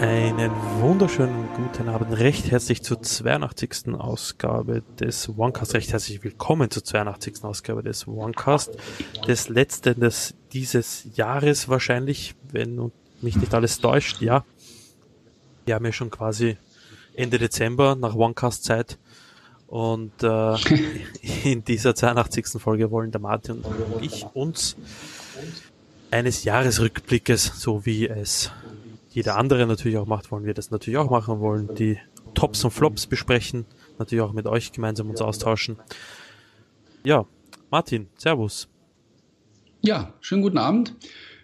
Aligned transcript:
Einen 0.00 0.50
wunderschönen 0.80 1.46
guten 1.54 1.90
Abend, 1.90 2.18
recht 2.18 2.50
herzlich 2.50 2.82
zur 2.82 3.02
82. 3.02 3.92
Ausgabe 3.98 4.82
des 4.98 5.28
OneCast, 5.28 5.74
recht 5.74 5.92
herzlich 5.92 6.24
willkommen 6.24 6.70
zur 6.70 6.82
82. 6.82 7.44
Ausgabe 7.44 7.82
des 7.82 8.08
OneCast, 8.08 8.78
des 9.28 9.50
letzten 9.50 10.00
des 10.00 10.34
dieses 10.54 11.04
Jahres 11.16 11.68
wahrscheinlich, 11.68 12.34
wenn 12.50 12.90
mich 13.20 13.36
nicht 13.36 13.52
alles 13.52 13.78
täuscht, 13.78 14.22
ja. 14.22 14.46
Wir 15.66 15.74
haben 15.74 15.84
ja 15.84 15.92
schon 15.92 16.10
quasi 16.10 16.56
Ende 17.14 17.38
Dezember 17.38 17.94
nach 17.94 18.14
OneCast-Zeit 18.14 18.96
und 19.66 20.22
äh, 20.22 20.56
in 21.44 21.62
dieser 21.62 21.94
82. 21.94 22.58
Folge 22.58 22.90
wollen 22.90 23.10
der 23.10 23.20
Martin 23.20 23.60
und 23.60 24.02
ich 24.02 24.24
uns 24.32 24.76
eines 26.10 26.44
Jahresrückblickes, 26.44 27.52
so 27.60 27.84
wie 27.84 28.08
es 28.08 28.50
jeder 29.10 29.36
andere 29.36 29.66
natürlich 29.66 29.98
auch 29.98 30.06
macht, 30.06 30.30
wollen 30.30 30.44
wir 30.44 30.54
das 30.54 30.70
natürlich 30.70 30.98
auch 30.98 31.10
machen, 31.10 31.40
wollen 31.40 31.74
die 31.74 31.98
Tops 32.34 32.64
und 32.64 32.70
Flops 32.70 33.06
besprechen, 33.06 33.66
natürlich 33.98 34.22
auch 34.22 34.32
mit 34.32 34.46
euch 34.46 34.72
gemeinsam 34.72 35.10
uns 35.10 35.20
austauschen. 35.20 35.76
Ja, 37.02 37.26
Martin, 37.70 38.08
Servus. 38.16 38.68
Ja, 39.80 40.14
schönen 40.20 40.42
guten 40.42 40.58
Abend. 40.58 40.94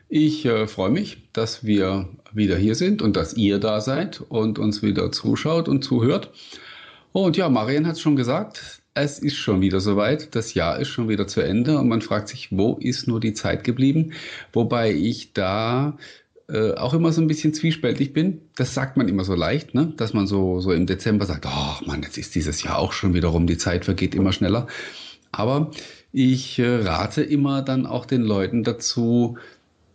Ich 0.08 0.44
äh, 0.44 0.68
freue 0.68 0.90
mich, 0.90 1.28
dass 1.32 1.64
wir 1.64 2.08
wieder 2.32 2.56
hier 2.56 2.76
sind 2.76 3.02
und 3.02 3.16
dass 3.16 3.34
ihr 3.34 3.58
da 3.58 3.80
seid 3.80 4.20
und 4.20 4.58
uns 4.58 4.82
wieder 4.82 5.10
zuschaut 5.10 5.68
und 5.68 5.82
zuhört. 5.82 6.30
Und 7.12 7.36
ja, 7.36 7.48
Marian 7.48 7.86
hat 7.86 7.94
es 7.94 8.00
schon 8.00 8.14
gesagt, 8.14 8.82
es 8.94 9.18
ist 9.18 9.36
schon 9.36 9.60
wieder 9.60 9.80
soweit. 9.80 10.34
Das 10.36 10.54
Jahr 10.54 10.78
ist 10.78 10.88
schon 10.88 11.08
wieder 11.08 11.26
zu 11.26 11.40
Ende 11.40 11.78
und 11.78 11.88
man 11.88 12.02
fragt 12.02 12.28
sich, 12.28 12.48
wo 12.50 12.74
ist 12.74 13.08
nur 13.08 13.20
die 13.20 13.34
Zeit 13.34 13.64
geblieben? 13.64 14.12
Wobei 14.52 14.92
ich 14.92 15.32
da 15.32 15.96
äh, 16.48 16.74
auch 16.74 16.94
immer 16.94 17.12
so 17.12 17.20
ein 17.20 17.26
bisschen 17.26 17.54
zwiespältig 17.54 18.12
bin. 18.12 18.40
Das 18.54 18.74
sagt 18.74 18.96
man 18.96 19.08
immer 19.08 19.24
so 19.24 19.34
leicht, 19.34 19.74
ne? 19.74 19.92
dass 19.96 20.12
man 20.12 20.26
so, 20.26 20.60
so 20.60 20.72
im 20.72 20.86
Dezember 20.86 21.26
sagt, 21.26 21.46
oh 21.46 21.86
Mann, 21.86 22.02
jetzt 22.02 22.18
ist 22.18 22.34
dieses 22.34 22.62
Jahr 22.62 22.78
auch 22.78 22.92
schon 22.92 23.14
wieder 23.14 23.28
rum, 23.28 23.46
die 23.46 23.58
Zeit 23.58 23.84
vergeht 23.84 24.14
immer 24.14 24.32
schneller. 24.32 24.66
Aber 25.32 25.70
ich 26.12 26.58
äh, 26.58 26.76
rate 26.76 27.22
immer 27.22 27.62
dann 27.62 27.84
auch 27.84 28.06
den 28.06 28.22
Leuten 28.22 28.62
dazu, 28.62 29.38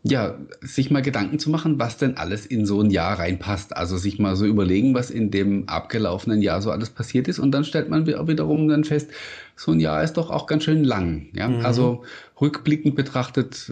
ja, 0.04 0.36
sich 0.62 0.92
mal 0.92 1.02
Gedanken 1.02 1.40
zu 1.40 1.50
machen, 1.50 1.80
was 1.80 1.98
denn 1.98 2.18
alles 2.18 2.46
in 2.46 2.66
so 2.66 2.82
ein 2.82 2.90
Jahr 2.90 3.20
reinpasst. 3.20 3.76
Also 3.78 3.98
sich 3.98 4.20
mal 4.20 4.36
so 4.36 4.46
überlegen, 4.46 4.94
was 4.94 5.10
in 5.12 5.32
dem 5.32 5.70
abgelaufenen 5.70 6.42
Jahr 6.42 6.62
so 6.62 6.72
alles 6.72 6.90
passiert 6.90 7.28
ist. 7.28 7.40
Und 7.40 7.52
dann 7.52 7.64
stellt 7.64 7.90
man 7.90 8.08
wiederum 8.08 8.68
dann 8.68 8.84
fest, 8.84 9.12
so 9.56 9.72
ein 9.72 9.80
Jahr 9.80 10.04
ist 10.04 10.14
doch 10.14 10.32
auch 10.32 10.48
ganz 10.48 10.64
schön 10.64 10.84
lang. 10.84 11.28
Ja? 11.34 11.48
Mhm. 11.48 11.66
Also 11.66 12.04
rückblickend 12.40 12.96
betrachtet, 12.96 13.72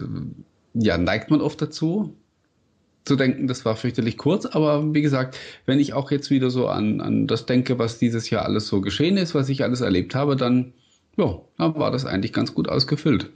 ja, 0.72 0.98
neigt 0.98 1.30
man 1.30 1.40
oft 1.40 1.60
dazu, 1.60 2.16
zu 3.04 3.16
denken, 3.16 3.46
das 3.46 3.64
war 3.64 3.76
fürchterlich 3.76 4.18
kurz. 4.18 4.46
Aber 4.46 4.94
wie 4.94 5.02
gesagt, 5.02 5.36
wenn 5.66 5.80
ich 5.80 5.92
auch 5.94 6.10
jetzt 6.10 6.30
wieder 6.30 6.50
so 6.50 6.68
an, 6.68 7.00
an 7.00 7.26
das 7.26 7.46
denke, 7.46 7.78
was 7.78 7.98
dieses 7.98 8.30
Jahr 8.30 8.44
alles 8.44 8.66
so 8.68 8.80
geschehen 8.80 9.16
ist, 9.16 9.34
was 9.34 9.48
ich 9.48 9.62
alles 9.62 9.80
erlebt 9.80 10.14
habe, 10.14 10.36
dann, 10.36 10.72
ja, 11.16 11.40
dann 11.58 11.74
war 11.76 11.90
das 11.90 12.04
eigentlich 12.04 12.32
ganz 12.32 12.54
gut 12.54 12.68
ausgefüllt. 12.68 13.30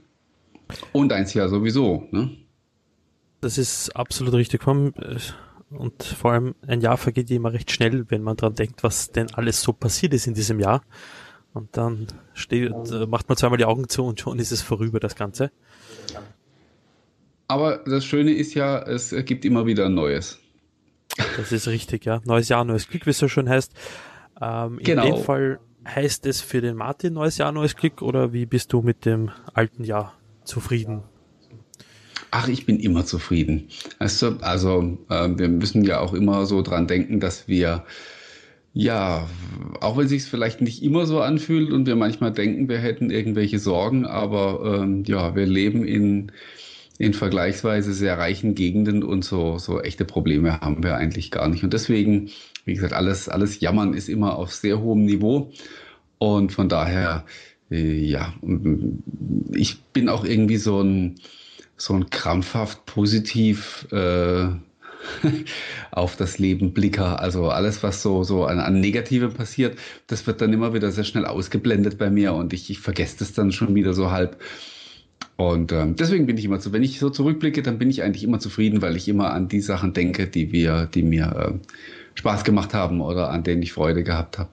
Und 0.91 1.13
eins 1.13 1.33
Jahr 1.33 1.49
sowieso, 1.49 2.07
ne? 2.11 2.31
Das 3.41 3.57
ist 3.57 3.95
absolut 3.95 4.33
richtig. 4.33 4.65
Und 4.65 6.03
vor 6.03 6.31
allem 6.31 6.55
ein 6.65 6.81
Jahr 6.81 6.97
vergeht 6.97 7.29
immer 7.29 7.53
recht 7.53 7.69
schnell, 7.69 8.05
wenn 8.09 8.23
man 8.23 8.37
dran 8.37 8.55
denkt, 8.55 8.81
was 8.81 9.11
denn 9.11 9.33
alles 9.33 9.61
so 9.61 9.73
passiert 9.73 10.13
ist 10.13 10.25
in 10.25 10.33
diesem 10.33 10.59
Jahr. 10.59 10.81
Und 11.53 11.77
dann 11.77 12.07
steht, 12.33 12.71
macht 13.07 13.29
man 13.29 13.37
zweimal 13.37 13.57
die 13.57 13.65
Augen 13.65 13.87
zu 13.87 14.03
und 14.03 14.19
schon 14.19 14.39
ist 14.39 14.51
es 14.51 14.61
vorüber, 14.61 14.99
das 14.99 15.15
Ganze. 15.15 15.51
Aber 17.47 17.77
das 17.85 18.05
Schöne 18.05 18.33
ist 18.33 18.53
ja, 18.53 18.81
es 18.81 19.15
gibt 19.25 19.45
immer 19.45 19.65
wieder 19.65 19.85
ein 19.85 19.93
Neues. 19.93 20.39
Das 21.37 21.51
ist 21.51 21.67
richtig, 21.67 22.05
ja. 22.05 22.21
Neues 22.25 22.49
Jahr, 22.49 22.65
neues 22.65 22.87
Glück, 22.87 23.05
wie 23.05 23.11
es 23.11 23.19
so 23.19 23.27
schön 23.27 23.47
heißt. 23.47 23.71
Ähm, 24.41 24.79
in 24.79 24.85
genau. 24.85 25.05
dem 25.05 25.23
Fall 25.23 25.59
heißt 25.87 26.25
es 26.25 26.41
für 26.41 26.61
den 26.61 26.75
Martin 26.75 27.13
neues 27.13 27.37
Jahr, 27.37 27.51
neues 27.51 27.75
Glück 27.75 28.01
oder 28.01 28.33
wie 28.33 28.45
bist 28.45 28.73
du 28.73 28.81
mit 28.81 29.05
dem 29.05 29.31
alten 29.53 29.83
Jahr 29.83 30.17
zufrieden? 30.43 31.03
Ach, 32.31 32.47
ich 32.47 32.65
bin 32.65 32.79
immer 32.79 33.05
zufrieden. 33.05 33.69
Also, 33.99 34.37
also 34.41 34.97
äh, 35.09 35.29
wir 35.37 35.47
müssen 35.47 35.85
ja 35.85 35.99
auch 35.99 36.13
immer 36.13 36.45
so 36.45 36.61
dran 36.61 36.87
denken, 36.87 37.19
dass 37.19 37.47
wir 37.47 37.85
ja, 38.77 39.29
auch 39.79 39.97
wenn 39.97 40.09
sich 40.09 40.23
es 40.23 40.27
vielleicht 40.27 40.59
nicht 40.59 40.83
immer 40.83 41.05
so 41.05 41.21
anfühlt 41.21 41.71
und 41.71 41.85
wir 41.85 41.95
manchmal 41.95 42.33
denken, 42.33 42.67
wir 42.67 42.79
hätten 42.79 43.09
irgendwelche 43.09 43.57
Sorgen, 43.57 44.05
aber 44.05 44.81
ähm, 44.81 45.05
ja, 45.05 45.33
wir 45.33 45.45
leben 45.45 45.85
in, 45.85 46.33
in 46.97 47.13
vergleichsweise 47.13 47.93
sehr 47.93 48.17
reichen 48.17 48.55
Gegenden 48.55 49.03
und 49.03 49.25
so, 49.25 49.57
so 49.57 49.81
echte 49.81 50.05
Probleme 50.05 50.61
haben 50.61 50.83
wir 50.83 50.95
eigentlich 50.95 51.31
gar 51.31 51.49
nicht. 51.49 51.63
Und 51.63 51.73
deswegen, 51.73 52.29
wie 52.63 52.73
gesagt, 52.73 52.93
alles, 52.93 53.27
alles 53.27 53.59
Jammern 53.59 53.93
ist 53.93 54.07
immer 54.07 54.35
auf 54.35 54.53
sehr 54.53 54.79
hohem 54.79 55.05
Niveau. 55.05 55.51
Und 56.19 56.53
von 56.53 56.69
daher, 56.69 57.25
äh, 57.69 57.99
ja, 57.99 58.33
ich 59.51 59.81
bin 59.93 60.07
auch 60.07 60.23
irgendwie 60.23 60.57
so 60.57 60.81
ein, 60.81 61.15
so 61.75 61.93
ein 61.93 62.09
krampfhaft 62.09 62.85
positiv 62.85 63.87
äh, 63.91 64.47
auf 65.91 66.15
das 66.15 66.39
Leben 66.39 66.73
Blicker. 66.73 67.19
Also 67.19 67.49
alles, 67.49 67.83
was 67.83 68.01
so, 68.01 68.23
so 68.23 68.45
an, 68.45 68.59
an 68.59 68.79
Negativem 68.79 69.33
passiert, 69.33 69.77
das 70.07 70.25
wird 70.27 70.39
dann 70.41 70.53
immer 70.53 70.73
wieder 70.73 70.91
sehr 70.91 71.03
schnell 71.03 71.25
ausgeblendet 71.25 71.97
bei 71.97 72.09
mir 72.09 72.33
und 72.33 72.53
ich, 72.53 72.69
ich 72.69 72.79
vergesse 72.79 73.17
das 73.19 73.33
dann 73.33 73.51
schon 73.51 73.75
wieder 73.75 73.93
so 73.93 74.11
halb. 74.11 74.39
Und 75.37 75.71
ähm, 75.73 75.95
deswegen 75.97 76.27
bin 76.27 76.37
ich 76.37 76.45
immer 76.45 76.59
so, 76.59 76.71
wenn 76.71 76.83
ich 76.83 76.99
so 76.99 77.09
zurückblicke, 77.09 77.61
dann 77.61 77.77
bin 77.77 77.89
ich 77.89 78.03
eigentlich 78.03 78.23
immer 78.23 78.39
zufrieden, 78.39 78.81
weil 78.81 78.95
ich 78.95 79.07
immer 79.07 79.33
an 79.33 79.49
die 79.49 79.59
Sachen 79.59 79.93
denke, 79.93 80.27
die 80.27 80.51
wir, 80.51 80.85
die 80.85 81.03
mir 81.03 81.59
äh, 81.61 81.67
Spaß 82.15 82.45
gemacht 82.45 82.73
haben 82.73 83.01
oder 83.01 83.31
an 83.31 83.43
denen 83.43 83.61
ich 83.61 83.73
Freude 83.73 84.03
gehabt 84.03 84.37
habe. 84.37 84.49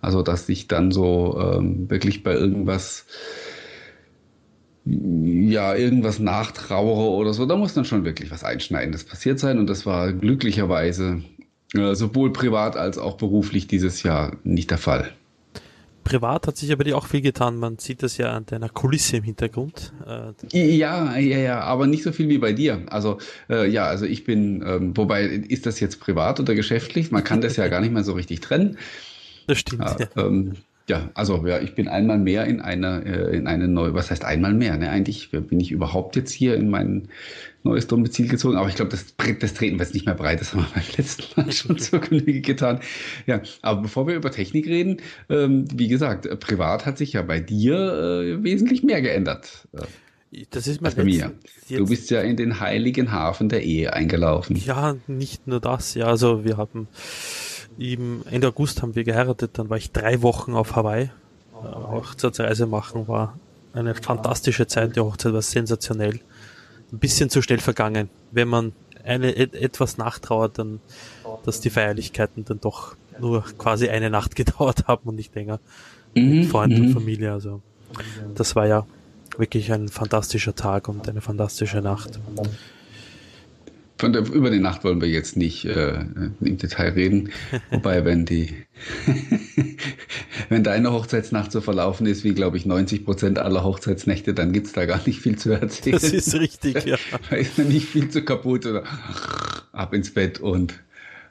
Also 0.00 0.22
dass 0.22 0.48
ich 0.48 0.68
dann 0.68 0.90
so 0.90 1.38
ähm, 1.38 1.90
wirklich 1.90 2.22
bei 2.22 2.32
irgendwas 2.32 3.06
ja, 4.86 5.74
irgendwas 5.74 6.20
nachtrauere 6.20 7.10
oder 7.10 7.34
so, 7.34 7.44
da 7.44 7.56
muss 7.56 7.74
dann 7.74 7.84
schon 7.84 8.04
wirklich 8.04 8.30
was 8.30 8.44
Einschneidendes 8.44 9.04
passiert 9.04 9.40
sein. 9.40 9.58
Und 9.58 9.68
das 9.68 9.84
war 9.84 10.12
glücklicherweise 10.12 11.22
äh, 11.74 11.94
sowohl 11.94 12.32
privat 12.32 12.76
als 12.76 12.96
auch 12.96 13.16
beruflich 13.16 13.66
dieses 13.66 14.04
Jahr 14.04 14.36
nicht 14.44 14.70
der 14.70 14.78
Fall. 14.78 15.12
Privat 16.06 16.46
hat 16.46 16.56
sich 16.56 16.70
aber 16.70 16.84
dir 16.84 16.96
auch 16.96 17.06
viel 17.06 17.20
getan. 17.20 17.56
Man 17.56 17.78
sieht 17.78 18.04
das 18.04 18.16
ja 18.16 18.32
an 18.32 18.46
deiner 18.46 18.68
Kulisse 18.68 19.16
im 19.16 19.24
Hintergrund. 19.24 19.92
Äh, 20.06 20.76
ja, 20.76 21.16
ja, 21.18 21.38
ja, 21.38 21.60
aber 21.62 21.88
nicht 21.88 22.04
so 22.04 22.12
viel 22.12 22.28
wie 22.28 22.38
bei 22.38 22.52
dir. 22.52 22.82
Also 22.86 23.18
äh, 23.50 23.68
ja, 23.68 23.86
also 23.86 24.04
ich 24.06 24.22
bin, 24.22 24.62
ähm, 24.64 24.96
wobei 24.96 25.24
ist 25.24 25.66
das 25.66 25.80
jetzt 25.80 25.98
privat 25.98 26.38
oder 26.38 26.54
geschäftlich? 26.54 27.10
Man 27.10 27.24
kann 27.24 27.40
das 27.40 27.56
ja 27.56 27.66
gar 27.66 27.80
nicht 27.80 27.92
mehr 27.92 28.04
so 28.04 28.12
richtig 28.12 28.40
trennen. 28.40 28.78
Das 29.48 29.58
stimmt. 29.58 29.82
Ja, 29.82 29.96
ja. 29.98 30.24
Ähm, 30.24 30.52
ja, 30.88 31.10
also 31.14 31.44
ja, 31.46 31.60
ich 31.60 31.74
bin 31.74 31.88
einmal 31.88 32.18
mehr 32.18 32.44
in 32.44 32.60
einer 32.60 33.04
äh, 33.04 33.36
in 33.36 33.46
eine 33.46 33.66
neue, 33.66 33.94
was 33.94 34.10
heißt 34.10 34.24
einmal 34.24 34.54
mehr? 34.54 34.76
Ne? 34.76 34.90
Eigentlich 34.90 35.30
bin 35.30 35.58
ich 35.58 35.72
überhaupt 35.72 36.14
jetzt 36.14 36.32
hier 36.32 36.54
in 36.54 36.70
mein 36.70 37.08
neues 37.64 37.88
Domizil 37.88 38.28
gezogen, 38.28 38.56
aber 38.56 38.68
ich 38.68 38.76
glaube, 38.76 38.92
das, 38.92 39.14
das 39.16 39.54
treten 39.54 39.78
wir 39.78 39.84
jetzt 39.84 39.94
nicht 39.94 40.06
mehr 40.06 40.14
breit, 40.14 40.40
das 40.40 40.52
haben 40.52 40.60
wir 40.60 40.68
beim 40.74 40.84
letzten 40.96 41.40
Mal 41.40 41.50
schon 41.50 41.78
zur 41.78 41.98
Genüge 41.98 42.40
getan. 42.40 42.80
Ja, 43.26 43.40
aber 43.62 43.82
bevor 43.82 44.06
wir 44.06 44.14
über 44.14 44.30
Technik 44.30 44.66
reden, 44.66 44.98
ähm, 45.28 45.64
wie 45.74 45.88
gesagt, 45.88 46.26
äh, 46.26 46.36
privat 46.36 46.86
hat 46.86 46.98
sich 46.98 47.14
ja 47.14 47.22
bei 47.22 47.40
dir 47.40 47.74
äh, 47.74 48.44
wesentlich 48.44 48.84
mehr 48.84 49.02
geändert. 49.02 49.66
Äh, 49.72 49.82
das 50.50 50.66
ist 50.66 50.80
mein 50.80 50.94
bei 50.94 51.04
mir. 51.04 51.32
Du 51.68 51.86
bist 51.86 52.10
ja 52.10 52.20
in 52.20 52.36
den 52.36 52.60
heiligen 52.60 53.10
Hafen 53.10 53.48
der 53.48 53.62
Ehe 53.62 53.92
eingelaufen. 53.92 54.56
Ja, 54.56 54.96
nicht 55.06 55.46
nur 55.46 55.60
das, 55.60 55.94
ja, 55.94 56.06
also 56.06 56.44
wir 56.44 56.56
haben 56.56 56.88
im 57.78 58.22
Ende 58.30 58.48
August 58.48 58.82
haben 58.82 58.94
wir 58.94 59.04
geheiratet, 59.04 59.52
dann 59.54 59.70
war 59.70 59.76
ich 59.76 59.92
drei 59.92 60.22
Wochen 60.22 60.54
auf 60.54 60.76
Hawaii. 60.76 61.04
Äh, 61.04 61.10
Hochzeitsreise 61.62 62.66
machen 62.66 63.08
war 63.08 63.38
eine 63.72 63.94
fantastische 63.94 64.66
Zeit, 64.66 64.96
die 64.96 65.00
Hochzeit 65.00 65.32
war 65.32 65.42
sensationell. 65.42 66.20
Ein 66.92 66.98
bisschen 66.98 67.30
zu 67.30 67.42
schnell 67.42 67.58
vergangen. 67.58 68.08
Wenn 68.30 68.48
man 68.48 68.72
eine, 69.04 69.36
etwas 69.36 69.98
nachtrauert, 69.98 70.58
dann, 70.58 70.80
dass 71.44 71.60
die 71.60 71.70
Feierlichkeiten 71.70 72.44
dann 72.44 72.60
doch 72.60 72.96
nur 73.20 73.44
quasi 73.58 73.88
eine 73.88 74.10
Nacht 74.10 74.36
gedauert 74.36 74.86
haben 74.86 75.08
und 75.08 75.16
nicht 75.16 75.34
länger. 75.34 75.60
Mhm, 76.14 76.40
mit 76.40 76.48
Freunden 76.48 76.80
und 76.80 76.88
mhm. 76.88 76.92
Familie, 76.92 77.32
also. 77.32 77.60
Das 78.34 78.56
war 78.56 78.66
ja 78.66 78.86
wirklich 79.36 79.72
ein 79.72 79.88
fantastischer 79.88 80.54
Tag 80.54 80.88
und 80.88 81.08
eine 81.08 81.20
fantastische 81.20 81.82
Nacht. 81.82 82.18
Von 83.98 84.12
der, 84.12 84.22
über 84.30 84.50
die 84.50 84.58
Nacht 84.58 84.84
wollen 84.84 85.00
wir 85.00 85.08
jetzt 85.08 85.36
nicht 85.36 85.64
äh, 85.64 86.00
im 86.40 86.58
Detail 86.58 86.90
reden. 86.90 87.30
Wobei, 87.70 88.04
wenn 88.04 88.26
die, 88.26 88.54
wenn 90.50 90.62
deine 90.62 90.92
Hochzeitsnacht 90.92 91.50
so 91.50 91.62
verlaufen 91.62 92.06
ist, 92.06 92.22
wie 92.22 92.34
glaube 92.34 92.58
ich 92.58 92.66
90 92.66 93.04
Prozent 93.04 93.38
aller 93.38 93.64
Hochzeitsnächte, 93.64 94.34
dann 94.34 94.52
gibt's 94.52 94.72
da 94.72 94.84
gar 94.84 95.00
nicht 95.06 95.20
viel 95.20 95.38
zu 95.38 95.52
erzählen. 95.52 95.94
Das 95.94 96.12
ist 96.12 96.34
richtig, 96.34 96.84
ja. 96.84 96.96
da 97.30 97.36
ist 97.36 97.58
nicht 97.58 97.88
viel 97.88 98.10
zu 98.10 98.22
kaputt 98.22 98.66
oder 98.66 98.84
ab 99.72 99.94
ins 99.94 100.12
Bett 100.12 100.40
und 100.40 100.74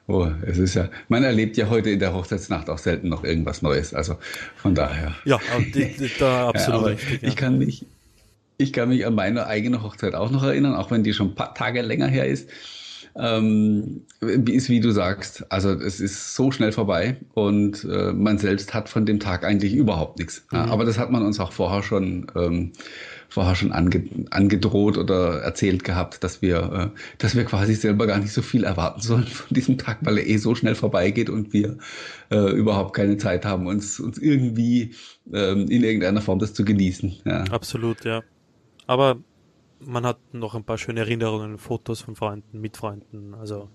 Oh, 0.08 0.28
es 0.46 0.58
ist 0.58 0.74
ja, 0.74 0.88
man 1.08 1.24
erlebt 1.24 1.56
ja 1.56 1.68
heute 1.68 1.90
in 1.90 1.98
der 1.98 2.14
Hochzeitsnacht 2.14 2.70
auch 2.70 2.78
selten 2.78 3.08
noch 3.08 3.24
irgendwas 3.24 3.60
Neues. 3.60 3.92
Also 3.92 4.18
von 4.54 4.72
daher. 4.72 5.16
Ja, 5.24 5.40
die, 5.58 5.96
die, 5.96 6.10
da 6.16 6.48
absolut 6.48 6.82
ja, 6.82 6.88
richtig. 6.90 7.22
Ja. 7.22 7.28
Ich 7.28 7.34
kann 7.34 7.58
mich, 7.58 7.86
ich 8.58 8.72
kann 8.72 8.88
mich 8.88 9.06
an 9.06 9.14
meine 9.14 9.46
eigene 9.46 9.82
Hochzeit 9.82 10.14
auch 10.14 10.30
noch 10.30 10.42
erinnern, 10.42 10.74
auch 10.74 10.90
wenn 10.90 11.02
die 11.02 11.12
schon 11.12 11.28
ein 11.28 11.34
paar 11.34 11.54
Tage 11.54 11.82
länger 11.82 12.08
her 12.08 12.26
ist. 12.26 12.48
ähm, 13.18 14.02
ist 14.20 14.68
wie 14.68 14.80
du 14.80 14.90
sagst. 14.90 15.50
Also 15.50 15.70
es 15.70 16.00
ist 16.00 16.34
so 16.34 16.50
schnell 16.50 16.72
vorbei 16.72 17.16
und 17.32 17.84
äh, 17.84 18.12
man 18.12 18.36
selbst 18.36 18.74
hat 18.74 18.88
von 18.90 19.06
dem 19.06 19.20
Tag 19.20 19.44
eigentlich 19.44 19.72
überhaupt 19.72 20.18
nichts. 20.18 20.44
Mhm. 20.50 20.58
Ja, 20.58 20.64
aber 20.66 20.84
das 20.84 20.98
hat 20.98 21.10
man 21.10 21.24
uns 21.24 21.40
auch 21.40 21.52
vorher 21.52 21.82
schon 21.82 22.26
ähm, 22.34 22.72
vorher 23.28 23.54
schon 23.54 23.72
ange, 23.72 24.04
angedroht 24.30 24.98
oder 24.98 25.40
erzählt 25.40 25.84
gehabt, 25.84 26.22
dass 26.22 26.42
wir, 26.42 26.92
äh, 26.94 26.98
dass 27.18 27.34
wir 27.34 27.44
quasi 27.44 27.74
selber 27.74 28.06
gar 28.06 28.18
nicht 28.18 28.32
so 28.32 28.42
viel 28.42 28.64
erwarten 28.64 29.00
sollen 29.00 29.26
von 29.26 29.54
diesem 29.54 29.78
Tag, 29.78 29.98
weil 30.02 30.18
er 30.18 30.26
eh 30.26 30.36
so 30.36 30.54
schnell 30.54 30.74
vorbeigeht 30.74 31.30
und 31.30 31.52
wir 31.52 31.78
äh, 32.30 32.50
überhaupt 32.52 32.94
keine 32.94 33.16
Zeit 33.16 33.44
haben, 33.44 33.66
uns, 33.66 34.00
uns 34.00 34.18
irgendwie 34.18 34.94
ähm, 35.32 35.68
in 35.68 35.84
irgendeiner 35.84 36.20
Form 36.20 36.38
das 36.38 36.54
zu 36.54 36.64
genießen. 36.64 37.16
Ja. 37.24 37.44
Absolut, 37.50 38.04
ja. 38.04 38.22
Aber 38.86 39.18
man 39.80 40.06
hat 40.06 40.18
noch 40.32 40.54
ein 40.54 40.64
paar 40.64 40.78
schöne 40.78 41.00
Erinnerungen, 41.00 41.58
Fotos 41.58 42.00
von 42.00 42.16
Freunden, 42.16 42.60
mit 42.60 42.76
Freunden, 42.76 43.34
also 43.34 43.68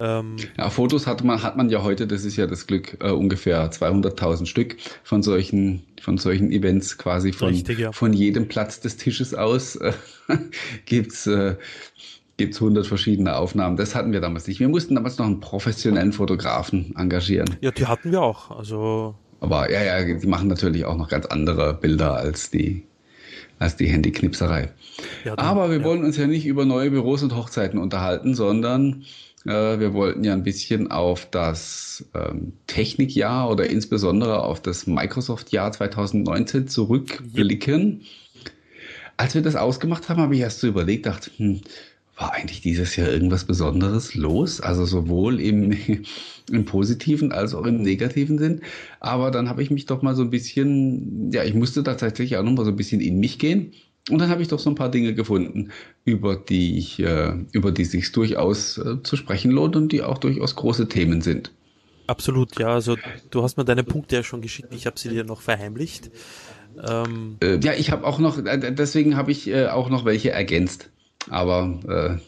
ähm, 0.00 0.36
ja, 0.56 0.70
Fotos 0.70 1.06
hat 1.06 1.24
man, 1.24 1.42
hat 1.42 1.56
man 1.56 1.70
ja 1.70 1.82
heute, 1.82 2.06
das 2.06 2.24
ist 2.24 2.36
ja 2.36 2.46
das 2.46 2.66
Glück, 2.66 2.96
äh, 3.00 3.10
ungefähr 3.10 3.70
200.000 3.70 4.46
Stück 4.46 4.76
von 5.02 5.22
solchen, 5.22 5.82
von 6.00 6.18
solchen 6.18 6.52
Events 6.52 6.98
quasi 6.98 7.32
von, 7.32 7.48
richtig, 7.48 7.80
ja. 7.80 7.90
von 7.90 8.12
jedem 8.12 8.46
Platz 8.46 8.80
des 8.80 8.96
Tisches 8.96 9.34
aus 9.34 9.76
äh, 9.76 9.92
gibt's 10.86 11.26
äh, 11.26 11.56
gibt's 12.36 12.58
100 12.58 12.86
verschiedene 12.86 13.34
Aufnahmen. 13.34 13.76
Das 13.76 13.96
hatten 13.96 14.12
wir 14.12 14.20
damals 14.20 14.46
nicht. 14.46 14.60
Wir 14.60 14.68
mussten 14.68 14.94
damals 14.94 15.18
noch 15.18 15.26
einen 15.26 15.40
professionellen 15.40 16.12
Fotografen 16.12 16.94
engagieren. 16.96 17.56
Ja, 17.60 17.72
die 17.72 17.86
hatten 17.86 18.12
wir 18.12 18.22
auch. 18.22 18.52
Also 18.52 19.16
aber 19.40 19.72
ja, 19.72 19.82
ja, 19.82 20.14
die 20.14 20.26
machen 20.28 20.46
natürlich 20.46 20.84
auch 20.84 20.96
noch 20.96 21.08
ganz 21.08 21.26
andere 21.26 21.74
Bilder 21.74 22.14
als 22.14 22.52
die 22.52 22.86
als 23.58 23.76
die 23.76 23.88
Handyknipserei. 23.88 24.70
Ja, 25.24 25.36
dann, 25.36 25.46
Aber 25.46 25.70
wir 25.70 25.78
ja. 25.78 25.84
wollen 25.84 26.04
uns 26.04 26.16
ja 26.16 26.26
nicht 26.26 26.46
über 26.46 26.64
neue 26.64 26.90
Büros 26.90 27.22
und 27.22 27.34
Hochzeiten 27.34 27.78
unterhalten, 27.78 28.34
sondern 28.34 29.04
äh, 29.44 29.78
wir 29.78 29.94
wollten 29.94 30.24
ja 30.24 30.32
ein 30.32 30.42
bisschen 30.42 30.90
auf 30.90 31.26
das 31.30 32.04
ähm, 32.14 32.52
Technikjahr 32.66 33.50
oder 33.50 33.68
insbesondere 33.68 34.42
auf 34.42 34.60
das 34.60 34.86
Microsoft-Jahr 34.86 35.72
2019 35.72 36.68
zurückblicken. 36.68 38.02
Als 39.16 39.34
wir 39.34 39.42
das 39.42 39.56
ausgemacht 39.56 40.08
haben, 40.08 40.20
habe 40.20 40.34
ich 40.34 40.40
erst 40.40 40.60
so 40.60 40.68
überlegt, 40.68 41.06
dachte, 41.06 41.30
hm, 41.36 41.60
war 42.18 42.32
eigentlich 42.32 42.60
dieses 42.60 42.96
Jahr 42.96 43.08
irgendwas 43.08 43.44
Besonderes 43.44 44.14
los? 44.14 44.60
Also 44.60 44.84
sowohl 44.84 45.40
im, 45.40 45.72
im 46.50 46.64
positiven 46.64 47.32
als 47.32 47.54
auch 47.54 47.64
im 47.64 47.80
negativen 47.82 48.38
Sinn. 48.38 48.60
Aber 49.00 49.30
dann 49.30 49.48
habe 49.48 49.62
ich 49.62 49.70
mich 49.70 49.86
doch 49.86 50.02
mal 50.02 50.14
so 50.14 50.22
ein 50.22 50.30
bisschen, 50.30 51.30
ja, 51.32 51.44
ich 51.44 51.54
musste 51.54 51.84
tatsächlich 51.84 52.36
auch 52.36 52.42
noch 52.42 52.52
mal 52.52 52.64
so 52.64 52.70
ein 52.70 52.76
bisschen 52.76 53.00
in 53.00 53.20
mich 53.20 53.38
gehen 53.38 53.72
und 54.10 54.18
dann 54.20 54.30
habe 54.30 54.42
ich 54.42 54.48
doch 54.48 54.58
so 54.58 54.70
ein 54.70 54.74
paar 54.74 54.90
Dinge 54.90 55.14
gefunden, 55.14 55.70
über 56.04 56.36
die 56.36 56.78
ich, 56.78 56.98
äh, 57.00 57.34
über 57.52 57.72
die 57.72 57.84
sich 57.84 58.10
durchaus 58.12 58.78
äh, 58.78 59.02
zu 59.02 59.16
sprechen 59.16 59.50
lohnt 59.50 59.76
und 59.76 59.92
die 59.92 60.02
auch 60.02 60.18
durchaus 60.18 60.56
große 60.56 60.88
Themen 60.88 61.20
sind. 61.20 61.52
Absolut, 62.06 62.58
ja. 62.58 62.68
Also 62.68 62.96
du 63.30 63.42
hast 63.42 63.58
mir 63.58 63.64
deine 63.64 63.84
Punkte 63.84 64.16
ja 64.16 64.22
schon 64.22 64.40
geschickt, 64.40 64.68
ich 64.72 64.86
habe 64.86 64.98
sie 64.98 65.10
dir 65.10 65.24
noch 65.24 65.42
verheimlicht. 65.42 66.10
Ähm 66.88 67.36
äh, 67.42 67.58
ja, 67.58 67.74
ich 67.74 67.90
habe 67.90 68.06
auch 68.06 68.18
noch, 68.18 68.38
äh, 68.38 68.72
deswegen 68.72 69.16
habe 69.16 69.30
ich 69.30 69.54
auch 69.54 69.90
noch 69.90 70.04
welche 70.06 70.30
ergänzt. 70.30 70.90
Aber 71.28 71.80
äh, 71.88 72.22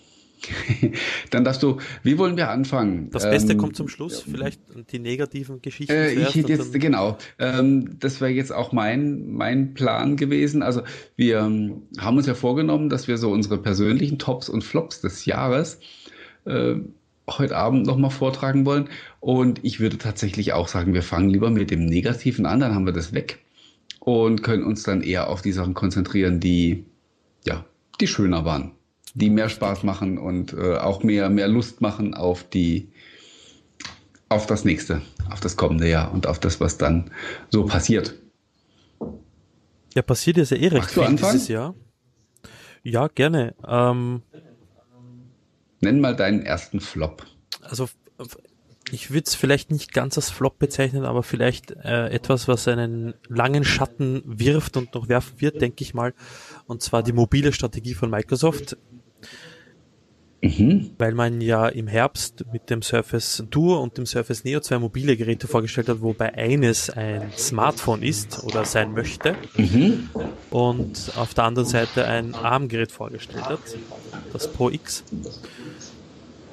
Dann 1.31 1.44
darfst 1.44 1.62
du, 1.62 1.78
wie 2.02 2.19
wollen 2.19 2.37
wir 2.37 2.50
anfangen? 2.50 3.10
Das 3.10 3.25
Beste 3.25 3.52
ähm, 3.52 3.58
kommt 3.58 3.76
zum 3.76 3.88
Schluss, 3.88 4.22
vielleicht 4.22 4.60
die 4.92 4.98
negativen 4.98 5.60
Geschichten. 5.60 5.92
Äh, 5.92 6.12
ich 6.12 6.34
hätte 6.34 6.52
jetzt, 6.52 6.72
genau, 6.72 7.19
ähm, 7.38 7.96
das 7.98 8.20
wäre 8.20 8.31
jetzt 8.31 8.52
auch 8.52 8.72
mein, 8.72 9.31
mein 9.31 9.75
Plan 9.75 10.16
gewesen. 10.16 10.62
Also 10.62 10.82
wir 11.16 11.40
ähm, 11.40 11.82
haben 11.98 12.16
uns 12.16 12.26
ja 12.26 12.34
vorgenommen, 12.34 12.88
dass 12.88 13.08
wir 13.08 13.19
so 13.19 13.31
unsere 13.31 13.58
persönlichen 13.58 14.19
Tops 14.19 14.48
und 14.48 14.64
Flops 14.64 15.00
des 15.00 15.25
Jahres 15.25 15.81
äh, 16.44 16.76
heute 17.28 17.56
Abend 17.56 17.87
nochmal 17.87 18.10
vortragen 18.10 18.64
wollen. 18.64 18.88
Und 19.20 19.64
ich 19.64 19.81
würde 19.81 19.98
tatsächlich 19.98 20.52
auch 20.52 20.69
sagen, 20.69 20.94
wir 20.94 21.02
fangen 21.02 21.31
lieber 21.31 21.50
mit 21.50 21.70
dem 21.70 21.84
Negativen 21.84 22.46
an, 22.46 22.60
dann 22.60 22.75
haben 22.75 22.87
wir 22.87 22.92
das 22.92 23.12
weg 23.12 23.40
und 24.00 24.42
können 24.42 24.64
uns 24.64 24.82
dann 24.82 25.02
eher 25.02 25.28
auf 25.28 25.42
die 25.42 25.52
Sachen 25.52 25.75
konzentrieren, 25.75 26.40
die, 26.40 26.87
ja, 27.44 27.64
die 28.00 28.06
schöner 28.06 28.44
waren 28.44 28.72
die 29.15 29.31
mehr 29.31 29.49
Spaß 29.49 29.83
machen 29.83 30.19
und 30.19 30.53
äh, 30.53 30.77
auch 30.77 31.03
mehr, 31.03 31.31
mehr 31.31 31.49
Lust 31.49 31.81
machen 31.81 32.15
auf 32.15 32.45
die, 32.45 32.89
auf 34.29 34.47
das 34.47 34.65
nächste, 34.65 35.03
auf 35.31 35.41
das 35.41 35.57
kommende 35.57 35.89
Jahr 35.89 36.12
und 36.12 36.27
auf 36.27 36.39
das, 36.39 36.61
was 36.61 36.79
dann 36.79 37.11
so 37.51 37.65
passiert. 37.65 38.15
Ja, 39.95 40.03
passiert 40.03 40.39
ist 40.39 40.51
ja 40.51 40.57
eh 40.57 40.69
recht 40.69 40.91
viel 40.91 41.09
dieses 41.17 41.49
Jahr. 41.49 41.75
Ja, 42.83 43.09
gerne. 43.09 43.55
Ähm, 43.67 44.23
Nenn 45.81 46.01
mal 46.01 46.15
deinen 46.15 46.43
ersten 46.43 46.81
Flop. 46.81 47.27
Also 47.62 47.89
ich 48.93 49.11
würde 49.11 49.25
es 49.27 49.35
vielleicht 49.35 49.71
nicht 49.71 49.93
ganz 49.93 50.17
als 50.17 50.31
Flop 50.31 50.59
bezeichnen, 50.59 51.05
aber 51.05 51.23
vielleicht 51.23 51.73
äh, 51.73 52.09
etwas, 52.09 52.49
was 52.49 52.67
einen 52.69 53.15
langen 53.29 53.65
Schatten 53.65 54.23
wirft 54.25 54.77
und 54.77 54.95
noch 54.95 55.09
werfen 55.09 55.41
wird, 55.41 55.61
denke 55.61 55.83
ich 55.83 55.95
mal. 55.95 56.15
Und 56.67 56.83
zwar 56.83 57.03
die 57.03 57.12
mobile 57.12 57.53
Strategie 57.53 57.95
von 57.95 58.11
Microsoft. 58.11 58.77
Mhm. 60.42 60.92
Weil 60.96 61.12
man 61.12 61.40
ja 61.42 61.69
im 61.69 61.87
Herbst 61.87 62.44
mit 62.50 62.70
dem 62.70 62.81
Surface 62.81 63.44
Duo 63.50 63.78
und 63.78 63.98
dem 63.98 64.06
Surface 64.06 64.42
Neo 64.44 64.60
zwei 64.60 64.78
mobile 64.78 65.16
Geräte 65.16 65.46
vorgestellt 65.46 65.88
hat, 65.88 66.00
wobei 66.00 66.34
eines 66.34 66.88
ein 66.88 67.31
Smartphone 67.37 68.02
ist 68.02 68.42
oder 68.44 68.64
sein 68.64 68.92
möchte 68.92 69.37
mhm. 69.56 70.08
und 70.50 71.12
auf 71.16 71.34
der 71.34 71.44
anderen 71.44 71.69
Seite 71.69 72.06
ein 72.06 72.34
ARM-Gerät 72.34 72.90
vorgestellt 72.90 73.44
hat, 73.44 73.60
das 74.32 74.50
Pro 74.50 74.70
X. 74.70 75.04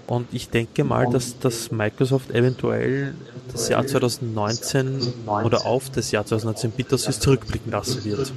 Und 0.05 0.27
ich 0.31 0.49
denke 0.49 0.83
mal, 0.83 1.09
dass 1.09 1.39
das 1.39 1.71
Microsoft 1.71 2.31
eventuell 2.31 3.13
das 3.51 3.69
Jahr 3.69 3.85
2019 3.85 4.99
oder 5.43 5.65
auf 5.65 5.89
das 5.89 6.11
Jahr 6.11 6.25
2019 6.25 6.71
bittersüß 6.71 7.19
zurückblicken 7.19 7.71
lassen 7.71 8.03
wird. 8.05 8.31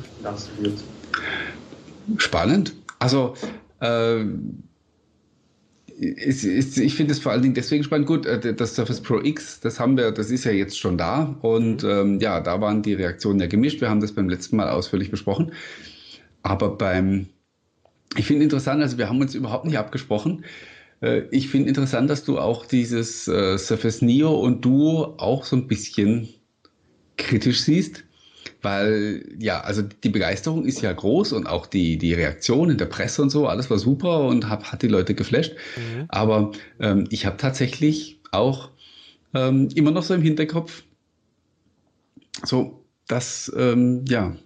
Spannend. 2.17 2.75
Also 2.99 3.35
äh, 3.81 4.25
ist, 6.01 6.45
ist, 6.45 6.79
ich 6.79 6.95
finde 6.95 7.13
es 7.13 7.19
vor 7.19 7.31
allen 7.33 7.43
Dingen 7.43 7.55
deswegen 7.55 7.85
spannend. 7.85 8.07
Gut, 8.07 8.25
äh, 8.25 8.55
das 8.55 8.75
Surface 8.75 9.03
Pro 9.03 9.21
X, 9.21 9.61
das 9.61 9.79
haben 9.79 9.97
wir, 9.97 10.11
das 10.13 10.31
ist 10.31 10.45
ja 10.45 10.53
jetzt 10.53 10.79
schon 10.79 10.97
da. 10.97 11.37
Und 11.43 11.85
ähm, 11.85 12.19
ja, 12.21 12.41
da 12.41 12.61
waren 12.61 12.83
die 12.83 12.95
Reaktionen 12.95 13.39
ja 13.41 13.47
gemischt. 13.47 13.81
Wir 13.83 13.91
haben 13.91 14.01
das 14.01 14.13
beim 14.13 14.29
letzten 14.29 14.57
Mal 14.57 14.71
ausführlich 14.71 15.11
besprochen. 15.11 15.53
Aber 16.43 16.71
beim, 16.77 17.27
ich 18.17 18.27
finde 18.27 18.45
interessant, 18.45 18.81
also 18.83 18.97
wir 18.97 19.11
haben 19.11 19.21
uns 19.21 19.35
überhaupt 19.35 19.67
nicht 19.67 19.77
abgesprochen. 19.77 20.45
Äh, 21.03 21.25
ich 21.31 21.51
finde 21.51 21.69
interessant, 21.69 22.09
dass 22.09 22.25
du 22.25 22.39
auch 22.39 22.65
dieses 22.65 23.29
äh, 23.29 23.59
Surface 23.59 24.01
Neo 24.01 24.35
und 24.35 24.65
Duo 24.65 25.17
auch 25.19 25.45
so 25.45 25.57
ein 25.57 25.69
bisschen 25.69 26.31
kritisch 27.19 27.61
siehst 27.61 28.05
weil 28.63 29.25
ja, 29.39 29.61
also 29.61 29.83
die 29.83 30.09
Begeisterung 30.09 30.65
ist 30.65 30.81
ja 30.83 30.93
groß 30.93 31.33
und 31.33 31.47
auch 31.47 31.67
die, 31.67 31.99
die 31.99 32.15
Reaktion 32.15 32.71
in 32.71 32.79
der 32.79 32.87
Presse 32.87 33.23
und 33.23 33.31
so, 33.31 33.47
alles 33.47 33.71
war 33.71 33.79
super 33.79 34.25
und 34.27 34.49
hab, 34.49 34.65
hat 34.73 34.83
die 34.83 34.89
Leute 34.89 35.15
geflasht. 35.15 35.55
Mhm. 35.77 36.05
Aber 36.09 36.53
ähm, 36.79 37.07
ich 37.11 37.27
habe 37.27 37.37
tatsächlich 37.37 38.21
auch 38.33 38.71
ähm, 39.35 39.69
immer 39.75 39.91
noch 39.91 40.03
so 40.03 40.15
im 40.15 40.23
Hinterkopf, 40.23 40.83
so, 42.45 42.85
dass, 43.07 43.53
ähm, 43.57 44.05
ja, 44.09 44.37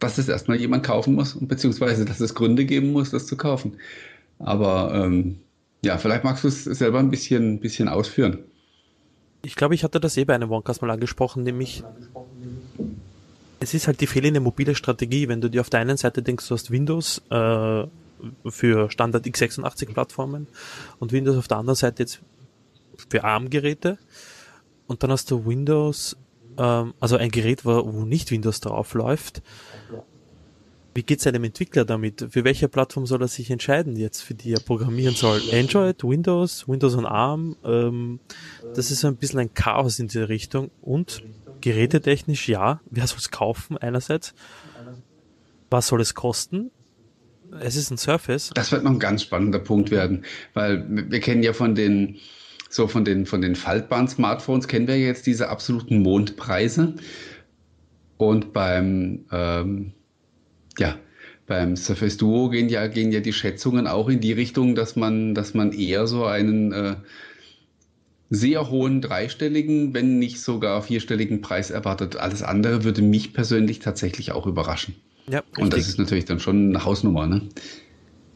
dass 0.00 0.18
es 0.18 0.28
erstmal 0.28 0.58
jemand 0.58 0.84
kaufen 0.84 1.14
muss, 1.14 1.36
beziehungsweise 1.40 2.04
dass 2.04 2.20
es 2.20 2.34
Gründe 2.34 2.64
geben 2.64 2.92
muss, 2.92 3.10
das 3.10 3.26
zu 3.26 3.36
kaufen. 3.36 3.76
Aber 4.38 4.92
ähm, 4.94 5.38
ja, 5.84 5.98
vielleicht 5.98 6.24
magst 6.24 6.44
du 6.44 6.48
es 6.48 6.64
selber 6.64 6.98
ein 6.98 7.10
bisschen, 7.10 7.60
bisschen 7.60 7.88
ausführen. 7.88 8.38
Ich 9.42 9.54
glaube, 9.54 9.74
ich 9.74 9.84
hatte 9.84 10.00
das 10.00 10.16
eh 10.16 10.24
bei 10.24 10.34
einem 10.34 10.50
Onecast 10.50 10.82
mal 10.82 10.90
angesprochen, 10.90 11.44
nämlich 11.44 11.84
es 13.68 13.74
ist 13.74 13.86
halt 13.86 14.00
die 14.00 14.06
fehlende 14.06 14.40
mobile 14.40 14.74
Strategie, 14.74 15.28
wenn 15.28 15.42
du 15.42 15.50
dir 15.50 15.60
auf 15.60 15.68
der 15.68 15.80
einen 15.80 15.98
Seite 15.98 16.22
denkst, 16.22 16.48
du 16.48 16.54
hast 16.54 16.70
Windows 16.70 17.20
äh, 17.28 17.86
für 18.46 18.90
Standard 18.90 19.26
x86-Plattformen 19.26 20.46
und 20.98 21.12
Windows 21.12 21.36
auf 21.36 21.48
der 21.48 21.58
anderen 21.58 21.76
Seite 21.76 22.02
jetzt 22.02 22.20
für 23.10 23.24
ARM-Geräte 23.24 23.98
und 24.86 25.02
dann 25.02 25.12
hast 25.12 25.30
du 25.30 25.44
Windows, 25.44 26.16
ähm, 26.56 26.94
also 26.98 27.16
ein 27.16 27.30
Gerät, 27.30 27.66
wo, 27.66 27.92
wo 27.92 28.04
nicht 28.06 28.30
Windows 28.30 28.60
drauf 28.60 28.94
läuft. 28.94 29.42
Wie 30.94 31.02
geht 31.02 31.20
es 31.20 31.26
einem 31.26 31.44
Entwickler 31.44 31.84
damit? 31.84 32.26
Für 32.30 32.44
welche 32.44 32.68
Plattform 32.68 33.06
soll 33.06 33.20
er 33.20 33.28
sich 33.28 33.50
entscheiden 33.50 33.96
jetzt, 33.96 34.22
für 34.22 34.34
die 34.34 34.54
er 34.54 34.60
programmieren 34.60 35.14
soll? 35.14 35.42
Android, 35.52 36.02
Windows, 36.02 36.66
Windows 36.66 36.94
und 36.94 37.04
ARM? 37.04 37.54
Ähm, 37.64 38.18
das 38.74 38.90
ist 38.90 39.00
so 39.00 39.08
ein 39.08 39.16
bisschen 39.16 39.40
ein 39.40 39.52
Chaos 39.52 39.98
in 39.98 40.08
diese 40.08 40.30
Richtung 40.30 40.70
und 40.80 41.22
gerätetechnisch 41.60 42.48
ja, 42.48 42.80
wer 42.90 43.06
soll 43.06 43.18
es 43.18 43.30
kaufen 43.30 43.76
einerseits? 43.78 44.34
Was 45.70 45.88
soll 45.88 46.00
es 46.00 46.14
kosten? 46.14 46.70
Es 47.60 47.76
ist 47.76 47.90
ein 47.90 47.98
Surface. 47.98 48.50
Das 48.54 48.72
wird 48.72 48.84
noch 48.84 48.90
ein 48.90 48.98
ganz 48.98 49.22
spannender 49.22 49.58
Punkt 49.58 49.90
werden, 49.90 50.24
weil 50.54 50.84
wir 50.88 51.20
kennen 51.20 51.42
ja 51.42 51.52
von 51.52 51.74
den 51.74 52.16
so 52.70 52.86
von 52.86 53.04
den 53.04 53.24
von 53.24 53.40
den 53.40 53.56
faltbaren 53.56 54.08
Smartphones 54.08 54.68
kennen 54.68 54.86
wir 54.86 54.98
jetzt 54.98 55.26
diese 55.26 55.48
absoluten 55.48 56.02
Mondpreise 56.02 56.94
und 58.18 58.52
beim 58.52 59.24
ähm, 59.32 59.92
ja 60.78 60.98
beim 61.48 61.76
Surface 61.76 62.18
Duo 62.18 62.50
gehen 62.50 62.68
ja, 62.68 62.86
gehen 62.86 63.10
ja 63.10 63.20
die 63.20 63.32
Schätzungen 63.32 63.88
auch 63.88 64.08
in 64.08 64.20
die 64.20 64.32
Richtung, 64.32 64.74
dass 64.74 64.94
man, 64.94 65.34
dass 65.34 65.54
man 65.54 65.72
eher 65.72 66.06
so 66.06 66.26
einen 66.26 66.72
äh, 66.72 66.96
sehr 68.30 68.68
hohen 68.70 69.00
dreistelligen, 69.00 69.94
wenn 69.94 70.18
nicht 70.18 70.40
sogar 70.40 70.82
vierstelligen 70.82 71.40
Preis 71.40 71.70
erwartet. 71.70 72.16
Alles 72.16 72.42
andere 72.42 72.84
würde 72.84 73.02
mich 73.02 73.32
persönlich 73.32 73.78
tatsächlich 73.78 74.32
auch 74.32 74.46
überraschen. 74.46 74.94
Ja, 75.28 75.42
Und 75.56 75.72
das 75.72 75.88
ist 75.88 75.98
natürlich 75.98 76.24
dann 76.24 76.40
schon 76.40 76.70
eine 76.70 76.84
Hausnummer, 76.84 77.26
ne? 77.26 77.48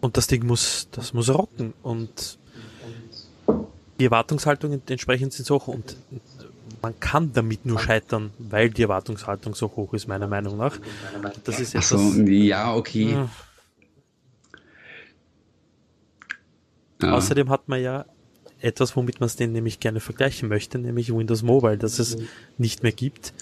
Und 0.00 0.16
das 0.16 0.26
Ding 0.26 0.46
muss, 0.46 0.88
das 0.90 1.14
muss 1.14 1.28
rocken. 1.30 1.74
Und 1.82 2.38
die 4.00 4.04
Erwartungshaltungen 4.04 4.82
entsprechend 4.88 5.32
sind 5.32 5.46
so 5.46 5.56
hoch 5.56 5.68
und 5.68 5.96
man 6.82 6.98
kann 6.98 7.32
damit 7.32 7.64
nur 7.64 7.78
scheitern, 7.78 8.30
weil 8.38 8.68
die 8.70 8.82
Erwartungshaltung 8.82 9.54
so 9.54 9.68
hoch 9.76 9.94
ist, 9.94 10.08
meiner 10.08 10.26
Meinung 10.26 10.56
nach. 10.56 10.76
Das 11.44 11.60
ist 11.60 11.74
etwas, 11.74 11.92
Ach 11.92 11.98
so, 11.98 12.20
ja, 12.22 12.74
okay. 12.74 13.12
Ja. 13.12 13.28
Ja. 17.00 17.12
Außerdem 17.12 17.48
hat 17.50 17.68
man 17.68 17.80
ja 17.80 18.04
etwas, 18.62 18.96
womit 18.96 19.20
man 19.20 19.26
es 19.26 19.36
den 19.36 19.52
nämlich 19.52 19.80
gerne 19.80 20.00
vergleichen 20.00 20.48
möchte, 20.48 20.78
nämlich 20.78 21.14
Windows 21.14 21.42
Mobile, 21.42 21.78
das 21.78 21.98
es 21.98 22.16
nicht 22.58 22.82
mehr 22.82 22.92
gibt. 22.92 23.32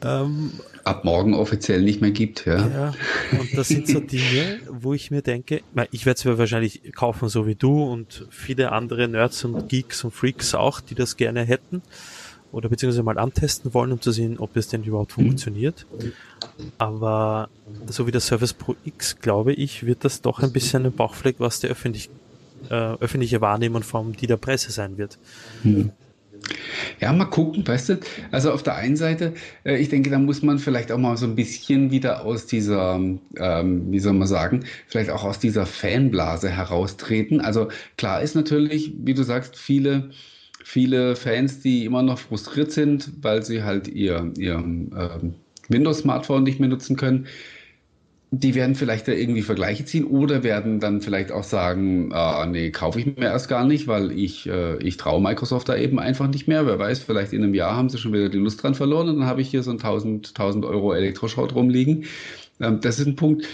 Ähm, 0.00 0.52
Ab 0.84 1.04
morgen 1.04 1.34
offiziell 1.34 1.82
nicht 1.82 2.00
mehr 2.00 2.12
gibt, 2.12 2.46
ja. 2.46 2.68
Ja, 2.68 2.94
und 3.32 3.56
das 3.56 3.68
sind 3.68 3.88
so 3.88 3.98
Dinge, 4.00 4.60
wo 4.70 4.94
ich 4.94 5.10
mir 5.10 5.22
denke, 5.22 5.62
ich 5.90 6.06
werde 6.06 6.18
es 6.18 6.24
mir 6.24 6.38
wahrscheinlich 6.38 6.92
kaufen, 6.94 7.28
so 7.28 7.46
wie 7.46 7.56
du 7.56 7.82
und 7.82 8.26
viele 8.30 8.70
andere 8.72 9.08
Nerds 9.08 9.44
und 9.44 9.68
Geeks 9.68 10.04
und 10.04 10.12
Freaks 10.12 10.54
auch, 10.54 10.80
die 10.80 10.94
das 10.94 11.16
gerne 11.16 11.44
hätten 11.44 11.82
oder 12.52 12.68
beziehungsweise 12.68 13.02
mal 13.02 13.18
antesten 13.18 13.74
wollen, 13.74 13.92
um 13.92 14.00
zu 14.00 14.10
sehen, 14.10 14.38
ob 14.38 14.56
es 14.56 14.68
denn 14.68 14.82
überhaupt 14.84 15.16
mhm. 15.18 15.26
funktioniert. 15.26 15.86
Aber 16.78 17.50
so 17.86 18.06
wie 18.06 18.10
der 18.10 18.20
Service 18.20 18.54
Pro 18.54 18.74
X, 18.84 19.18
glaube 19.20 19.52
ich, 19.52 19.84
wird 19.84 20.04
das 20.04 20.22
doch 20.22 20.40
ein 20.40 20.52
bisschen 20.52 20.86
ein 20.86 20.92
Bauchfleck, 20.92 21.36
was 21.38 21.60
der 21.60 21.70
öffentlich, 21.70 22.08
äh, 22.70 22.74
öffentliche 22.74 23.40
Wahrnehmung 23.40 23.82
vom 23.82 24.16
die 24.16 24.26
der 24.26 24.36
Presse 24.36 24.72
sein 24.72 24.98
wird. 24.98 25.18
Mhm. 25.62 25.92
Ja, 27.00 27.12
mal 27.12 27.26
gucken, 27.26 27.66
weißt 27.66 27.88
du, 27.90 28.00
also 28.30 28.52
auf 28.52 28.62
der 28.62 28.76
einen 28.76 28.96
Seite, 28.96 29.34
äh, 29.64 29.76
ich 29.76 29.88
denke, 29.88 30.10
da 30.10 30.18
muss 30.18 30.42
man 30.42 30.58
vielleicht 30.58 30.90
auch 30.92 30.98
mal 30.98 31.16
so 31.16 31.26
ein 31.26 31.34
bisschen 31.34 31.90
wieder 31.90 32.24
aus 32.24 32.46
dieser, 32.46 32.94
ähm, 32.94 33.92
wie 33.92 33.98
soll 33.98 34.14
man 34.14 34.28
sagen, 34.28 34.64
vielleicht 34.86 35.10
auch 35.10 35.24
aus 35.24 35.38
dieser 35.38 35.66
Fanblase 35.66 36.48
heraustreten. 36.48 37.40
Also 37.40 37.68
klar 37.96 38.22
ist 38.22 38.34
natürlich, 38.34 38.92
wie 39.02 39.14
du 39.14 39.22
sagst, 39.22 39.56
viele, 39.56 40.10
viele 40.64 41.16
Fans, 41.16 41.60
die 41.60 41.84
immer 41.84 42.02
noch 42.02 42.18
frustriert 42.18 42.72
sind, 42.72 43.10
weil 43.20 43.42
sie 43.42 43.62
halt 43.62 43.88
ihr, 43.88 44.32
ihr 44.36 44.54
ähm, 44.54 45.34
Windows-Smartphone 45.68 46.44
nicht 46.44 46.60
mehr 46.60 46.68
nutzen 46.68 46.96
können 46.96 47.26
die 48.30 48.54
werden 48.54 48.74
vielleicht 48.74 49.08
da 49.08 49.12
irgendwie 49.12 49.42
Vergleiche 49.42 49.84
ziehen 49.86 50.04
oder 50.04 50.42
werden 50.42 50.80
dann 50.80 51.00
vielleicht 51.00 51.32
auch 51.32 51.44
sagen, 51.44 52.12
ah, 52.12 52.44
nee, 52.46 52.70
kaufe 52.70 53.00
ich 53.00 53.06
mir 53.06 53.24
erst 53.24 53.48
gar 53.48 53.64
nicht, 53.64 53.86
weil 53.86 54.12
ich, 54.12 54.46
äh, 54.46 54.76
ich 54.82 54.98
traue 54.98 55.22
Microsoft 55.22 55.68
da 55.68 55.76
eben 55.76 55.98
einfach 55.98 56.28
nicht 56.28 56.46
mehr. 56.46 56.66
Wer 56.66 56.78
weiß, 56.78 57.00
vielleicht 57.00 57.32
in 57.32 57.42
einem 57.42 57.54
Jahr 57.54 57.74
haben 57.74 57.88
sie 57.88 57.96
schon 57.96 58.12
wieder 58.12 58.28
die 58.28 58.38
Lust 58.38 58.62
dran 58.62 58.74
verloren 58.74 59.08
und 59.08 59.20
dann 59.20 59.26
habe 59.26 59.40
ich 59.40 59.48
hier 59.48 59.62
so 59.62 59.70
ein 59.70 59.78
1000, 59.78 60.28
1000 60.28 60.66
Euro 60.66 60.92
Elektroschrott 60.92 61.54
rumliegen. 61.54 62.04
Ähm, 62.60 62.80
das 62.82 62.98
ist 62.98 63.06
ein 63.06 63.16
Punkt, 63.16 63.46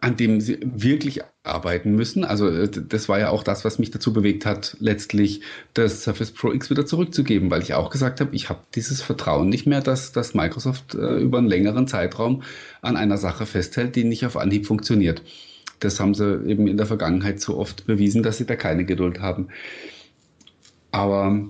an 0.00 0.16
dem 0.16 0.40
sie 0.40 0.58
wirklich 0.62 1.20
arbeiten 1.42 1.94
müssen. 1.94 2.24
Also 2.24 2.48
äh, 2.48 2.68
das 2.68 3.08
war 3.08 3.18
ja 3.18 3.30
auch 3.30 3.42
das, 3.42 3.64
was 3.64 3.78
mich 3.78 3.90
dazu 3.90 4.12
bewegt 4.12 4.46
hat, 4.46 4.76
letztlich 4.80 5.42
das 5.74 6.04
Surface 6.04 6.32
Pro 6.32 6.52
X 6.52 6.70
wieder 6.70 6.86
zurückzugeben, 6.86 7.50
weil 7.50 7.62
ich 7.62 7.74
auch 7.74 7.90
gesagt 7.90 8.20
habe, 8.20 8.34
ich 8.34 8.48
habe 8.48 8.60
dieses 8.74 9.02
Vertrauen 9.02 9.48
nicht 9.48 9.66
mehr, 9.66 9.80
dass, 9.80 10.12
dass 10.12 10.34
Microsoft 10.34 10.94
äh, 10.94 11.18
über 11.18 11.38
einen 11.38 11.48
längeren 11.48 11.86
Zeitraum 11.86 12.42
an 12.82 12.96
einer 12.96 13.18
Sache 13.18 13.46
festhält, 13.46 13.96
die 13.96 14.04
nicht 14.04 14.24
auf 14.24 14.36
Anhieb 14.36 14.66
funktioniert. 14.66 15.22
Das 15.80 15.98
haben 16.00 16.14
sie 16.14 16.44
eben 16.46 16.66
in 16.66 16.76
der 16.76 16.86
Vergangenheit 16.86 17.40
so 17.40 17.56
oft 17.56 17.86
bewiesen, 17.86 18.22
dass 18.22 18.38
sie 18.38 18.46
da 18.46 18.56
keine 18.56 18.84
Geduld 18.84 19.20
haben. 19.20 19.48
Aber 20.90 21.48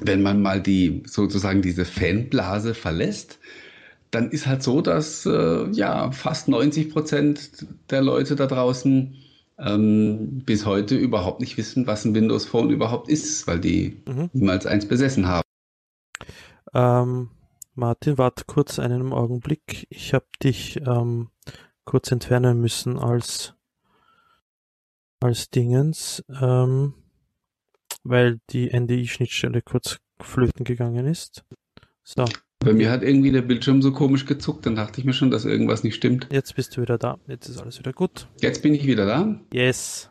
wenn 0.00 0.22
man 0.22 0.42
mal 0.42 0.60
die 0.60 1.02
sozusagen 1.06 1.62
diese 1.62 1.84
Fanblase 1.84 2.74
verlässt, 2.74 3.38
dann 4.14 4.30
ist 4.30 4.46
halt 4.46 4.62
so, 4.62 4.80
dass 4.80 5.26
äh, 5.26 5.68
ja 5.70 6.10
fast 6.12 6.48
90 6.48 6.90
Prozent 6.90 7.66
der 7.90 8.02
Leute 8.02 8.36
da 8.36 8.46
draußen 8.46 9.16
ähm, 9.58 10.42
bis 10.44 10.66
heute 10.66 10.96
überhaupt 10.96 11.40
nicht 11.40 11.56
wissen, 11.56 11.86
was 11.86 12.04
ein 12.04 12.14
Windows 12.14 12.44
Phone 12.44 12.70
überhaupt 12.70 13.08
ist, 13.08 13.46
weil 13.46 13.60
die 13.60 14.02
mhm. 14.06 14.30
niemals 14.32 14.66
eins 14.66 14.86
besessen 14.86 15.26
haben. 15.26 15.44
Ähm, 16.72 17.30
Martin, 17.74 18.18
warte 18.18 18.44
kurz 18.46 18.78
einen 18.78 19.12
Augenblick. 19.12 19.86
Ich 19.90 20.14
habe 20.14 20.26
dich 20.42 20.80
ähm, 20.86 21.30
kurz 21.84 22.10
entfernen 22.10 22.60
müssen 22.60 22.98
als 22.98 23.54
als 25.20 25.48
Dingens, 25.48 26.22
ähm, 26.28 26.94
weil 28.02 28.40
die 28.50 28.68
NDI-Schnittstelle 28.68 29.62
kurz 29.62 29.98
flöten 30.20 30.64
gegangen 30.64 31.06
ist. 31.06 31.44
So. 32.02 32.26
Bei 32.64 32.72
mir 32.72 32.90
hat 32.90 33.02
irgendwie 33.02 33.30
der 33.30 33.42
Bildschirm 33.42 33.82
so 33.82 33.92
komisch 33.92 34.26
gezuckt, 34.26 34.66
dann 34.66 34.74
dachte 34.74 35.00
ich 35.00 35.04
mir 35.04 35.12
schon, 35.12 35.30
dass 35.30 35.44
irgendwas 35.44 35.84
nicht 35.84 35.94
stimmt. 35.94 36.28
Jetzt 36.30 36.54
bist 36.56 36.76
du 36.76 36.82
wieder 36.82 36.98
da. 36.98 37.18
Jetzt 37.26 37.48
ist 37.48 37.60
alles 37.60 37.78
wieder 37.78 37.92
gut. 37.92 38.26
Jetzt 38.40 38.62
bin 38.62 38.74
ich 38.74 38.86
wieder 38.86 39.06
da? 39.06 39.38
Yes. 39.52 40.10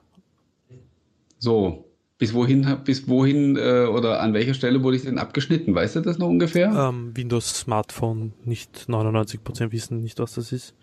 So. 1.39 1.89
Bis 2.19 2.33
wohin, 2.33 2.77
bis 2.85 3.09
wohin 3.09 3.57
äh, 3.57 3.85
oder 3.85 4.21
an 4.21 4.33
welcher 4.33 4.53
Stelle 4.53 4.81
wurde 4.83 4.95
ich 4.95 5.03
denn 5.03 5.17
abgeschnitten? 5.17 5.75
Weißt 5.75 5.95
du 5.95 6.01
das 6.01 6.19
noch 6.19 6.29
ungefähr? 6.29 6.71
Ähm, 6.71 7.11
Windows 7.17 7.59
Smartphone, 7.59 8.33
nicht 8.45 8.85
99% 8.87 9.71
wissen 9.71 9.99
nicht, 9.99 10.19
was 10.19 10.35
das 10.35 10.53
ist. 10.53 10.73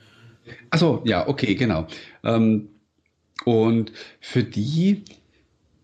Achso, 0.70 1.02
ja, 1.06 1.28
okay, 1.28 1.54
genau. 1.54 1.86
Ähm, 2.24 2.68
und 3.44 3.92
für 4.20 4.42
die, 4.42 5.04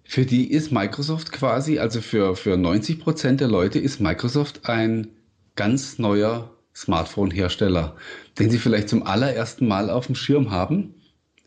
für 0.04 0.26
die 0.26 0.50
ist 0.50 0.72
Microsoft 0.72 1.32
quasi, 1.32 1.78
also 1.78 2.00
für, 2.00 2.36
für 2.36 2.54
90% 2.54 3.36
der 3.36 3.48
Leute 3.48 3.78
ist 3.78 4.00
Microsoft 4.00 4.68
ein 4.68 5.08
ganz 5.56 5.98
neuer 5.98 6.50
Smartphone-Hersteller, 6.74 7.96
den 8.38 8.50
Sie 8.50 8.58
vielleicht 8.58 8.88
zum 8.88 9.02
allerersten 9.02 9.66
Mal 9.66 9.90
auf 9.90 10.06
dem 10.06 10.14
Schirm 10.14 10.50
haben, 10.50 10.94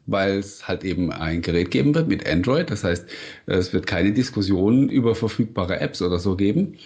weil 0.07 0.39
es 0.39 0.67
halt 0.67 0.83
eben 0.83 1.11
ein 1.11 1.41
Gerät 1.41 1.71
geben 1.71 1.93
wird 1.93 2.07
mit 2.07 2.27
Android. 2.27 2.71
Das 2.71 2.83
heißt, 2.83 3.05
es 3.45 3.71
wird 3.71 3.85
keine 3.85 4.11
Diskussion 4.11 4.89
über 4.89 5.13
verfügbare 5.13 5.79
Apps 5.79 6.01
oder 6.01 6.17
so 6.17 6.35
geben. 6.35 6.77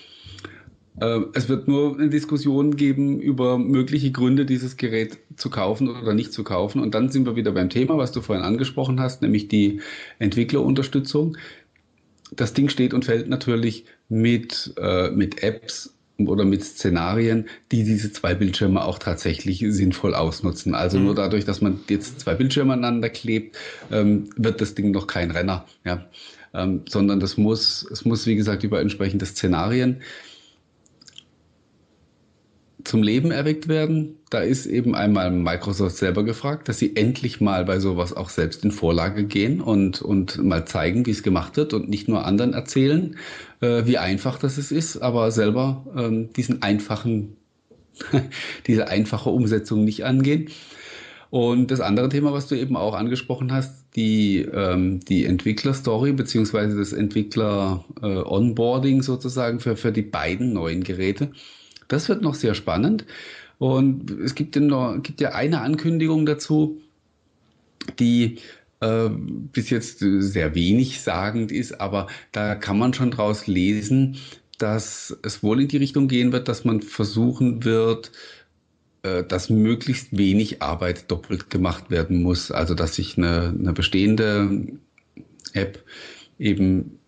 Äh, 1.00 1.22
es 1.34 1.50
wird 1.50 1.68
nur 1.68 1.98
eine 1.98 2.10
Diskussion 2.10 2.76
geben 2.76 3.20
über 3.20 3.58
mögliche 3.58 4.12
Gründe, 4.12 4.46
dieses 4.46 4.78
Gerät 4.78 5.18
zu 5.38 5.50
kaufen 5.50 5.90
oder 5.90 6.14
nicht 6.14 6.34
zu 6.34 6.44
kaufen. 6.44 6.82
Und 6.82 6.94
dann 6.94 7.10
sind 7.10 7.26
wir 7.26 7.36
wieder 7.36 7.54
beim 7.54 7.70
Thema, 7.70 7.98
was 7.98 8.12
du 8.12 8.22
vorhin 8.22 8.44
angesprochen 8.44 9.00
hast, 9.00 9.22
nämlich 9.22 9.48
die 9.48 9.82
Entwicklerunterstützung. 10.20 11.38
Das 12.36 12.54
Ding 12.54 12.70
steht 12.70 12.94
und 12.94 13.06
fällt 13.06 13.30
natürlich 13.30 13.86
mit, 14.10 14.74
äh, 14.78 15.12
mit 15.12 15.44
Apps 15.44 15.94
oder 16.28 16.46
mit 16.46 16.64
Szenarien, 16.64 17.48
die 17.72 17.84
diese 17.84 18.12
zwei 18.12 18.34
Bildschirme 18.36 18.84
auch 18.84 19.00
tatsächlich 19.00 19.64
sinnvoll 19.68 20.16
ausnutzen. 20.16 20.76
Also 20.76 20.98
mhm. 20.98 21.06
nur 21.06 21.16
dadurch, 21.16 21.46
dass 21.46 21.62
man 21.62 21.80
jetzt 21.90 22.20
zwei 22.20 22.36
Bildschirme 22.36 22.74
aneinander 22.74 23.10
klebt, 23.10 23.58
ähm, 23.92 24.30
wird 24.36 24.62
das 24.62 24.76
Ding 24.76 24.92
noch 24.92 25.08
kein 25.08 25.32
Renner, 25.32 25.66
ja. 25.86 26.06
Ähm, 26.56 26.84
sondern 26.88 27.20
das 27.20 27.38
muss, 27.38 27.88
es 27.92 28.06
muss, 28.06 28.28
wie 28.28 28.36
gesagt, 28.36 28.64
über 28.64 28.80
entsprechende 28.80 29.26
Szenarien 29.26 30.02
zum 32.84 33.04
Leben 33.04 33.32
erweckt 33.32 33.68
werden. 33.68 34.18
Da 34.30 34.40
ist 34.40 34.66
eben 34.66 34.96
einmal 34.96 35.32
Microsoft 35.32 35.98
selber 35.98 36.24
gefragt, 36.24 36.70
dass 36.70 36.80
sie 36.80 36.96
endlich 36.96 37.42
mal 37.42 37.66
bei 37.66 37.80
sowas 37.80 38.14
auch 38.14 38.30
selbst 38.30 38.64
in 38.64 38.72
Vorlage 38.72 39.26
gehen 39.26 39.62
und, 39.62 40.02
und 40.02 40.44
mal 40.44 40.66
zeigen, 40.66 41.06
wie 41.06 41.12
es 41.12 41.24
gemacht 41.24 41.58
wird 41.58 41.74
und 41.74 41.90
nicht 41.90 42.08
nur 42.08 42.26
anderen 42.26 42.54
erzählen, 42.54 43.18
äh, 43.62 43.86
wie 43.86 43.98
einfach 43.98 44.38
das 44.38 44.58
ist, 44.58 44.98
aber 44.98 45.32
selber 45.32 45.86
ähm, 45.96 46.32
diesen 46.34 46.62
einfachen, 46.62 47.38
diese 48.68 48.88
einfache 48.88 49.30
Umsetzung 49.30 49.86
nicht 49.86 50.06
angehen. 50.06 50.50
Und 51.30 51.72
das 51.72 51.80
andere 51.80 52.10
Thema, 52.10 52.32
was 52.32 52.48
du 52.48 52.56
eben 52.56 52.78
auch 52.78 52.94
angesprochen 52.94 53.52
hast, 53.52 53.96
die, 53.96 54.48
ähm, 54.54 55.00
die 55.00 55.26
Entwickler-Story 55.26 56.14
beziehungsweise 56.14 56.78
das 56.78 56.94
Entwickler-Onboarding 56.94 59.00
äh, 59.00 59.04
sozusagen 59.04 59.60
für, 59.60 59.76
für 59.76 59.92
die 59.92 60.04
beiden 60.04 60.54
neuen 60.54 60.84
Geräte. 60.84 61.32
Das 61.94 62.10
wird 62.10 62.22
noch 62.22 62.36
sehr 62.36 62.56
spannend. 62.56 63.06
Und 63.60 64.12
es 64.12 64.36
gibt, 64.36 64.56
noch, 64.56 65.02
gibt 65.02 65.22
ja 65.22 65.34
eine 65.34 65.62
Ankündigung 65.62 66.26
dazu, 66.26 66.82
die 68.00 68.40
äh, 68.82 69.10
bis 69.10 69.70
jetzt 69.70 70.00
sehr 70.00 70.56
wenig 70.56 71.02
sagend 71.02 71.52
ist, 71.52 71.80
aber 71.80 72.08
da 72.32 72.56
kann 72.56 72.78
man 72.78 72.94
schon 72.94 73.12
draus 73.12 73.48
lesen, 73.48 74.18
dass 74.58 75.18
es 75.24 75.44
wohl 75.44 75.62
in 75.62 75.68
die 75.68 75.78
Richtung 75.78 76.08
gehen 76.08 76.32
wird, 76.32 76.48
dass 76.48 76.66
man 76.66 76.82
versuchen 76.82 77.64
wird, 77.64 78.12
äh, 79.04 79.24
dass 79.24 79.50
möglichst 79.50 80.18
wenig 80.18 80.62
Arbeit 80.62 81.12
doppelt 81.12 81.50
gemacht 81.50 81.90
werden 81.90 82.24
muss. 82.24 82.52
Also 82.52 82.74
dass 82.74 82.96
sich 82.96 83.18
eine, 83.18 83.54
eine 83.58 83.74
bestehende 83.74 84.68
App 85.54 85.84
eben 86.40 87.00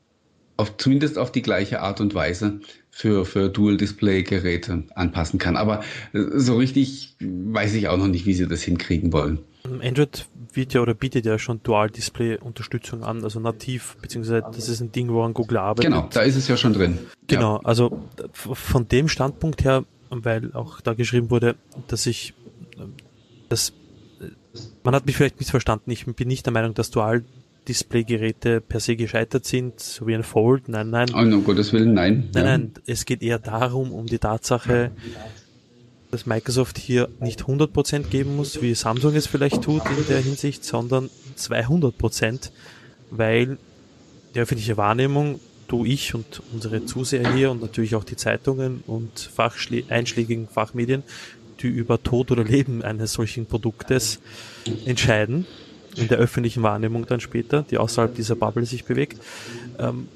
auf, 0.58 0.78
zumindest 0.78 1.18
auf 1.18 1.32
die 1.32 1.42
gleiche 1.42 1.82
Art 1.82 2.00
und 2.02 2.14
Weise 2.14 2.60
für, 2.96 3.26
für 3.26 3.50
Dual-Display-Geräte 3.50 4.84
anpassen 4.96 5.38
kann. 5.38 5.58
Aber 5.58 5.84
äh, 6.14 6.22
so 6.36 6.56
richtig 6.56 7.18
weiß 7.20 7.74
ich 7.74 7.90
auch 7.90 7.98
noch 7.98 8.08
nicht, 8.08 8.26
wie 8.26 8.34
sie 8.34 8.48
das 8.48 8.62
hinkriegen 8.64 9.12
wollen. 9.12 9.40
Android 9.82 10.26
wird 10.54 10.74
ja 10.74 10.82
oder 10.82 10.94
bietet 10.94 11.26
ja 11.26 11.38
schon 11.38 11.62
Dual-Display-Unterstützung 11.62 13.04
an, 13.04 13.22
also 13.26 13.42
nativ, 13.42 13.98
beziehungsweise 14.02 14.46
das 14.50 14.70
ist 14.70 14.80
ein 14.80 14.94
Ding, 14.94 15.10
woran 15.10 15.34
Google 15.34 15.58
arbeitet. 15.58 15.92
Genau, 15.92 16.08
da 16.10 16.22
ist 16.22 16.38
es 16.38 16.48
ja 16.48 16.56
schon 16.56 16.72
drin. 16.72 17.00
Genau, 17.28 17.58
also 17.66 18.02
von 18.34 18.88
dem 18.88 19.10
Standpunkt 19.10 19.66
her, 19.66 19.84
weil 20.10 20.54
auch 20.54 20.80
da 20.80 20.94
geschrieben 20.94 21.30
wurde, 21.32 21.56
dass 21.88 22.06
ich 22.06 22.34
das 23.50 23.74
man 24.84 24.96
hat 24.96 25.06
mich 25.06 25.18
vielleicht 25.18 25.38
missverstanden. 25.38 25.92
Ich 25.92 26.06
bin 26.06 26.28
nicht 26.30 26.46
der 26.46 26.54
Meinung, 26.54 26.74
dass 26.74 26.92
Dual-Display-Geräte 27.66 28.62
per 28.62 28.80
se 28.80 28.96
gescheitert 28.96 29.46
sind, 29.46 29.80
so 29.80 30.08
wie 30.08 30.16
ein 30.16 30.24
Fold. 30.24 30.70
Nein, 30.70 30.90
nein. 30.92 31.10
Oh, 31.14 31.20
um 31.20 31.44
Gottes 31.44 31.74
Willen, 31.74 31.94
nein. 31.94 32.30
Nein, 32.34 32.46
ja. 32.46 32.58
nein. 32.58 32.72
Es 32.86 33.06
geht 33.06 33.22
eher 33.22 33.40
darum, 33.40 33.92
um 33.92 34.06
die 34.06 34.20
Tatsache, 34.20 34.92
dass 36.12 36.26
Microsoft 36.26 36.78
hier 36.78 37.10
nicht 37.20 37.44
100% 37.44 38.08
geben 38.08 38.36
muss, 38.36 38.62
wie 38.62 38.74
Samsung 38.76 39.16
es 39.16 39.28
vielleicht 39.28 39.64
tut 39.64 39.84
in 39.86 40.08
der 40.08 40.20
Hinsicht, 40.22 40.64
sondern 40.64 41.10
200%, 41.38 42.52
weil 43.10 43.58
die 44.34 44.40
öffentliche 44.40 44.78
Wahrnehmung, 44.78 45.40
du, 45.68 45.84
ich 45.84 46.14
und 46.14 46.42
unsere 46.54 46.86
Zuseher 46.86 47.34
hier 47.34 47.52
und 47.52 47.62
natürlich 47.62 47.96
auch 47.96 48.04
die 48.04 48.16
Zeitungen 48.16 48.84
und 48.86 49.32
einschlägigen 49.90 50.48
Fachmedien, 50.48 51.04
die 51.62 51.68
über 51.68 52.04
Tod 52.04 52.32
oder 52.32 52.44
Leben 52.44 52.84
eines 52.84 53.14
solchen 53.14 53.48
Produktes 53.48 54.20
entscheiden, 54.86 55.48
in 55.96 56.08
der 56.08 56.18
öffentlichen 56.18 56.64
Wahrnehmung 56.64 57.06
dann 57.06 57.20
später, 57.20 57.66
die 57.70 57.78
außerhalb 57.78 58.16
dieser 58.16 58.36
Bubble 58.36 58.66
sich 58.66 58.86
bewegt. 58.86 59.22
Ähm, 59.80 60.08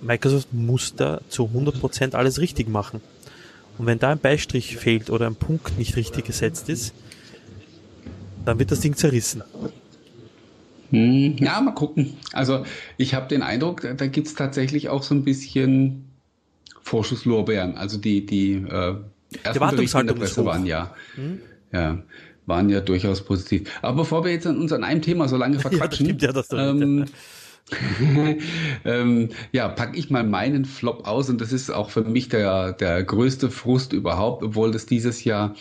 Microsoft 0.00 0.52
muss 0.52 0.94
da 0.94 1.20
zu 1.28 1.44
100% 1.44 2.14
alles 2.14 2.40
richtig 2.40 2.68
machen. 2.68 3.00
Und 3.78 3.86
wenn 3.86 3.98
da 3.98 4.10
ein 4.10 4.18
Beistrich 4.18 4.76
fehlt 4.76 5.10
oder 5.10 5.26
ein 5.26 5.36
Punkt 5.36 5.78
nicht 5.78 5.96
richtig 5.96 6.24
gesetzt 6.24 6.68
ist, 6.68 6.92
dann 8.44 8.58
wird 8.58 8.70
das 8.70 8.80
Ding 8.80 8.96
zerrissen. 8.96 9.42
Hm, 10.90 11.36
ja, 11.38 11.60
mal 11.60 11.72
gucken. 11.72 12.14
Also 12.32 12.64
ich 12.98 13.14
habe 13.14 13.28
den 13.28 13.42
Eindruck, 13.42 13.82
da 13.96 14.06
gibt 14.06 14.26
es 14.26 14.34
tatsächlich 14.34 14.88
auch 14.88 15.02
so 15.02 15.14
ein 15.14 15.24
bisschen 15.24 16.10
Vorschusslorbeeren. 16.82 17.76
Also 17.76 17.96
die, 17.96 18.26
die 18.26 18.54
äh, 18.54 18.96
ersten 19.42 19.70
Berichte 19.70 20.00
in 20.00 20.06
der 20.06 20.14
Presse 20.14 20.44
waren 20.44 20.66
ja, 20.66 20.94
hm? 21.14 21.40
ja, 21.72 22.02
waren 22.46 22.68
ja 22.68 22.80
durchaus 22.80 23.24
positiv. 23.24 23.70
Aber 23.82 23.98
bevor 23.98 24.24
wir 24.24 24.32
jetzt 24.32 24.46
an 24.46 24.58
uns 24.58 24.72
an 24.72 24.84
einem 24.84 25.02
Thema 25.02 25.28
so 25.28 25.36
lange 25.36 25.58
verquatschen, 25.58 26.18
ja, 26.20 26.32
das 26.32 26.50
ja, 26.50 26.70
ähm, 26.70 27.06
ähm, 28.84 29.28
ja, 29.52 29.68
packe 29.70 29.98
ich 29.98 30.10
mal 30.10 30.24
meinen 30.24 30.64
Flop 30.64 31.06
aus 31.06 31.30
und 31.30 31.40
das 31.40 31.52
ist 31.52 31.70
auch 31.70 31.90
für 31.90 32.04
mich 32.04 32.28
der, 32.28 32.72
der 32.72 33.02
größte 33.04 33.50
Frust 33.50 33.92
überhaupt, 33.92 34.42
obwohl 34.42 34.70
das 34.70 34.86
dieses 34.86 35.24
Jahr 35.24 35.54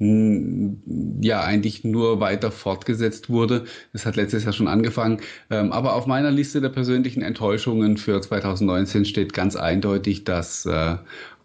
ja 0.00 1.42
eigentlich 1.42 1.82
nur 1.82 2.20
weiter 2.20 2.52
fortgesetzt 2.52 3.30
wurde. 3.30 3.64
Das 3.92 4.06
hat 4.06 4.14
letztes 4.14 4.44
Jahr 4.44 4.52
schon 4.52 4.68
angefangen. 4.68 5.20
Ähm, 5.50 5.72
aber 5.72 5.94
auf 5.94 6.06
meiner 6.06 6.30
Liste 6.30 6.60
der 6.60 6.68
persönlichen 6.68 7.20
Enttäuschungen 7.20 7.96
für 7.96 8.20
2019 8.20 9.04
steht 9.04 9.32
ganz 9.32 9.56
eindeutig 9.56 10.22
das 10.22 10.66
äh, 10.66 10.96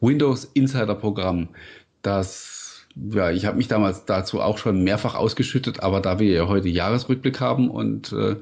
Windows 0.02 0.46
Insider 0.54 0.94
Programm. 0.94 1.50
Das, 2.04 2.53
ja, 2.96 3.32
ich 3.32 3.46
habe 3.46 3.58
mich 3.58 3.68
damals 3.68 4.06
dazu 4.06 4.42
auch 4.42 4.58
schon 4.58 4.84
mehrfach 4.84 5.16
ausgeschüttet, 5.16 5.82
aber 5.82 6.00
da 6.00 6.20
wir 6.20 6.32
ja 6.32 6.48
heute 6.48 6.70
Jahresrückblick 6.70 7.40
haben 7.40 7.70
und 7.70 8.12
äh, 8.14 8.36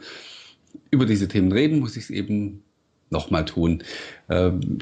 über 0.89 1.05
diese 1.05 1.27
Themen 1.27 1.51
reden, 1.51 1.79
muss 1.79 1.95
ich 1.97 2.05
es 2.05 2.09
eben 2.09 2.63
nochmal 3.09 3.45
tun. 3.45 3.83
Ähm, 4.29 4.79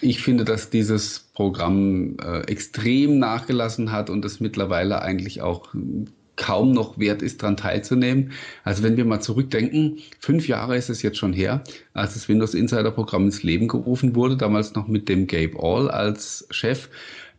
ich 0.00 0.22
finde, 0.22 0.44
dass 0.44 0.70
dieses 0.70 1.18
Programm 1.18 2.16
äh, 2.22 2.40
extrem 2.42 3.18
nachgelassen 3.18 3.90
hat 3.90 4.10
und 4.10 4.24
es 4.24 4.40
mittlerweile 4.40 5.02
eigentlich 5.02 5.42
auch 5.42 5.74
kaum 6.36 6.72
noch 6.72 6.98
wert 6.98 7.20
ist, 7.20 7.42
daran 7.42 7.56
teilzunehmen. 7.56 8.32
Also 8.62 8.82
wenn 8.84 8.96
wir 8.96 9.04
mal 9.04 9.20
zurückdenken, 9.20 9.98
fünf 10.20 10.46
Jahre 10.46 10.76
ist 10.76 10.88
es 10.88 11.02
jetzt 11.02 11.18
schon 11.18 11.32
her, 11.32 11.64
als 11.94 12.14
das 12.14 12.28
Windows 12.28 12.54
Insider 12.54 12.92
Programm 12.92 13.24
ins 13.24 13.42
Leben 13.42 13.66
gerufen 13.66 14.14
wurde, 14.14 14.36
damals 14.36 14.74
noch 14.74 14.86
mit 14.86 15.08
dem 15.08 15.26
Gabe 15.26 15.58
All 15.60 15.90
als 15.90 16.46
Chef. 16.50 16.88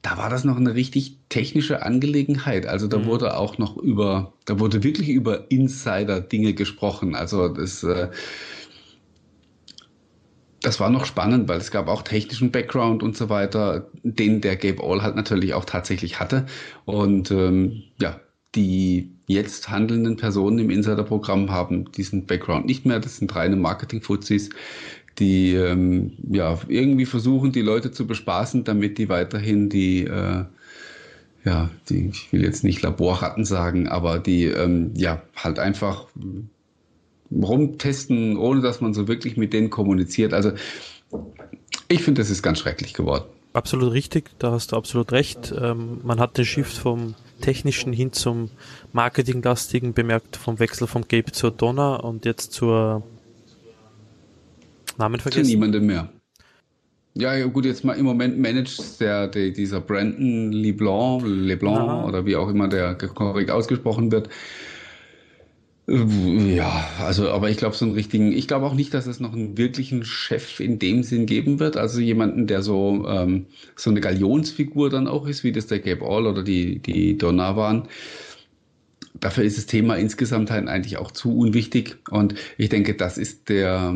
Da 0.01 0.17
war 0.17 0.29
das 0.29 0.45
noch 0.45 0.57
eine 0.57 0.75
richtig 0.75 1.17
technische 1.27 1.83
Angelegenheit. 1.83 2.65
Also 2.65 2.87
da 2.87 2.99
mhm. 2.99 3.05
wurde 3.05 3.37
auch 3.37 3.57
noch 3.57 3.77
über, 3.77 4.33
da 4.45 4.59
wurde 4.59 4.83
wirklich 4.83 5.09
über 5.09 5.51
Insider-Dinge 5.51 6.53
gesprochen. 6.53 7.15
Also 7.15 7.49
das, 7.49 7.83
äh, 7.83 8.09
das 10.61 10.79
war 10.79 10.89
noch 10.89 11.05
spannend, 11.05 11.47
weil 11.47 11.59
es 11.59 11.71
gab 11.71 11.87
auch 11.87 12.01
technischen 12.01 12.51
Background 12.51 13.03
und 13.03 13.17
so 13.17 13.29
weiter, 13.29 13.89
den 14.03 14.41
der 14.41 14.55
Gabe 14.55 14.83
All 14.83 15.01
halt 15.01 15.15
natürlich 15.15 15.53
auch 15.53 15.65
tatsächlich 15.65 16.19
hatte. 16.19 16.45
Und 16.85 17.31
ähm, 17.31 17.83
ja, 17.99 18.19
die 18.55 19.15
jetzt 19.27 19.69
handelnden 19.69 20.17
Personen 20.17 20.59
im 20.59 20.69
Insider-Programm 20.69 21.51
haben 21.51 21.91
diesen 21.91 22.25
Background 22.25 22.65
nicht 22.65 22.85
mehr. 22.85 22.99
Das 22.99 23.17
sind 23.17 23.35
reine 23.35 23.55
Marketing-Fuzis, 23.55 24.49
die 25.19 25.53
ähm, 25.53 26.13
ja 26.31 26.57
irgendwie 26.67 27.05
versuchen, 27.05 27.51
die 27.51 27.61
Leute 27.61 27.91
zu 27.91 28.07
bespaßen, 28.07 28.63
damit 28.63 28.97
die 28.97 29.09
weiterhin 29.09 29.69
die 29.69 30.05
äh, 30.05 30.45
ja, 31.45 31.69
die, 31.89 32.09
ich 32.09 32.31
will 32.33 32.43
jetzt 32.43 32.63
nicht 32.63 32.81
Laborratten 32.81 33.45
sagen, 33.45 33.87
aber 33.87 34.19
die 34.19 34.45
ähm, 34.45 34.91
ja 34.95 35.21
halt 35.35 35.59
einfach 35.59 36.07
rumtesten, 37.31 38.37
ohne 38.37 38.61
dass 38.61 38.81
man 38.81 38.93
so 38.93 39.07
wirklich 39.07 39.37
mit 39.37 39.53
denen 39.53 39.69
kommuniziert. 39.69 40.33
Also 40.33 40.51
ich 41.87 42.03
finde, 42.03 42.21
das 42.21 42.29
ist 42.29 42.43
ganz 42.43 42.59
schrecklich 42.59 42.93
geworden. 42.93 43.25
Absolut 43.53 43.93
richtig, 43.93 44.29
da 44.37 44.51
hast 44.51 44.71
du 44.71 44.75
absolut 44.75 45.11
recht. 45.11 45.53
Ähm, 45.59 46.01
man 46.03 46.19
hat 46.19 46.37
den 46.37 46.45
Shift 46.45 46.77
vom 46.77 47.15
technischen 47.41 47.93
hin 47.93 48.13
zum 48.13 48.51
marketinglastigen 48.93 49.93
bemerkt, 49.93 50.35
vom 50.35 50.59
Wechsel 50.59 50.87
vom 50.87 51.07
Gabe 51.07 51.31
zur 51.31 51.51
Donna 51.51 51.95
und 51.95 52.25
jetzt 52.25 52.51
zur 52.51 53.03
Namen 54.99 55.19
vergessen. 55.19 55.45
Zu 55.45 55.51
niemandem 55.51 55.85
mehr. 55.85 56.09
Ja, 57.15 57.35
ja, 57.35 57.47
gut, 57.47 57.65
jetzt 57.65 57.83
mal 57.83 57.97
im 57.97 58.05
Moment 58.05 58.39
managt 58.39 59.01
der, 59.01 59.27
der 59.27 59.49
dieser 59.49 59.81
Brandon 59.81 60.51
LeBlanc, 60.51 61.23
LeBlanc 61.25 62.07
oder 62.07 62.25
wie 62.25 62.35
auch 62.35 62.49
immer 62.49 62.67
der 62.67 62.95
korrekt 62.95 63.49
ausgesprochen 63.49 64.11
wird, 64.11 64.29
ja, 65.91 66.87
also, 66.99 67.29
aber 67.31 67.49
ich 67.49 67.57
glaube, 67.57 67.75
so 67.75 67.85
einen 67.85 67.95
richtigen, 67.95 68.31
ich 68.31 68.47
glaube 68.47 68.65
auch 68.67 68.75
nicht, 68.75 68.93
dass 68.93 69.07
es 69.07 69.19
noch 69.19 69.33
einen 69.33 69.57
wirklichen 69.57 70.03
Chef 70.05 70.59
in 70.59 70.77
dem 70.77 71.01
Sinn 71.01 71.25
geben 71.25 71.59
wird. 71.59 71.77
Also 71.77 71.99
jemanden, 71.99 72.45
der 72.45 72.61
so, 72.61 73.05
ähm, 73.07 73.47
so 73.75 73.89
eine 73.89 73.99
Galionsfigur 73.99 74.91
dann 74.91 75.07
auch 75.07 75.25
ist, 75.25 75.43
wie 75.43 75.51
das 75.51 75.65
der 75.65 75.79
Gabe 75.79 76.05
All 76.05 76.27
oder 76.27 76.43
die, 76.43 76.79
die 76.79 77.17
Donner 77.17 77.55
waren. 77.55 77.87
Dafür 79.15 79.43
ist 79.43 79.57
das 79.57 79.65
Thema 79.65 79.95
insgesamt 79.95 80.51
halt 80.51 80.67
eigentlich 80.67 80.97
auch 80.97 81.11
zu 81.11 81.35
unwichtig. 81.35 81.97
Und 82.11 82.35
ich 82.57 82.69
denke, 82.69 82.93
das 82.93 83.17
ist 83.17 83.49
der, 83.49 83.95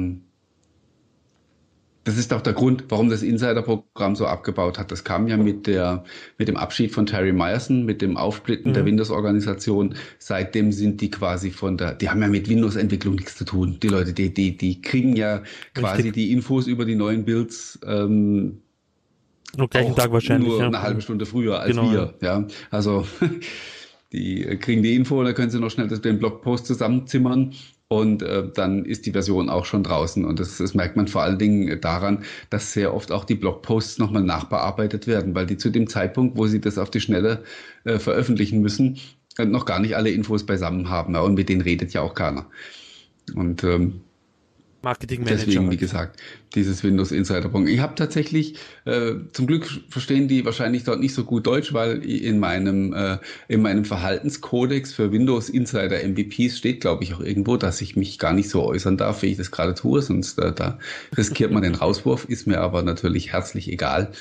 das 2.04 2.18
ist 2.18 2.34
auch 2.34 2.42
der 2.42 2.54
Grund, 2.54 2.86
warum 2.90 3.10
das 3.10 3.24
Insider-Programm 3.24 4.16
so 4.16 4.26
abgebaut 4.26 4.78
hat. 4.78 4.92
Das 4.92 5.04
kam 5.04 5.28
ja 5.28 5.38
mit 5.38 5.68
der, 5.68 6.04
mit 6.38 6.50
dem 6.50 6.58
Abschied 6.58 6.92
von 6.92 7.06
Terry 7.06 7.32
Myerson, 7.32 7.86
mit 7.86 8.02
dem 8.02 8.18
Aufsplitten 8.18 8.72
mhm. 8.72 8.74
der 8.74 8.86
Windows-Organisation. 8.86 9.96
Seitdem 10.20 10.72
sind 10.72 11.00
die 11.00 11.10
quasi 11.10 11.52
von 11.52 11.78
der, 11.78 11.94
die 11.94 12.10
haben 12.10 12.22
ja 12.22 12.28
mit 12.28 12.50
Windows-Entwicklung 12.50 13.16
nichts 13.16 13.36
zu 13.36 13.46
tun. 13.46 13.78
Die 13.82 13.88
Leute, 13.88 14.12
die, 14.12 14.34
die, 14.34 14.58
die 14.58 14.82
kriegen 14.82 15.16
ja 15.16 15.44
quasi 15.74 16.04
Richtig. 16.04 16.14
die 16.14 16.32
Infos 16.34 16.68
über 16.68 16.84
die 16.86 16.96
neuen 16.96 17.24
Builds, 17.24 17.80
ähm, 17.86 18.60
am 19.58 19.70
gleichen 19.70 19.96
Tag 19.96 20.12
wahrscheinlich. 20.12 20.50
Nur 20.50 20.60
ja. 20.60 20.68
eine 20.68 20.82
halbe 20.82 21.02
Stunde 21.02 21.26
früher 21.26 21.60
als 21.60 21.76
genau, 21.76 21.92
wir, 21.92 22.16
ja. 22.22 22.48
Also, 22.72 23.06
die 24.12 24.42
kriegen 24.58 24.82
die 24.82 24.96
Info, 24.96 25.24
da 25.24 25.32
können 25.34 25.52
sie 25.52 25.60
noch 25.60 25.70
schnell 25.70 25.88
den 25.88 26.20
Blogpost 26.20 26.66
zusammenzimmern 26.66 27.54
und 27.88 28.24
äh, 28.24 28.50
dann 28.54 28.86
ist 28.86 29.06
die 29.06 29.12
Version 29.12 29.50
auch 29.50 29.66
schon 29.66 29.84
draußen. 29.84 30.26
Und 30.26 30.40
das, 30.40 30.58
das, 30.58 30.74
merkt 30.74 30.96
man 30.96 31.08
vor 31.08 31.22
allen 31.22 31.38
Dingen 31.38 31.80
daran, 31.82 32.24
dass 32.50 32.74
sehr 32.74 32.94
oft 32.94 33.12
auch 33.12 33.26
die 33.26 33.36
Blogposts 33.36 34.00
nochmal 34.00 34.24
nachbearbeitet 34.24 35.06
werden, 35.08 35.36
weil 35.36 35.46
die 35.46 35.58
zu 35.58 35.70
dem 35.70 35.88
Zeitpunkt, 35.88 36.38
wo 36.38 36.48
sie 36.48 36.62
das 36.62 36.78
auf 36.78 36.90
die 36.90 37.02
Schnelle 37.02 37.44
äh, 37.84 38.00
veröffentlichen 38.00 38.62
müssen, 38.62 39.00
äh, 39.38 39.46
noch 39.46 39.66
gar 39.66 39.80
nicht 39.80 39.96
alle 39.96 40.10
Infos 40.10 40.46
beisammen 40.46 40.90
haben. 40.90 41.14
Ja, 41.14 41.22
und 41.22 41.36
mit 41.36 41.50
denen 41.50 41.62
redet 41.62 41.94
ja 41.94 42.02
auch 42.02 42.16
keiner. 42.16 42.48
Und 43.36 43.64
ähm, 43.64 44.02
Marketing 44.84 45.24
Manager. 45.24 45.46
Deswegen, 45.46 45.72
wie 45.72 45.78
gesagt, 45.78 46.20
dieses 46.56 46.84
Windows 46.84 47.12
Insider 47.12 47.42
Programm. 47.42 47.68
Ich 47.68 47.80
habe 47.80 47.96
tatsächlich, 47.96 48.56
äh, 48.86 49.14
zum 49.32 49.48
Glück 49.48 49.66
verstehen 49.90 50.28
die 50.28 50.46
wahrscheinlich 50.46 50.84
dort 50.84 51.00
nicht 51.00 51.14
so 51.14 51.24
gut 51.24 51.48
Deutsch, 51.48 51.74
weil 51.74 52.04
in 52.04 52.40
meinem, 52.40 52.94
äh, 52.94 53.18
in 53.48 53.62
meinem 53.62 53.86
Verhaltenskodex 53.86 54.94
für 54.94 55.12
Windows 55.12 55.50
Insider 55.50 56.04
MVPs 56.04 56.58
steht, 56.58 56.82
glaube 56.82 57.04
ich, 57.04 57.14
auch 57.14 57.22
irgendwo, 57.22 57.58
dass 57.58 57.82
ich 57.82 57.96
mich 57.96 58.20
gar 58.20 58.34
nicht 58.34 58.50
so 58.50 58.64
äußern 58.64 58.98
darf, 58.98 59.22
wie 59.22 59.28
ich 59.28 59.38
das 59.38 59.52
gerade 59.52 59.74
tue, 59.74 60.02
sonst 60.02 60.38
äh, 60.40 60.54
da 60.54 60.80
riskiert 61.16 61.52
man 61.52 61.64
den 61.64 61.76
Rauswurf, 61.76 62.26
ist 62.26 62.46
mir 62.46 62.60
aber 62.60 62.84
natürlich 62.84 63.32
herzlich 63.32 63.72
egal. 63.72 64.12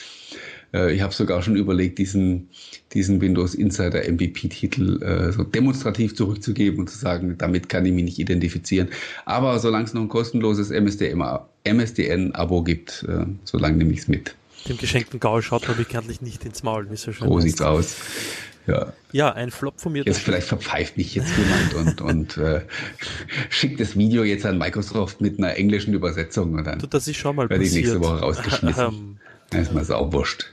Äh, 0.72 0.94
ich 0.94 1.03
habe 1.03 1.12
sogar 1.12 1.42
schon 1.42 1.57
überlegt, 1.57 1.98
diesen, 1.98 2.51
diesen 2.94 3.20
Windows 3.20 3.55
Insider 3.55 4.02
MVP-Titel 4.11 5.02
äh, 5.02 5.33
so 5.33 5.44
demonstrativ 5.44 6.14
zurückzugeben 6.14 6.81
und 6.81 6.90
zu 6.90 6.98
sagen, 6.98 7.37
damit 7.38 7.68
kann 7.68 7.87
ich 7.87 7.92
mich 7.92 8.05
nicht 8.05 8.18
identifizieren. 8.18 8.88
Aber 9.24 9.59
solange 9.59 9.85
es 9.85 9.94
noch 9.94 10.02
ein 10.02 10.09
kostenloses 10.09 10.70
MSDN-Abo 10.70 12.62
gibt, 12.62 13.07
äh, 13.09 13.26
solange 13.44 13.76
nehme 13.76 13.92
ich 13.92 14.00
es 14.00 14.09
mit. 14.09 14.35
Dem 14.68 14.78
geschenkten 14.78 15.18
Gaul 15.18 15.42
schaut 15.42 15.66
man 15.66 15.76
bekanntlich 15.76 16.20
nicht 16.20 16.44
ins 16.44 16.62
Maul, 16.62 16.90
wie 16.90 16.96
so 16.96 17.12
schön 17.12 17.28
So 17.28 17.40
sieht's 17.40 17.61
aus. 17.61 17.96
Ja. 18.66 18.92
Ja, 19.11 19.33
ein 19.33 19.50
Flop 19.50 19.81
von 19.81 19.92
mir. 19.92 20.05
Jetzt 20.05 20.20
vielleicht 20.20 20.46
verpfeift 20.46 20.96
mich 20.96 21.16
jetzt 21.16 21.33
jemand 21.37 21.74
und, 21.74 22.00
und 22.00 22.37
äh, 22.37 22.62
schickt 23.50 23.81
das 23.81 23.96
Video 23.96 24.22
jetzt 24.22 24.46
an 24.46 24.57
Microsoft 24.59 25.20
mit 25.20 25.38
einer 25.38 25.57
englischen 25.57 25.94
Übersetzung 25.94 26.55
und 26.55 26.64
dann 26.64 26.78
Du, 26.78 26.87
das 26.87 27.09
ist 27.09 27.16
schon 27.16 27.35
mal 27.35 27.50
werde 27.50 27.64
ich 27.64 27.72
nächste 27.72 28.00
Woche 28.00 28.20
rausgeschmissen. 28.20 29.18
Ähm, 29.52 29.64
Dann 29.66 29.76
ist 29.76 29.87
sau 29.87 30.12
wurscht. 30.12 30.46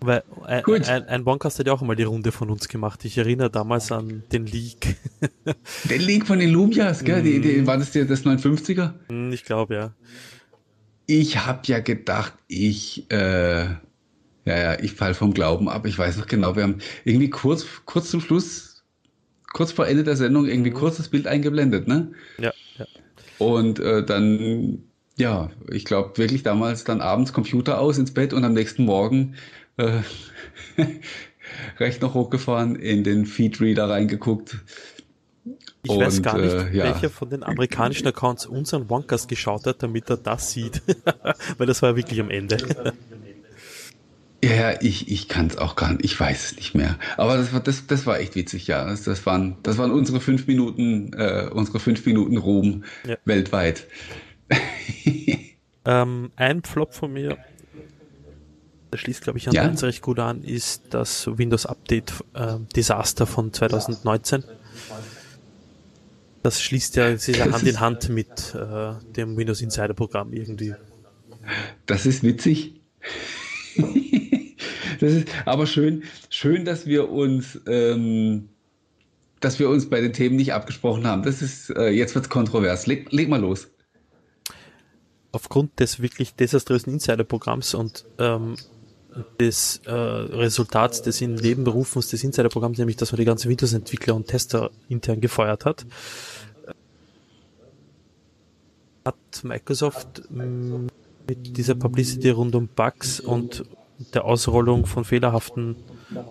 Weil 0.00 0.22
ein, 0.44 0.62
Gut. 0.62 0.88
ein, 0.88 1.04
ein 1.08 1.26
OneCast 1.26 1.58
hat 1.58 1.66
ja 1.66 1.72
auch 1.72 1.80
einmal 1.80 1.96
die 1.96 2.02
Runde 2.02 2.32
von 2.32 2.50
uns 2.50 2.68
gemacht. 2.68 3.04
Ich 3.04 3.16
erinnere 3.18 3.50
damals 3.50 3.90
an 3.90 4.22
den 4.32 4.46
Leak. 4.46 4.96
Den 5.90 6.02
Link 6.02 6.26
von 6.26 6.38
den 6.38 6.50
Lumias, 6.50 7.02
gell? 7.02 7.22
Die, 7.22 7.40
die, 7.40 7.66
war 7.66 7.78
das 7.78 7.92
der, 7.92 8.04
das 8.04 8.24
59er? 8.24 8.92
Hm, 9.08 9.32
ich 9.32 9.44
glaube, 9.44 9.74
ja. 9.74 9.92
Ich 11.06 11.46
habe 11.46 11.60
ja 11.66 11.80
gedacht, 11.80 12.34
ich, 12.48 13.10
äh, 13.10 13.64
ja, 13.64 13.78
ja, 14.44 14.78
ich 14.80 14.92
fall 14.92 15.14
vom 15.14 15.32
Glauben 15.32 15.68
ab. 15.68 15.86
Ich 15.86 15.98
weiß 15.98 16.16
noch 16.18 16.26
genau, 16.26 16.56
wir 16.56 16.64
haben 16.64 16.78
irgendwie 17.04 17.30
kurz, 17.30 17.66
kurz 17.84 18.10
zum 18.10 18.20
Schluss, 18.20 18.84
kurz 19.52 19.72
vor 19.72 19.86
Ende 19.86 20.04
der 20.04 20.16
Sendung 20.16 20.46
irgendwie 20.46 20.70
kurz 20.70 20.98
das 20.98 21.08
Bild 21.08 21.26
eingeblendet, 21.26 21.88
ne? 21.88 22.12
Ja, 22.38 22.52
ja. 22.78 22.86
Und 23.38 23.78
äh, 23.78 24.04
dann, 24.04 24.84
ja, 25.16 25.50
ich 25.70 25.84
glaube 25.84 26.18
wirklich 26.18 26.42
damals 26.42 26.84
dann 26.84 27.00
abends 27.00 27.32
Computer 27.32 27.80
aus 27.80 27.98
ins 27.98 28.12
Bett 28.12 28.32
und 28.32 28.44
am 28.44 28.52
nächsten 28.52 28.84
Morgen 28.84 29.34
äh, 29.76 30.00
Rechner 31.78 32.14
hochgefahren, 32.14 32.76
in 32.76 33.04
den 33.04 33.26
Feedreader 33.26 33.88
reingeguckt. 33.88 34.58
Ich 35.82 35.90
weiß 35.90 36.16
Und, 36.16 36.22
gar 36.22 36.38
nicht, 36.38 36.52
äh, 36.52 36.76
ja. 36.76 36.84
welcher 36.84 37.10
von 37.10 37.30
den 37.30 37.42
amerikanischen 37.44 38.06
Accounts 38.08 38.46
unseren 38.46 38.86
OneCast 38.88 39.28
geschaut 39.28 39.66
hat, 39.66 39.82
damit 39.82 40.10
er 40.10 40.16
das 40.16 40.50
sieht. 40.50 40.82
Weil 41.58 41.66
das 41.66 41.82
war 41.82 41.90
ja 41.90 41.96
wirklich 41.96 42.20
am 42.20 42.30
Ende. 42.30 42.56
Ja, 44.42 44.54
ja, 44.54 44.80
ich, 44.80 45.10
ich 45.10 45.28
kann 45.28 45.46
es 45.46 45.56
auch 45.56 45.76
gar 45.76 45.92
nicht, 45.92 46.04
ich 46.04 46.18
weiß 46.18 46.44
es 46.44 46.56
nicht 46.56 46.74
mehr. 46.74 46.98
Aber 47.16 47.36
das 47.36 47.52
war, 47.52 47.60
das, 47.60 47.86
das 47.86 48.06
war 48.06 48.18
echt 48.18 48.34
witzig, 48.34 48.66
ja. 48.66 48.84
Das, 48.84 49.04
das, 49.04 49.24
waren, 49.26 49.56
das 49.62 49.78
waren 49.78 49.90
unsere 49.90 50.20
fünf 50.20 50.46
Minuten, 50.46 51.12
äh, 51.14 51.48
unsere 51.52 51.80
fünf 51.80 52.04
Minuten 52.04 52.36
Ruhm 52.36 52.84
Ja. 53.06 53.16
weltweit. 53.24 53.86
ähm, 55.84 56.30
ein 56.36 56.62
Flop 56.62 56.94
von 56.94 57.12
mir, 57.12 57.38
der 58.96 59.00
schließt, 59.02 59.22
glaube 59.22 59.38
ich, 59.38 59.46
an 59.48 59.54
Ja. 59.54 59.62
eins 59.62 59.82
recht 59.82 60.02
gut 60.02 60.18
an, 60.18 60.42
ist 60.42 60.82
das 60.90 61.26
Windows 61.26 61.66
Update 61.66 62.12
äh, 62.34 62.56
Desaster 62.74 63.26
von 63.26 63.52
2019. 63.52 64.42
Das 66.42 66.62
schließt 66.62 66.96
ja, 66.96 67.12
das 67.12 67.26
Das 67.26 67.38
Hand 67.40 67.62
in 67.64 67.80
Hand 67.80 68.08
mit 68.08 68.54
äh, 68.54 68.92
dem 69.16 69.36
Windows 69.36 69.60
Insider 69.60 69.94
Programm 69.94 70.32
irgendwie. 70.32 70.74
Das 71.84 72.06
ist 72.06 72.22
witzig. 72.22 72.80
das 75.00 75.12
ist 75.12 75.28
aber 75.44 75.66
schön, 75.66 76.04
schön, 76.30 76.64
dass 76.64 76.86
wir 76.86 77.10
uns, 77.10 77.60
ähm, 77.68 78.48
dass 79.40 79.58
wir 79.58 79.68
uns 79.68 79.90
bei 79.90 80.00
den 80.00 80.12
Themen 80.12 80.36
nicht 80.36 80.54
abgesprochen 80.54 81.06
haben. 81.06 81.22
Das 81.22 81.42
ist, 81.42 81.70
äh, 81.70 81.90
jetzt 81.90 82.14
wird's 82.14 82.28
kontrovers. 82.30 82.86
Leg, 82.86 83.12
leg 83.12 83.28
mal 83.28 83.40
los. 83.40 83.68
aufgrund 85.32 85.78
des 85.80 86.00
wirklich 86.00 86.34
desaströsen 86.34 86.94
Insider-Programms 86.94 87.74
und 87.74 88.06
ähm, 88.18 88.56
des 89.40 89.80
äh, 89.86 89.92
Resultats 89.92 91.02
des 91.02 91.20
in 91.20 91.36
Leben 91.36 91.64
berufens 91.64 92.08
des 92.08 92.22
Insider-Programms, 92.24 92.78
nämlich 92.78 92.96
dass 92.96 93.12
man 93.12 93.18
die 93.18 93.24
ganzen 93.24 93.48
Windows-Entwickler 93.50 94.14
und 94.14 94.26
Tester 94.26 94.70
intern 94.88 95.20
gefeuert 95.20 95.64
hat, 95.64 95.86
hat 99.04 99.16
Microsoft 99.42 100.22
mh, 100.30 100.88
mit 101.28 101.56
dieser 101.56 101.74
Publicity 101.74 102.30
rund 102.30 102.54
um 102.54 102.68
Bugs 102.68 103.20
und 103.20 103.64
der 104.12 104.24
Ausrollung 104.24 104.86
von 104.86 105.04
fehlerhaften 105.04 105.76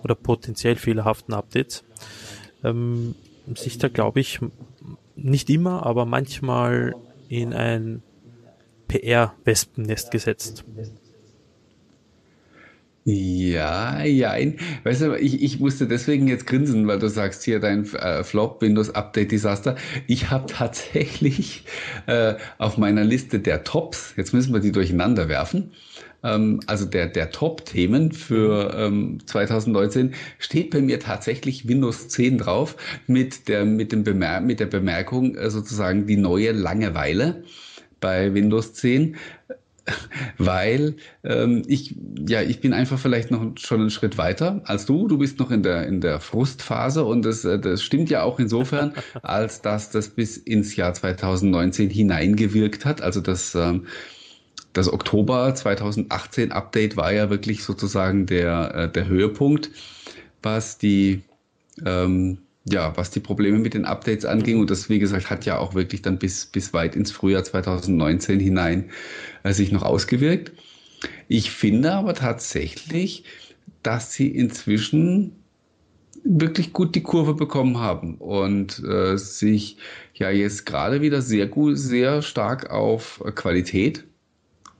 oder 0.04 0.15
potenziell 0.15 0.76
fehlerhaften 0.76 1.34
Updates 1.34 1.84
ähm, 2.63 3.15
sich 3.56 3.78
da, 3.78 3.88
glaube 3.88 4.19
ich, 4.19 4.39
nicht 5.15 5.50
immer, 5.50 5.86
aber 5.86 6.06
manchmal 6.06 6.95
in 7.30 7.54
ein 7.54 8.04
PR-Wespennest 8.88 10.12
gesetzt. 10.12 10.65
Ja, 13.08 14.04
ja. 14.04 14.34
Weißt 14.84 15.02
du, 15.04 15.13
ich, 15.13 15.44
ich 15.44 15.60
musste 15.60 15.86
deswegen 15.88 16.28
jetzt 16.28 16.48
grinsen, 16.48 16.88
weil 16.88 16.98
du 16.98 17.08
sagst 17.08 17.44
hier 17.44 17.60
dein 17.60 17.86
äh, 17.94 18.24
Flop 18.24 18.60
Windows 18.63 18.89
Update 18.96 19.32
Desaster. 19.32 19.76
Ich 20.08 20.32
habe 20.32 20.48
tatsächlich 20.52 21.65
äh, 22.08 22.34
auf 22.58 22.80
meiner 22.80 23.04
Liste 23.04 23.39
der 23.39 23.63
Tops, 23.63 24.13
jetzt 24.18 24.34
müssen 24.34 24.54
wir 24.54 24.60
die 24.60 24.72
durcheinander 24.72 25.30
werfen, 25.30 25.72
ähm, 26.24 26.62
also 26.65 26.86
der, 26.86 27.06
der 27.06 27.30
Top-Themen 27.30 28.12
für 28.12 28.74
ähm, 28.76 29.20
2019 29.28 30.15
steht 30.39 30.72
bei 30.72 30.82
mir 30.82 31.00
tatsächlich 31.00 31.68
Windows 31.68 32.08
10 32.08 32.39
drauf 32.39 32.76
mit 33.06 33.48
der, 33.50 33.65
mit 33.65 33.91
dem 33.91 34.04
Bemer 34.04 34.39
mit 34.41 34.60
der 34.60 34.65
Bemerkung 34.65 35.36
äh, 35.36 35.52
sozusagen 35.52 36.08
die 36.08 36.18
neue 36.18 36.54
Langeweile 36.54 37.44
bei 38.02 38.34
Windows 38.34 38.74
10 38.74 39.15
weil 40.38 40.95
ähm, 41.24 41.63
ich 41.67 41.95
ja 42.28 42.41
ich 42.41 42.60
bin 42.60 42.74
einfach 42.74 42.98
vielleicht 42.98 43.32
noch 43.32 43.54
schon 43.58 43.82
einen 43.82 43.89
Schritt 43.89 44.17
weiter 44.17 44.62
als 44.65 44.86
du. 44.86 45.08
Du 45.08 45.17
bist 45.17 45.39
noch 45.39 45.52
in 45.52 45.63
der 45.63 45.88
in 45.88 46.02
der 46.02 46.19
Frustphase 46.19 47.04
und 47.06 47.24
das 47.24 47.45
äh, 47.45 47.60
das 47.60 47.84
stimmt 47.84 48.10
ja 48.10 48.24
auch 48.24 48.39
insofern, 48.39 48.93
als 49.21 49.62
dass 49.62 49.91
das 49.91 50.10
bis 50.10 50.38
ins 50.38 50.76
Jahr 50.76 50.93
2019 50.93 51.89
hineingewirkt 51.89 52.86
hat. 52.86 53.02
Also 53.02 53.21
das 53.21 53.54
ähm, 53.56 53.86
das 54.74 54.91
Oktober 54.91 55.54
2018 55.54 56.52
Update 56.52 56.98
war 56.98 57.13
ja 57.13 57.30
wirklich 57.30 57.63
sozusagen 57.63 58.26
der 58.26 58.76
äh, 58.76 58.91
der 58.91 59.08
Höhepunkt, 59.08 59.69
was 60.41 60.78
die 60.78 61.21
ähm, 61.86 62.39
ja, 62.65 62.95
was 62.97 63.12
die 63.12 63.19
Probleme 63.19 63.60
mit 63.60 63.73
den 63.73 63.86
Updates 63.86 64.25
anging. 64.25 64.60
Und 64.60 64.71
das, 64.71 64.89
wie 64.89 64.99
gesagt, 64.99 65.30
hat 65.30 65.45
ja 65.45 65.58
auch 65.58 65.75
wirklich 65.75 66.01
dann 66.01 66.17
bis, 66.17 66.47
bis 66.47 66.73
weit 66.73 66.95
ins 66.95 67.12
Frühjahr 67.12 67.43
2019 67.43 68.39
hinein 68.39 68.89
äh, 69.43 69.54
sich 69.54 69.71
noch 69.71 69.84
ausgewirkt. 69.84 70.51
Ich 71.28 71.51
finde 71.51 71.93
aber 71.93 72.15
tatsächlich, 72.15 73.23
dass 73.84 74.13
sie 74.13 74.28
inzwischen 74.28 75.34
wirklich 76.23 76.73
gut 76.73 76.95
die 76.95 77.04
Kurve 77.04 77.36
bekommen 77.36 77.78
haben 77.78 78.15
und 78.15 78.84
äh, 78.84 79.15
sich 79.17 79.78
ja 80.15 80.32
jetzt 80.32 80.65
gerade 80.65 81.01
wieder 81.01 81.21
sehr 81.21 81.45
gut, 81.45 81.78
sehr 81.78 82.23
stark 82.23 82.71
auf 82.71 83.23
Qualität 83.36 84.06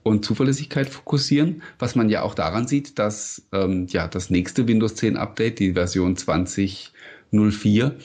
und 0.02 0.26
Zuverlässigkeit 0.26 0.89
fokussieren, 0.89 1.62
was 1.78 1.95
man 1.95 2.10
ja 2.10 2.24
auch 2.24 2.34
daran 2.34 2.67
sieht, 2.67 2.98
dass 2.98 3.48
ähm, 3.52 3.86
ja 3.89 4.08
das 4.08 4.32
nächste 4.32 4.67
Windows 4.67 4.95
10 4.95 5.17
Update, 5.17 5.60
die 5.60 5.74
Version 5.74 6.15
2004, 7.32 7.96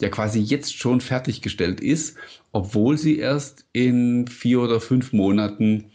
ja 0.00 0.08
quasi 0.08 0.40
jetzt 0.40 0.76
schon 0.76 1.00
fertiggestellt 1.00 1.80
ist, 1.80 2.16
obwohl 2.52 2.98
sie 2.98 3.18
erst 3.18 3.64
in 3.72 4.26
vier 4.28 4.60
oder 4.60 4.80
fünf 4.80 5.12
Monaten 5.12 5.90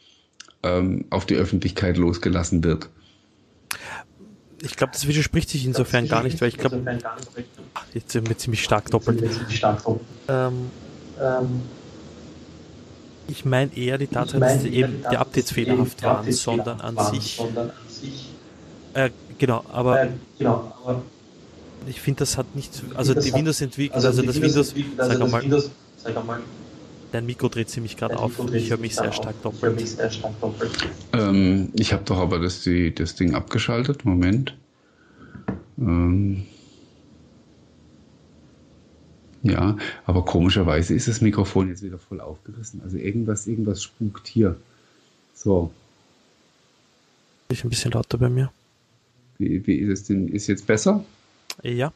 ähm, 0.63 1.05
auf 1.09 1.25
die 1.25 1.35
Öffentlichkeit 1.35 1.97
losgelassen 1.97 2.63
wird. 2.63 2.89
Ich 4.63 4.75
glaube, 4.75 4.93
das 4.93 5.07
widerspricht 5.07 5.49
sich 5.49 5.65
insofern 5.65 6.07
gar 6.07 6.23
nicht, 6.23 6.39
weil 6.39 6.49
ich 6.49 6.57
glaube, 6.57 6.99
jetzt 7.93 8.11
sind 8.11 8.29
wir 8.29 8.37
ziemlich 8.37 8.63
stark 8.63 8.91
doppelt. 8.91 9.23
Ähm, 10.27 10.71
ich 13.27 13.45
meine 13.45 13.75
eher 13.75 13.97
die 13.97 14.07
Tatsache, 14.07 14.39
dass 14.39 14.63
eben 14.65 15.03
die 15.09 15.17
Updates 15.17 15.51
fehlerhaft 15.51 16.03
waren, 16.03 16.31
sondern 16.31 16.81
an 16.81 16.97
sich, 17.11 17.41
äh, 18.93 19.09
genau, 19.37 19.63
aber 19.71 20.09
ich 21.87 22.01
finde, 22.01 22.19
das 22.19 22.37
hat 22.37 22.55
nicht, 22.55 22.83
also 22.95 23.13
die 23.13 23.33
Windows-Entwickler, 23.33 23.95
also 23.95 24.21
das 24.21 24.41
Windows, 24.41 24.73
sag 25.97 26.25
mal, 26.25 26.39
dein 27.11 27.25
Mikro 27.25 27.49
dreht 27.49 27.69
ziemlich 27.69 27.97
gerade 27.97 28.17
auf, 28.17 28.39
ich 28.53 28.69
höre 28.69 28.77
mich 28.77 28.95
sehr 28.95 29.11
stark 29.11 29.41
doppelt. 29.41 29.83
Ähm, 31.13 31.69
ich 31.73 31.93
habe 31.93 32.03
doch 32.03 32.17
aber 32.17 32.39
das, 32.39 32.61
die, 32.63 32.93
das 32.93 33.15
Ding 33.15 33.33
abgeschaltet. 33.33 34.05
Moment. 34.05 34.55
Ähm, 35.77 36.45
ja, 39.43 39.75
aber 40.05 40.23
komischerweise 40.23 40.93
ist 40.93 41.07
das 41.07 41.21
Mikrofon 41.21 41.69
jetzt 41.69 41.83
wieder 41.83 41.97
voll 41.97 42.21
aufgerissen. 42.21 42.81
Also 42.83 42.97
irgendwas, 42.97 43.47
irgendwas 43.47 43.81
spukt 43.81 44.27
hier. 44.27 44.55
So, 45.33 45.71
Ist 47.49 47.63
ein 47.63 47.69
bisschen 47.69 47.91
lauter 47.91 48.17
bei 48.19 48.29
mir. 48.29 48.51
wie, 49.39 49.65
wie 49.65 49.75
ist 49.77 50.01
es 50.01 50.07
denn? 50.07 50.27
Ist 50.27 50.47
jetzt 50.47 50.67
besser? 50.67 51.03
Ja, 51.63 51.91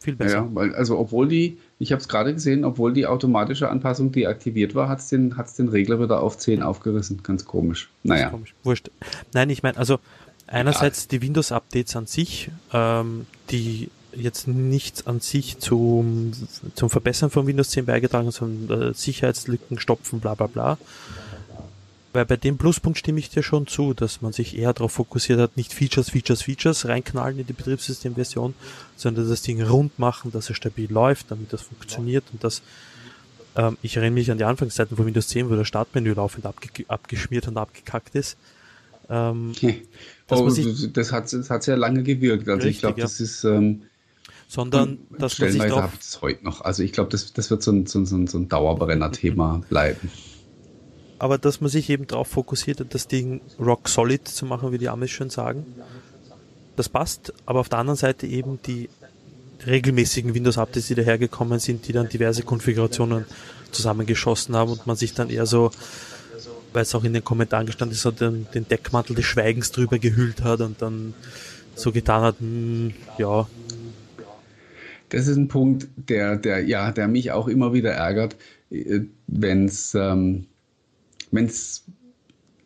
viel 0.00 0.14
Ja, 0.14 0.18
besser. 0.18 0.36
ja, 0.36 0.48
weil, 0.52 0.74
also 0.74 0.98
obwohl 0.98 1.28
die, 1.28 1.58
ich 1.78 1.92
habe 1.92 2.00
es 2.00 2.08
gerade 2.08 2.34
gesehen, 2.34 2.64
obwohl 2.64 2.92
die 2.92 3.06
automatische 3.06 3.68
Anpassung 3.68 4.12
deaktiviert 4.12 4.74
war, 4.74 4.88
hat 4.88 4.98
es 4.98 5.08
den, 5.08 5.36
hat's 5.36 5.54
den 5.54 5.68
Regler 5.68 6.00
wieder 6.00 6.20
auf 6.20 6.38
10 6.38 6.62
aufgerissen. 6.62 7.22
Ganz 7.22 7.44
komisch. 7.44 7.88
Naja. 8.02 8.30
Komisch. 8.30 8.54
Wurscht. 8.64 8.90
Nein, 9.32 9.50
ich 9.50 9.62
meine, 9.62 9.78
also 9.78 9.98
einerseits 10.46 11.08
die 11.08 11.22
Windows-Updates 11.22 11.96
an 11.96 12.06
sich, 12.06 12.50
ähm, 12.72 13.26
die 13.50 13.90
jetzt 14.14 14.46
nichts 14.46 15.06
an 15.06 15.20
sich 15.20 15.58
zum, 15.58 16.32
zum 16.74 16.90
Verbessern 16.90 17.30
von 17.30 17.46
Windows 17.46 17.70
10 17.70 17.86
beigetragen 17.86 18.26
haben, 18.26 18.32
sondern 18.32 18.90
äh, 18.90 18.94
Sicherheitslücken 18.94 19.78
stopfen, 19.80 20.20
bla 20.20 20.34
bla 20.34 20.48
bla. 20.48 20.78
Weil 22.12 22.26
bei 22.26 22.36
dem 22.36 22.58
Pluspunkt 22.58 22.98
stimme 22.98 23.18
ich 23.18 23.30
dir 23.30 23.42
schon 23.42 23.66
zu, 23.66 23.94
dass 23.94 24.20
man 24.20 24.32
sich 24.32 24.56
eher 24.56 24.72
darauf 24.72 24.92
fokussiert 24.92 25.40
hat, 25.40 25.56
nicht 25.56 25.72
Features, 25.72 26.10
Features, 26.10 26.42
Features 26.42 26.86
reinknallen 26.86 27.38
in 27.38 27.46
die 27.46 27.54
Betriebssystemversion, 27.54 28.54
sondern 28.96 29.28
das 29.28 29.42
Ding 29.42 29.62
rund 29.62 29.98
machen, 29.98 30.30
dass 30.30 30.50
es 30.50 30.56
stabil 30.56 30.92
läuft, 30.92 31.30
damit 31.30 31.52
das 31.52 31.62
funktioniert 31.62 32.24
und 32.32 32.44
das 32.44 32.62
ähm, 33.54 33.76
ich 33.82 33.96
erinnere 33.96 34.14
mich 34.14 34.30
an 34.30 34.38
die 34.38 34.44
Anfangszeiten 34.44 34.96
von 34.96 35.06
Windows 35.06 35.28
10, 35.28 35.50
wo 35.50 35.56
das 35.56 35.68
Startmenü 35.68 36.14
laufend 36.14 36.46
abge 36.46 36.68
abgeschmiert 36.88 37.48
und 37.48 37.56
abgekackt 37.58 38.14
ist. 38.14 38.36
Ähm, 39.10 39.52
oh, 40.30 40.50
das 40.92 41.12
hat 41.12 41.32
das 41.32 41.50
hat 41.50 41.62
sehr 41.62 41.76
lange 41.76 42.02
gewirkt. 42.02 42.48
Also 42.48 42.62
richtig, 42.62 42.76
ich 42.76 42.80
glaube, 42.80 42.98
ja. 42.98 43.04
das 43.04 43.20
ist 43.20 43.44
ähm, 43.44 43.82
sondern 44.48 44.98
dass 45.18 45.38
man 45.38 45.50
sich 45.50 45.62
doch 45.62 45.88
es 45.98 46.20
heute 46.20 46.44
noch. 46.44 46.60
Also 46.60 46.82
ich 46.82 46.92
glaube, 46.92 47.10
das, 47.10 47.32
das 47.32 47.50
wird 47.50 47.62
so 47.62 47.72
ein, 47.72 47.86
so, 47.86 48.04
so, 48.04 48.26
so 48.26 48.38
ein 48.38 48.48
Dauerbrenner-Thema 48.48 49.62
bleiben. 49.68 50.10
Aber 51.22 51.38
dass 51.38 51.60
man 51.60 51.70
sich 51.70 51.88
eben 51.88 52.08
darauf 52.08 52.26
fokussiert, 52.26 52.84
das 52.90 53.06
Ding 53.06 53.42
rock 53.60 53.88
solid 53.88 54.26
zu 54.26 54.44
machen, 54.44 54.72
wie 54.72 54.78
die 54.78 54.88
Amis 54.88 55.12
schön 55.12 55.30
sagen, 55.30 55.64
das 56.74 56.88
passt. 56.88 57.32
Aber 57.46 57.60
auf 57.60 57.68
der 57.68 57.78
anderen 57.78 57.96
Seite 57.96 58.26
eben 58.26 58.58
die 58.66 58.88
regelmäßigen 59.64 60.34
Windows-Updates, 60.34 60.88
die 60.88 60.96
dahergekommen 60.96 61.60
sind, 61.60 61.86
die 61.86 61.92
dann 61.92 62.08
diverse 62.08 62.42
Konfigurationen 62.42 63.24
zusammengeschossen 63.70 64.56
haben 64.56 64.72
und 64.72 64.88
man 64.88 64.96
sich 64.96 65.14
dann 65.14 65.30
eher 65.30 65.46
so, 65.46 65.70
weil 66.72 66.82
es 66.82 66.92
auch 66.92 67.04
in 67.04 67.12
den 67.12 67.22
Kommentaren 67.22 67.66
gestanden 67.66 67.94
ist, 67.94 68.02
so 68.02 68.10
den, 68.10 68.48
den 68.52 68.66
Deckmantel 68.66 69.14
des 69.14 69.24
Schweigens 69.24 69.70
drüber 69.70 70.00
gehüllt 70.00 70.42
hat 70.42 70.60
und 70.60 70.82
dann 70.82 71.14
so 71.76 71.92
getan 71.92 72.22
hat, 72.22 72.40
mh, 72.40 72.48
hm, 72.48 72.94
ja. 73.18 73.46
Das 75.10 75.28
ist 75.28 75.36
ein 75.36 75.46
Punkt, 75.46 75.86
der, 75.94 76.34
der, 76.34 76.64
ja, 76.64 76.90
der 76.90 77.06
mich 77.06 77.30
auch 77.30 77.46
immer 77.46 77.72
wieder 77.72 77.92
ärgert, 77.92 78.34
äh, 78.70 79.02
wenn 79.28 79.66
es 79.66 79.94
ähm, 79.94 80.46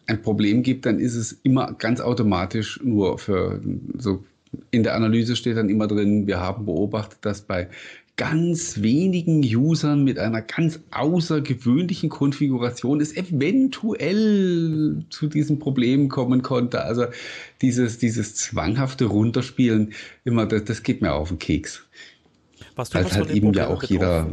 ein 0.07 0.22
Problem 0.22 0.62
gibt, 0.62 0.87
dann 0.87 0.98
ist 0.98 1.14
es 1.14 1.33
immer 1.42 1.72
ganz 1.74 2.00
automatisch 2.00 2.81
nur 2.83 3.18
für 3.18 3.61
so 3.98 4.24
in 4.70 4.83
der 4.83 4.94
Analyse 4.94 5.37
steht 5.37 5.57
dann 5.57 5.68
immer 5.68 5.87
drin, 5.87 6.26
wir 6.26 6.40
haben 6.40 6.64
beobachtet, 6.66 7.18
dass 7.22 7.42
bei 7.42 7.68
ganz 8.16 8.81
wenigen 8.81 9.42
Usern 9.42 10.02
mit 10.02 10.18
einer 10.18 10.40
ganz 10.40 10.81
außergewöhnlichen 10.90 12.09
Konfiguration 12.09 13.00
es 13.00 13.14
eventuell 13.14 15.05
zu 15.11 15.26
diesem 15.26 15.59
Problem 15.59 16.09
kommen 16.09 16.42
konnte. 16.42 16.83
Also 16.83 17.07
dieses, 17.61 17.98
dieses 17.98 18.35
zwanghafte 18.35 19.05
Runterspielen, 19.05 19.92
immer, 20.24 20.46
das, 20.46 20.64
das 20.64 20.83
geht 20.83 21.02
mir 21.02 21.12
auf 21.12 21.29
den 21.29 21.38
Keks. 21.38 21.85
Was 22.74 22.88
du 22.90 22.98
Weil 22.98 23.11
halt 23.11 23.31
eben 23.31 23.52
ja 23.52 23.68
auch 23.68 23.83
jeder. 23.83 24.31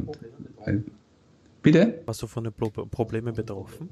Bitte? 1.63 2.03
Was 2.05 2.17
du 2.17 2.27
von 2.27 2.43
den 2.43 2.53
Problemen 2.53 3.33
betroffen? 3.33 3.89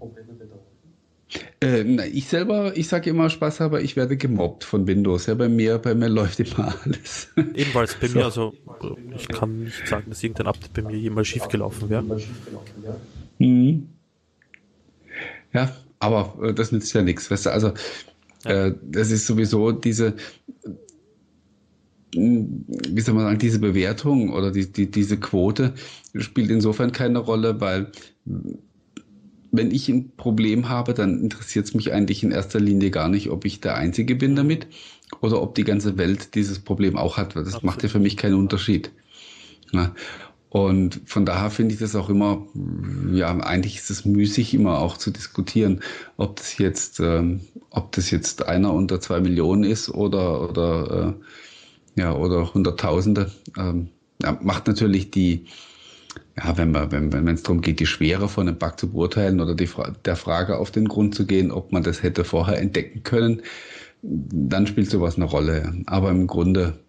Äh, 1.61 1.83
na, 1.85 2.05
ich 2.05 2.27
selber, 2.27 2.75
ich 2.75 2.89
sage 2.89 3.09
immer 3.09 3.29
Spaß, 3.29 3.61
aber 3.61 3.81
ich 3.81 3.95
werde 3.95 4.17
gemobbt 4.17 4.65
von 4.65 4.85
Windows. 4.85 5.27
Ja, 5.27 5.35
bei 5.35 5.47
mir, 5.47 5.77
bei 5.77 5.95
mir 5.95 6.09
läuft 6.09 6.41
immer 6.41 6.75
alles. 6.83 7.29
Ebenfalls 7.37 7.95
bei 7.95 8.07
so. 8.07 8.17
mir, 8.17 8.25
also 8.25 8.53
ich 9.15 9.27
kann 9.29 9.63
nicht 9.63 9.87
sagen, 9.87 10.09
dass 10.09 10.21
irgendein 10.21 10.47
Update 10.47 10.73
bei 10.73 10.81
mir 10.81 10.97
jemals 10.97 11.29
schiefgelaufen 11.29 11.89
wäre. 11.89 12.03
Mhm. 13.39 13.87
Ja, 15.53 15.73
aber 15.99 16.37
äh, 16.43 16.53
das 16.53 16.73
nützt 16.73 16.93
ja 16.93 17.01
nichts. 17.01 17.31
Weißt 17.31 17.45
du, 17.45 17.51
also 17.51 17.73
ja. 18.43 18.67
äh, 18.67 18.75
das 18.83 19.11
ist 19.11 19.25
sowieso 19.25 19.71
diese, 19.71 20.15
wie 22.13 23.01
soll 23.01 23.15
man 23.15 23.25
sagen, 23.25 23.39
diese 23.39 23.59
Bewertung 23.59 24.33
oder 24.33 24.51
die, 24.51 24.71
die, 24.71 24.91
diese 24.91 25.17
Quote 25.17 25.73
spielt 26.15 26.49
insofern 26.49 26.91
keine 26.91 27.19
Rolle, 27.19 27.61
weil 27.61 27.91
wenn 29.51 29.71
ich 29.71 29.89
ein 29.89 30.11
Problem 30.15 30.69
habe, 30.69 30.93
dann 30.93 31.21
interessiert 31.21 31.65
es 31.65 31.73
mich 31.73 31.91
eigentlich 31.91 32.23
in 32.23 32.31
erster 32.31 32.59
Linie 32.59 32.91
gar 32.91 33.09
nicht, 33.09 33.29
ob 33.29 33.45
ich 33.45 33.61
der 33.61 33.75
Einzige 33.75 34.15
bin 34.15 34.35
damit 34.35 34.67
oder 35.21 35.41
ob 35.41 35.55
die 35.55 35.63
ganze 35.63 35.97
Welt 35.97 36.35
dieses 36.35 36.59
Problem 36.59 36.97
auch 36.97 37.17
hat. 37.17 37.35
Das 37.35 37.45
Absolut. 37.45 37.63
macht 37.63 37.83
ja 37.83 37.89
für 37.89 37.99
mich 37.99 38.17
keinen 38.17 38.35
Unterschied. 38.35 38.91
Ja. 39.71 39.93
Und 40.49 40.99
von 41.05 41.25
daher 41.25 41.49
finde 41.49 41.73
ich 41.73 41.79
das 41.79 41.95
auch 41.95 42.09
immer, 42.09 42.45
ja, 43.13 43.29
eigentlich 43.39 43.77
ist 43.77 43.89
es 43.89 44.03
müßig, 44.03 44.53
immer 44.53 44.79
auch 44.79 44.97
zu 44.97 45.09
diskutieren, 45.09 45.79
ob 46.17 46.35
das 46.35 46.57
jetzt, 46.57 46.99
ähm, 46.99 47.39
ob 47.69 47.93
das 47.93 48.11
jetzt 48.11 48.45
einer 48.45 48.73
unter 48.73 48.99
zwei 48.99 49.21
Millionen 49.21 49.63
ist 49.63 49.89
oder, 49.89 50.49
oder, 50.49 51.15
äh, 51.17 51.23
ja, 51.95 52.13
oder 52.15 52.53
Hunderttausende. 52.53 53.31
Ähm, 53.57 53.89
ja, 54.21 54.37
macht 54.41 54.67
natürlich 54.67 55.11
die, 55.11 55.45
ja, 56.37 56.57
wenn 56.57 56.71
man, 56.71 56.91
wenn, 56.91 57.11
wenn 57.11 57.27
es 57.27 57.43
darum 57.43 57.61
geht, 57.61 57.79
die 57.79 57.85
Schwere 57.85 58.29
von 58.29 58.47
einem 58.47 58.57
Bug 58.57 58.79
zu 58.79 58.91
beurteilen 58.91 59.39
oder 59.39 59.55
die, 59.55 59.69
der 60.05 60.15
Frage 60.15 60.57
auf 60.57 60.71
den 60.71 60.87
Grund 60.87 61.15
zu 61.15 61.25
gehen, 61.25 61.51
ob 61.51 61.71
man 61.71 61.83
das 61.83 62.03
hätte 62.03 62.23
vorher 62.23 62.59
entdecken 62.59 63.03
können, 63.03 63.41
dann 64.01 64.67
spielt 64.67 64.89
sowas 64.89 65.15
eine 65.15 65.25
Rolle. 65.25 65.73
Aber 65.85 66.09
im 66.09 66.27
Grunde, 66.27 66.79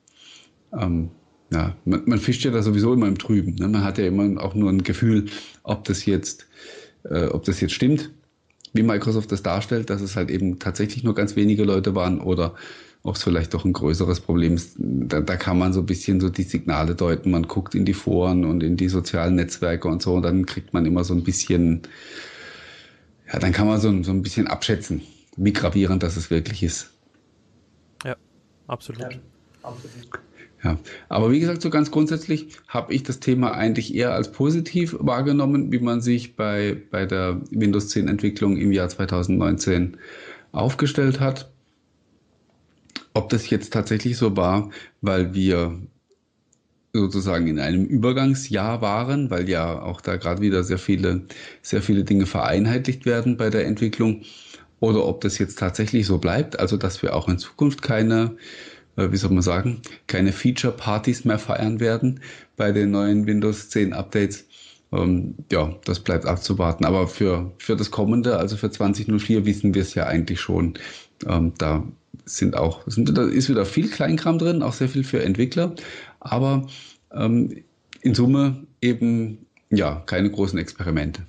ähm, 0.78 1.10
ja, 1.52 1.76
man, 1.84 2.02
man, 2.06 2.18
fischt 2.18 2.44
ja 2.44 2.50
da 2.50 2.62
sowieso 2.62 2.94
immer 2.94 3.08
im 3.08 3.18
Trüben. 3.18 3.56
Ne? 3.56 3.68
Man 3.68 3.84
hat 3.84 3.98
ja 3.98 4.06
immer 4.06 4.42
auch 4.42 4.54
nur 4.54 4.70
ein 4.70 4.82
Gefühl, 4.82 5.26
ob 5.62 5.84
das 5.84 6.06
jetzt, 6.06 6.46
äh, 7.04 7.26
ob 7.26 7.44
das 7.44 7.60
jetzt 7.60 7.74
stimmt, 7.74 8.10
wie 8.72 8.82
Microsoft 8.82 9.30
das 9.32 9.42
darstellt, 9.42 9.90
dass 9.90 10.00
es 10.00 10.16
halt 10.16 10.30
eben 10.30 10.58
tatsächlich 10.58 11.04
nur 11.04 11.14
ganz 11.14 11.36
wenige 11.36 11.64
Leute 11.64 11.94
waren 11.94 12.20
oder 12.20 12.54
ob 13.04 13.16
es 13.16 13.22
vielleicht 13.22 13.52
doch 13.52 13.64
ein 13.64 13.72
größeres 13.72 14.20
Problem 14.20 14.54
ist. 14.54 14.76
Da, 14.78 15.20
da, 15.20 15.36
kann 15.36 15.58
man 15.58 15.72
so 15.72 15.80
ein 15.80 15.86
bisschen 15.86 16.20
so 16.20 16.28
die 16.28 16.44
Signale 16.44 16.94
deuten. 16.94 17.30
Man 17.30 17.44
guckt 17.44 17.74
in 17.74 17.84
die 17.84 17.94
Foren 17.94 18.44
und 18.44 18.62
in 18.62 18.76
die 18.76 18.88
sozialen 18.88 19.34
Netzwerke 19.34 19.88
und 19.88 20.02
so, 20.02 20.14
und 20.14 20.22
dann 20.22 20.46
kriegt 20.46 20.72
man 20.72 20.86
immer 20.86 21.04
so 21.04 21.14
ein 21.14 21.24
bisschen, 21.24 21.82
ja, 23.32 23.38
dann 23.38 23.52
kann 23.52 23.66
man 23.66 23.80
so, 23.80 24.02
so 24.02 24.12
ein 24.12 24.22
bisschen 24.22 24.46
abschätzen, 24.46 25.02
wie 25.36 25.52
gravierend 25.52 26.02
das 26.02 26.16
es 26.16 26.30
wirklich 26.30 26.62
ist. 26.62 26.90
Ja, 28.04 28.16
absolut. 28.68 29.02
Ja, 29.02 29.18
absolut. 29.62 30.08
Ja, 30.64 30.78
aber 31.08 31.32
wie 31.32 31.40
gesagt, 31.40 31.60
so 31.60 31.70
ganz 31.70 31.90
grundsätzlich 31.90 32.56
habe 32.68 32.94
ich 32.94 33.02
das 33.02 33.18
Thema 33.18 33.52
eigentlich 33.52 33.94
eher 33.94 34.14
als 34.14 34.30
positiv 34.30 34.96
wahrgenommen, 35.00 35.72
wie 35.72 35.80
man 35.80 36.00
sich 36.00 36.36
bei, 36.36 36.80
bei 36.92 37.04
der 37.04 37.40
Windows 37.50 37.88
10 37.88 38.06
Entwicklung 38.06 38.56
im 38.56 38.70
Jahr 38.70 38.88
2019 38.88 39.96
aufgestellt 40.52 41.18
hat. 41.18 41.51
Ob 43.14 43.28
das 43.28 43.50
jetzt 43.50 43.72
tatsächlich 43.72 44.16
so 44.16 44.36
war, 44.36 44.70
weil 45.00 45.34
wir 45.34 45.78
sozusagen 46.94 47.46
in 47.46 47.58
einem 47.58 47.84
Übergangsjahr 47.84 48.82
waren, 48.82 49.30
weil 49.30 49.48
ja 49.48 49.80
auch 49.82 50.00
da 50.00 50.16
gerade 50.16 50.42
wieder 50.42 50.62
sehr 50.64 50.78
viele, 50.78 51.22
sehr 51.62 51.82
viele 51.82 52.04
Dinge 52.04 52.26
vereinheitlicht 52.26 53.06
werden 53.06 53.36
bei 53.36 53.50
der 53.50 53.66
Entwicklung, 53.66 54.22
oder 54.82 55.06
ob 55.06 55.20
das 55.20 55.38
jetzt 55.38 55.58
tatsächlich 55.60 56.06
so 56.06 56.18
bleibt, 56.18 56.58
also 56.58 56.76
dass 56.76 57.02
wir 57.02 57.14
auch 57.14 57.28
in 57.28 57.38
Zukunft 57.38 57.82
keine, 57.82 58.36
äh, 58.96 59.12
wie 59.12 59.16
soll 59.16 59.30
man 59.30 59.42
sagen, 59.42 59.80
keine 60.08 60.32
Feature-Partys 60.32 61.24
mehr 61.24 61.38
feiern 61.38 61.78
werden 61.80 62.20
bei 62.56 62.72
den 62.72 62.90
neuen 62.90 63.26
Windows 63.26 63.70
10 63.70 63.92
Updates. 63.92 64.44
Ähm, 64.92 65.36
ja, 65.52 65.76
das 65.84 66.00
bleibt 66.00 66.26
abzuwarten. 66.26 66.84
Aber 66.84 67.06
für, 67.06 67.52
für 67.58 67.76
das 67.76 67.92
kommende, 67.92 68.38
also 68.38 68.56
für 68.56 68.72
2004, 68.72 69.46
wissen 69.46 69.72
wir 69.74 69.82
es 69.82 69.94
ja 69.94 70.06
eigentlich 70.06 70.40
schon. 70.40 70.74
Ähm, 71.28 71.52
da 71.58 71.84
sind 72.36 72.56
auch, 72.56 72.82
sind, 72.86 73.16
da 73.16 73.24
ist 73.24 73.48
wieder 73.48 73.64
viel 73.64 73.88
Kleinkram 73.88 74.38
drin, 74.38 74.62
auch 74.62 74.72
sehr 74.72 74.88
viel 74.88 75.04
für 75.04 75.22
Entwickler, 75.22 75.74
aber 76.20 76.66
ähm, 77.12 77.62
in 78.00 78.14
Summe 78.14 78.66
eben 78.80 79.46
ja 79.70 80.02
keine 80.06 80.30
großen 80.30 80.58
Experimente. 80.58 81.26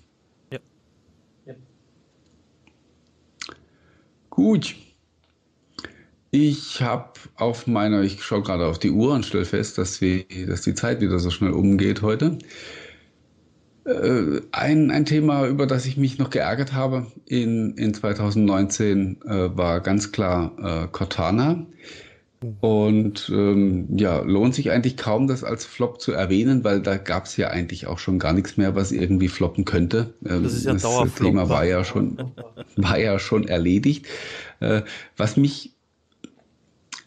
Ja. 0.51 0.59
ja. 1.45 1.53
Gut. 4.29 4.75
Ich 6.31 6.81
habe 6.81 7.11
auf 7.35 7.67
meiner, 7.67 8.01
ich 8.01 8.23
schaue 8.23 8.41
gerade 8.41 8.65
auf 8.65 8.79
die 8.79 8.89
Uhr 8.89 9.13
und 9.13 9.23
stelle 9.23 9.45
fest, 9.45 9.77
dass, 9.77 10.01
wir, 10.01 10.25
dass 10.47 10.61
die 10.61 10.73
Zeit 10.73 10.99
wieder 10.99 11.19
so 11.19 11.29
schnell 11.29 11.51
umgeht 11.51 12.01
heute. 12.01 12.39
Äh, 13.85 14.41
ein, 14.51 14.91
ein 14.91 15.05
Thema, 15.05 15.47
über 15.47 15.67
das 15.67 15.85
ich 15.85 15.97
mich 15.97 16.17
noch 16.17 16.29
geärgert 16.29 16.73
habe 16.73 17.07
in, 17.25 17.75
in 17.77 17.93
2019, 17.93 19.21
äh, 19.25 19.57
war 19.57 19.81
ganz 19.81 20.11
klar 20.11 20.51
äh, 20.61 20.87
Cortana. 20.91 21.65
Und 22.59 23.29
ähm, 23.33 23.87
ja, 23.95 24.19
lohnt 24.19 24.53
sich 24.53 24.69
eigentlich 24.71 24.97
kaum, 24.97 25.27
das 25.27 25.45
als 25.45 25.63
Flop 25.63 26.01
zu 26.01 26.11
erwähnen, 26.11 26.63
weil 26.65 26.81
da 26.81 26.97
gab 26.97 27.25
es 27.25 27.37
ja 27.37 27.49
eigentlich 27.49 27.87
auch 27.87 27.99
schon 27.99 28.19
gar 28.19 28.33
nichts 28.33 28.57
mehr, 28.57 28.75
was 28.75 28.91
irgendwie 28.91 29.29
floppen 29.29 29.63
könnte. 29.63 30.13
Ähm, 30.25 30.43
das 30.43 30.53
ist 30.53 30.65
ja 30.65 30.73
das 30.73 31.15
Thema 31.15 31.47
war 31.47 31.63
ja 31.63 31.85
schon, 31.85 32.33
war 32.75 32.99
ja 32.99 33.17
schon 33.17 33.47
erledigt. 33.47 34.07
Äh, 34.59 34.81
was 35.15 35.37
mich 35.37 35.71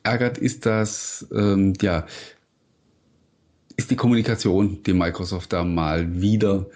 ärgert, 0.05 0.39
ist, 0.39 0.65
dass 0.65 1.27
ähm, 1.35 1.75
ja 1.83 2.07
ist 3.77 3.91
die 3.91 3.97
Kommunikation, 3.97 4.83
die 4.85 4.95
Microsoft 4.95 5.53
da 5.53 5.65
mal 5.65 6.21
wieder 6.21 6.67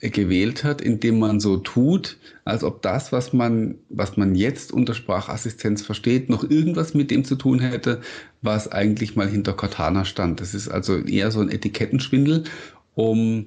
gewählt 0.00 0.64
hat, 0.64 0.80
indem 0.80 1.18
man 1.18 1.40
so 1.40 1.56
tut, 1.56 2.16
als 2.44 2.64
ob 2.64 2.82
das, 2.82 3.12
was 3.12 3.32
man, 3.32 3.76
was 3.88 4.16
man 4.16 4.34
jetzt 4.34 4.72
unter 4.72 4.94
Sprachassistenz 4.94 5.82
versteht, 5.82 6.28
noch 6.28 6.48
irgendwas 6.48 6.94
mit 6.94 7.10
dem 7.10 7.24
zu 7.24 7.36
tun 7.36 7.60
hätte, 7.60 8.00
was 8.42 8.68
eigentlich 8.68 9.16
mal 9.16 9.28
hinter 9.28 9.52
Cortana 9.52 10.04
stand. 10.04 10.40
Das 10.40 10.54
ist 10.54 10.68
also 10.68 10.96
eher 10.96 11.30
so 11.30 11.40
ein 11.40 11.50
Etikettenschwindel, 11.50 12.44
um 12.94 13.46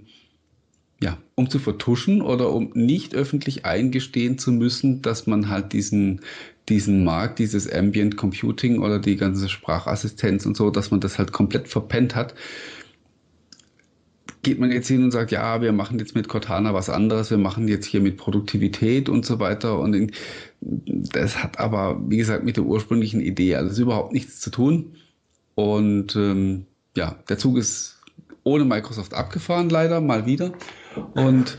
ja, 1.02 1.18
um 1.36 1.50
zu 1.50 1.60
vertuschen 1.60 2.22
oder 2.22 2.52
um 2.52 2.72
nicht 2.76 3.14
öffentlich 3.14 3.66
eingestehen 3.66 4.38
zu 4.38 4.54
müssen, 4.54 5.02
dass 5.02 5.28
man 5.28 5.50
halt 5.50 5.74
diesen, 5.74 6.22
diesen 6.70 7.04
Markt, 7.04 7.40
dieses 7.40 7.70
Ambient 7.70 8.16
Computing 8.16 8.80
oder 8.80 9.00
die 9.00 9.18
ganze 9.18 9.50
Sprachassistenz 9.50 10.46
und 10.46 10.56
so, 10.56 10.70
dass 10.70 10.92
man 10.92 11.02
das 11.02 11.18
halt 11.18 11.34
komplett 11.34 11.68
verpennt 11.68 12.16
hat, 12.16 12.36
geht 14.44 14.60
man 14.60 14.72
jetzt 14.72 14.88
hin 14.90 15.04
und 15.04 15.12
sagt, 15.12 15.32
ja, 15.32 15.62
wir 15.62 15.72
machen 15.72 15.98
jetzt 16.00 16.16
mit 16.16 16.28
Cortana 16.28 16.74
was 16.74 16.90
anderes, 16.90 17.32
wir 17.32 17.38
machen 17.38 17.68
jetzt 17.68 17.86
hier 17.86 18.02
mit 18.02 18.18
Produktivität 18.18 19.10
und 19.10 19.26
so 19.26 19.40
weiter. 19.40 19.80
Und 19.80 19.94
in, 19.94 20.12
das 20.62 21.42
hat 21.42 21.60
aber, 21.60 22.00
wie 22.08 22.18
gesagt, 22.18 22.44
mit 22.44 22.58
der 22.58 22.66
ursprünglichen 22.66 23.22
Idee 23.22 23.56
alles 23.56 23.80
überhaupt 23.80 24.14
nichts 24.14 24.42
zu 24.42 24.50
tun. 24.52 24.98
Und 25.56 26.16
ähm, 26.16 26.66
ja, 26.96 27.18
der 27.30 27.38
Zug 27.38 27.58
ist 27.58 28.02
ohne 28.44 28.66
Microsoft 28.66 29.14
abgefahren, 29.14 29.70
leider, 29.70 30.02
mal 30.02 30.26
wieder. 30.26 30.52
Und 31.16 31.58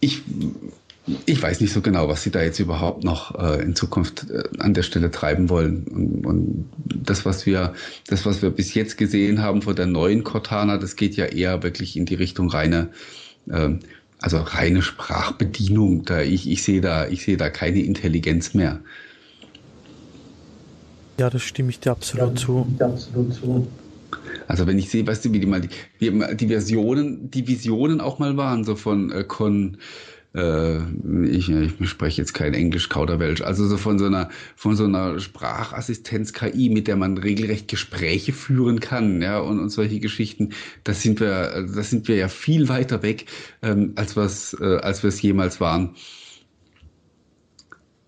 ich 0.00 0.22
ich 1.26 1.42
weiß 1.42 1.60
nicht 1.60 1.72
so 1.72 1.80
genau, 1.80 2.08
was 2.08 2.22
sie 2.22 2.30
da 2.30 2.42
jetzt 2.42 2.60
überhaupt 2.60 3.02
noch 3.02 3.34
äh, 3.38 3.60
in 3.62 3.74
Zukunft 3.74 4.30
äh, 4.30 4.44
an 4.58 4.72
der 4.72 4.82
Stelle 4.82 5.10
treiben 5.10 5.48
wollen. 5.48 5.84
Und, 5.88 6.26
und, 6.26 6.70
das, 6.84 7.24
was 7.24 7.44
wir, 7.44 7.74
das, 8.06 8.24
was 8.24 8.40
wir 8.40 8.50
bis 8.50 8.74
jetzt 8.74 8.96
gesehen 8.96 9.42
haben 9.42 9.62
von 9.62 9.74
der 9.74 9.86
neuen 9.86 10.22
Cortana, 10.22 10.78
das 10.78 10.94
geht 10.94 11.16
ja 11.16 11.24
eher 11.24 11.62
wirklich 11.64 11.96
in 11.96 12.06
die 12.06 12.14
Richtung 12.14 12.50
reine, 12.50 12.90
äh, 13.48 13.70
also 14.20 14.38
reine 14.38 14.82
Sprachbedienung. 14.82 16.04
Da 16.04 16.22
ich, 16.22 16.48
ich 16.48 16.62
sehe 16.62 16.80
da, 16.80 17.08
ich 17.08 17.24
sehe 17.24 17.36
da 17.36 17.50
keine 17.50 17.80
Intelligenz 17.80 18.54
mehr. 18.54 18.80
Ja, 21.18 21.30
das 21.30 21.42
stimme 21.42 21.70
ich 21.70 21.80
dir 21.80 21.90
absolut 21.90 22.30
ja, 22.30 22.46
zu. 22.46 22.66
Absolut 22.78 23.34
zu. 23.34 23.66
Also 24.46 24.66
wenn 24.66 24.78
ich 24.78 24.90
sehe, 24.90 25.06
weißt 25.06 25.24
du, 25.24 25.32
wie 25.32 25.40
die 25.40 25.46
mal 25.46 25.60
die, 25.60 25.70
wie 25.98 26.36
die 26.36 26.48
Versionen, 26.48 27.30
die 27.30 27.48
Visionen 27.48 28.00
auch 28.00 28.18
mal 28.18 28.36
waren, 28.36 28.64
so 28.64 28.76
von 28.76 29.10
äh, 29.10 29.24
Con 29.24 29.78
ich, 30.34 31.50
ich 31.50 31.88
spreche 31.90 32.22
jetzt 32.22 32.32
kein 32.32 32.54
Englisch, 32.54 32.88
Kauderwelsch, 32.88 33.42
also 33.42 33.66
so 33.66 33.76
von 33.76 33.98
so 33.98 34.06
einer, 34.06 34.30
von 34.56 34.76
so 34.76 34.84
einer 34.84 35.20
Sprachassistenz-KI, 35.20 36.70
mit 36.70 36.88
der 36.88 36.96
man 36.96 37.18
regelrecht 37.18 37.68
Gespräche 37.68 38.32
führen 38.32 38.80
kann, 38.80 39.20
ja, 39.20 39.40
und, 39.40 39.60
und 39.60 39.68
solche 39.68 40.00
Geschichten, 40.00 40.54
da 40.84 40.94
sind 40.94 41.20
wir, 41.20 41.66
da 41.74 41.82
sind 41.82 42.08
wir 42.08 42.16
ja 42.16 42.28
viel 42.28 42.70
weiter 42.70 43.02
weg, 43.02 43.26
ähm, 43.60 43.92
als 43.96 44.16
was, 44.16 44.56
äh, 44.58 44.78
als 44.78 45.02
wir 45.02 45.08
es 45.08 45.20
jemals 45.20 45.60
waren. 45.60 45.96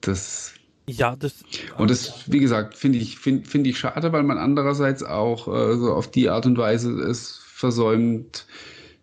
Das, 0.01 0.55
ja, 0.87 1.17
das. 1.17 1.45
Und 1.77 1.91
das, 1.91 2.31
wie 2.31 2.41
gesagt, 2.41 2.75
finde 2.75 2.99
ich, 2.99 3.19
finde 3.19 3.49
finde 3.49 3.71
ich 3.71 3.79
schade, 3.79 4.13
weil 4.13 4.23
man 4.23 4.39
andererseits 4.39 5.03
auch 5.03 5.49
äh, 5.49 5.77
so 5.77 5.93
auf 5.93 6.11
die 6.11 6.29
Art 6.29 6.47
und 6.47 6.57
Weise 6.59 6.93
es 6.93 7.41
versäumt, 7.45 8.47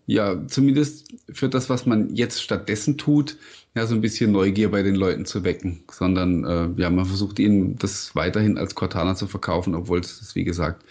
ja, 0.07 0.45
zumindest 0.47 1.13
für 1.31 1.49
das, 1.49 1.69
was 1.69 1.85
man 1.85 2.13
jetzt 2.15 2.41
stattdessen 2.41 2.97
tut, 2.97 3.37
ja, 3.75 3.87
so 3.87 3.95
ein 3.95 4.01
bisschen 4.01 4.31
Neugier 4.31 4.69
bei 4.69 4.83
den 4.83 4.95
Leuten 4.95 5.25
zu 5.25 5.43
wecken, 5.43 5.83
sondern 5.89 6.43
äh, 6.43 6.81
ja, 6.81 6.89
man 6.89 7.05
versucht 7.05 7.39
ihnen 7.39 7.77
das 7.77 8.15
weiterhin 8.15 8.57
als 8.57 8.75
Cortana 8.75 9.15
zu 9.15 9.27
verkaufen, 9.27 9.75
obwohl 9.75 9.99
es, 9.99 10.35
wie 10.35 10.43
gesagt, 10.43 10.83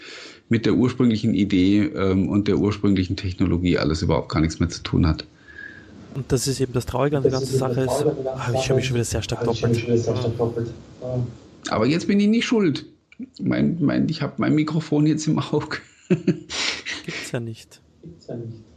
mit 0.48 0.64
der 0.64 0.74
ursprünglichen 0.74 1.34
Idee 1.34 1.82
ähm, 1.94 2.28
und 2.28 2.48
der 2.48 2.56
ursprünglichen 2.56 3.16
Technologie 3.16 3.76
alles 3.76 4.02
überhaupt 4.02 4.30
gar 4.30 4.40
nichts 4.40 4.60
mehr 4.60 4.70
zu 4.70 4.82
tun 4.82 5.06
hat. 5.06 5.26
Und 6.14 6.32
das 6.32 6.48
ist 6.48 6.60
eben 6.60 6.72
das 6.72 6.86
Traurige 6.86 7.18
an 7.18 7.22
der 7.22 7.32
ganzen 7.32 7.56
Sache 7.56 7.82
ist, 7.82 8.04
ah, 8.26 8.52
ich 8.54 8.68
höre 8.68 8.76
mich 8.76 8.86
schon 8.86 8.94
wieder 8.94 9.04
sehr 9.04 9.22
stark 9.22 9.44
doppelt. 9.44 10.70
Aber 11.68 11.86
jetzt 11.86 12.08
bin 12.08 12.18
ich 12.18 12.26
nicht 12.26 12.46
schuld. 12.46 12.86
Mein, 13.40 13.76
mein, 13.80 14.08
ich 14.08 14.22
habe 14.22 14.32
mein 14.38 14.54
Mikrofon 14.54 15.06
jetzt 15.06 15.26
im 15.28 15.38
Auge. 15.38 15.78
Gibt's 16.08 17.30
ja 17.32 17.38
nicht. 17.38 17.80
Gibt's 18.02 18.26
ja 18.26 18.36
nicht. 18.36 18.69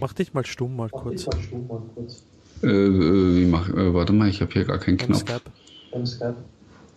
Mach 0.00 0.12
dich 0.12 0.34
mal 0.34 0.44
stumm 0.44 0.76
mal 0.76 0.88
mach 0.92 1.02
kurz. 1.02 1.26
Mal 1.26 1.40
stumm 1.42 1.66
mal 1.66 1.82
kurz. 1.94 2.24
Äh, 2.62 2.66
äh, 2.68 3.46
mach, 3.46 3.68
äh, 3.68 3.94
warte 3.94 4.12
mal, 4.12 4.28
ich 4.28 4.40
habe 4.40 4.52
hier 4.52 4.64
gar 4.64 4.78
keinen 4.78 4.98
Knopf. 4.98 5.20
Skype. 5.20 5.40
Beim 5.92 6.06
Skype. 6.06 6.36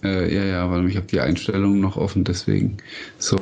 Äh, 0.04 0.34
ja, 0.34 0.44
ja, 0.44 0.72
weil 0.72 0.88
ich 0.90 0.96
habe 0.96 1.08
die 1.08 1.20
Einstellungen 1.20 1.80
noch 1.80 1.98
offen, 1.98 2.24
deswegen. 2.24 2.78
So. 3.18 3.38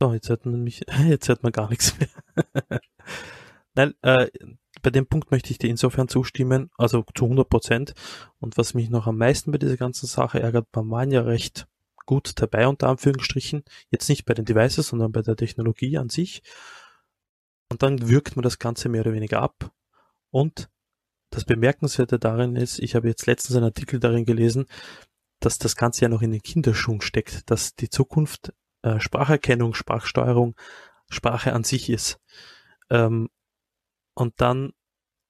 So, 0.00 0.12
jetzt 0.12 0.28
hört 0.28 0.46
man 0.46 0.62
mich, 0.62 0.84
jetzt 1.08 1.28
hört 1.28 1.42
man 1.42 1.52
gar 1.52 1.68
nichts 1.68 1.94
mehr. 1.98 2.08
Nein, 3.74 3.94
äh, 4.02 4.28
bei 4.82 4.90
dem 4.90 5.06
Punkt 5.06 5.30
möchte 5.30 5.50
ich 5.50 5.58
dir 5.58 5.70
insofern 5.70 6.08
zustimmen, 6.08 6.70
also 6.78 7.04
zu 7.14 7.24
100 7.24 7.48
Prozent. 7.48 7.94
Und 8.38 8.56
was 8.56 8.74
mich 8.74 8.90
noch 8.90 9.06
am 9.06 9.18
meisten 9.18 9.52
bei 9.52 9.58
dieser 9.58 9.76
ganzen 9.76 10.06
Sache 10.06 10.40
ärgert, 10.40 10.66
man 10.74 10.90
war 10.90 11.06
ja 11.06 11.22
recht 11.22 11.66
gut 12.06 12.32
dabei, 12.36 12.68
unter 12.68 12.88
Anführungsstrichen. 12.88 13.64
Jetzt 13.90 14.08
nicht 14.08 14.24
bei 14.24 14.34
den 14.34 14.44
Devices, 14.44 14.88
sondern 14.88 15.12
bei 15.12 15.22
der 15.22 15.36
Technologie 15.36 15.98
an 15.98 16.08
sich. 16.08 16.42
Und 17.70 17.82
dann 17.82 18.08
wirkt 18.08 18.36
man 18.36 18.42
das 18.42 18.58
Ganze 18.58 18.88
mehr 18.88 19.02
oder 19.02 19.12
weniger 19.12 19.42
ab. 19.42 19.72
Und 20.30 20.68
das 21.30 21.44
Bemerkenswerte 21.44 22.18
darin 22.18 22.56
ist, 22.56 22.78
ich 22.78 22.94
habe 22.94 23.08
jetzt 23.08 23.26
letztens 23.26 23.56
einen 23.56 23.66
Artikel 23.66 24.00
darin 24.00 24.24
gelesen, 24.24 24.66
dass 25.40 25.58
das 25.58 25.76
Ganze 25.76 26.02
ja 26.02 26.08
noch 26.08 26.22
in 26.22 26.30
den 26.30 26.42
Kinderschuhen 26.42 27.00
steckt, 27.00 27.50
dass 27.50 27.74
die 27.74 27.90
Zukunft 27.90 28.52
äh, 28.82 29.00
Spracherkennung, 29.00 29.74
Sprachsteuerung, 29.74 30.54
Sprache 31.10 31.52
an 31.52 31.64
sich 31.64 31.90
ist. 31.90 32.18
Ähm, 32.90 33.28
und 34.14 34.40
dann 34.40 34.72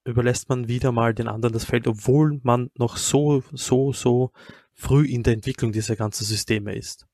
überlässt 0.05 0.47
man 0.47 0.67
wieder 0.67 0.91
mal 0.91 1.13
den 1.13 1.27
anderen 1.27 1.53
das 1.53 1.65
Feld, 1.65 1.87
obwohl 1.87 2.39
man 2.43 2.71
noch 2.75 2.95
so, 2.95 3.43
so, 3.51 3.91
so 3.91 4.31
früh 4.73 5.05
in 5.05 5.23
der 5.23 5.33
Entwicklung 5.33 5.71
dieser 5.71 5.95
ganzen 5.95 6.23
Systeme 6.23 6.73
ist. 6.73 7.05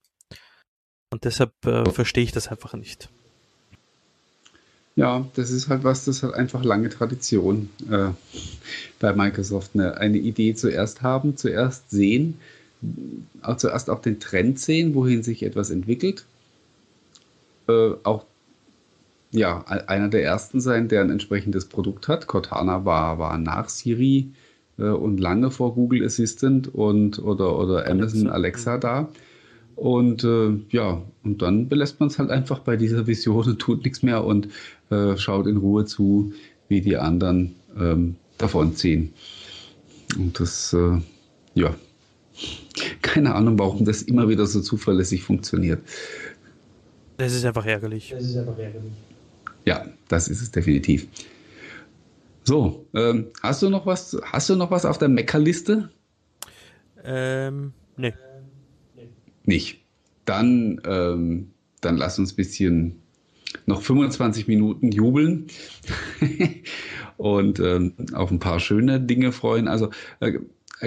Und 1.09 1.25
deshalb 1.25 1.53
äh, 1.65 1.89
verstehe 1.89 2.23
ich 2.23 2.31
das 2.31 2.49
einfach 2.49 2.73
nicht. 2.73 3.09
Ja, 4.95 5.25
das 5.35 5.49
ist 5.49 5.69
halt 5.69 5.83
was, 5.83 6.05
das 6.05 6.21
hat 6.21 6.35
einfach 6.35 6.63
lange 6.63 6.89
Tradition 6.89 7.69
äh, 7.89 8.09
bei 8.99 9.13
Microsoft. 9.13 9.71
Eine, 9.73 9.97
eine 9.97 10.17
Idee 10.17 10.53
zuerst 10.53 11.01
haben, 11.01 11.35
zuerst 11.35 11.89
sehen, 11.89 12.37
auch 13.41 13.57
zuerst 13.57 13.89
auch 13.89 14.01
den 14.01 14.19
Trend 14.19 14.59
sehen, 14.59 14.93
wohin 14.93 15.23
sich 15.23 15.41
etwas 15.43 15.71
entwickelt. 15.71 16.25
Äh, 17.67 17.91
auch 18.03 18.25
ja, 19.31 19.65
einer 19.65 20.09
der 20.09 20.23
ersten 20.23 20.61
sein, 20.61 20.87
der 20.89 21.01
ein 21.01 21.09
entsprechendes 21.09 21.65
Produkt 21.65 22.07
hat. 22.07 22.27
Cortana 22.27 22.85
war, 22.85 23.17
war 23.17 23.39
nach 23.39 23.67
Siri 23.67 24.29
äh, 24.77 24.83
und 24.83 25.19
lange 25.19 25.49
vor 25.49 25.73
Google 25.73 26.05
Assistant 26.05 26.73
und 26.73 27.17
oder, 27.17 27.57
oder 27.57 27.89
Amazon 27.89 28.29
Alexa 28.29 28.77
da. 28.77 29.09
Und 29.75 30.23
äh, 30.23 30.59
ja, 30.69 31.01
und 31.23 31.41
dann 31.41 31.67
belässt 31.67 31.99
man 31.99 32.07
es 32.07 32.19
halt 32.19 32.29
einfach 32.29 32.59
bei 32.59 32.77
dieser 32.77 33.07
Vision 33.07 33.45
und 33.45 33.59
tut 33.59 33.83
nichts 33.83 34.03
mehr 34.03 34.23
und 34.23 34.49
äh, 34.89 35.17
schaut 35.17 35.47
in 35.47 35.57
Ruhe 35.57 35.85
zu, 35.85 36.33
wie 36.67 36.81
die 36.81 36.97
anderen 36.97 37.55
ähm, 37.77 38.15
davonziehen. 38.37 39.13
Und 40.17 40.39
das, 40.39 40.73
äh, 40.73 40.99
ja, 41.55 41.75
keine 43.01 43.33
Ahnung, 43.35 43.57
warum 43.57 43.85
das 43.85 44.03
immer 44.03 44.29
wieder 44.29 44.45
so 44.45 44.61
zuverlässig 44.61 45.23
funktioniert. 45.23 45.81
Das 47.17 47.33
ist 47.33 47.45
einfach 47.45 47.65
ärgerlich. 47.65 48.09
Das 48.11 48.23
ist 48.23 48.37
einfach 48.37 48.57
ärgerlich. 48.57 48.93
Ja, 49.65 49.85
das 50.07 50.27
ist 50.27 50.41
es 50.41 50.51
definitiv. 50.51 51.07
So, 52.43 52.85
ähm, 52.93 53.27
hast 53.41 53.61
du 53.61 53.69
noch 53.69 53.85
was? 53.85 54.17
Hast 54.23 54.49
du 54.49 54.55
noch 54.55 54.71
was 54.71 54.85
auf 54.85 54.97
der 54.97 55.07
Meckerliste? 55.07 55.89
Ähm, 57.05 57.73
nee 57.95 58.13
nicht. 59.47 59.79
Dann, 60.25 60.81
ähm, 60.85 61.51
dann 61.81 61.97
lass 61.97 62.19
uns 62.19 62.33
ein 62.33 62.35
bisschen 62.37 62.95
noch 63.65 63.81
25 63.81 64.47
Minuten 64.47 64.91
jubeln 64.91 65.47
und 67.17 67.59
ähm, 67.59 67.93
auf 68.13 68.31
ein 68.31 68.39
paar 68.39 68.59
schöne 68.59 68.99
Dinge 68.99 69.31
freuen. 69.31 69.67
Also 69.67 69.89
äh, 70.19 70.39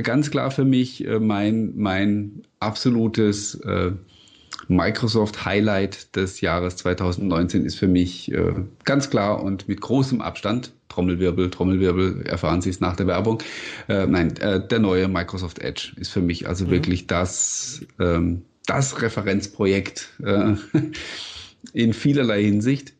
ganz 0.03 0.31
klar 0.31 0.51
für 0.51 0.64
mich 0.64 1.07
äh, 1.07 1.21
mein, 1.21 1.73
mein 1.77 2.42
absolutes 2.61 3.55
äh, 3.57 3.92
Microsoft 4.69 5.45
Highlight 5.45 6.16
des 6.16 6.40
Jahres 6.40 6.77
2019 6.77 7.64
ist 7.64 7.77
für 7.77 7.88
mich 7.88 8.33
äh, 8.33 8.55
ganz 8.85 9.11
klar 9.11 9.42
und 9.42 9.69
mit 9.69 9.81
großem 9.81 10.21
Abstand, 10.21 10.73
Trommelwirbel, 10.88 11.51
Trommelwirbel, 11.51 12.23
erfahren 12.27 12.62
Sie 12.62 12.71
es 12.71 12.81
nach 12.81 12.97
der 12.97 13.07
Werbung. 13.07 13.42
Äh, 13.88 14.07
nein, 14.07 14.37
äh, 14.38 14.66
der 14.66 14.79
neue 14.79 15.09
Microsoft 15.09 15.61
Edge 15.61 15.93
ist 15.97 16.11
für 16.11 16.22
mich 16.22 16.49
also 16.49 16.66
mhm. 16.66 16.70
wirklich 16.70 17.07
das, 17.07 17.83
ähm, 18.01 18.43
das 18.67 19.01
Referenzprojekt 19.03 20.11
äh, 20.23 20.55
in 21.73 21.93
vielerlei 21.93 22.43
Hinsicht. 22.43 22.95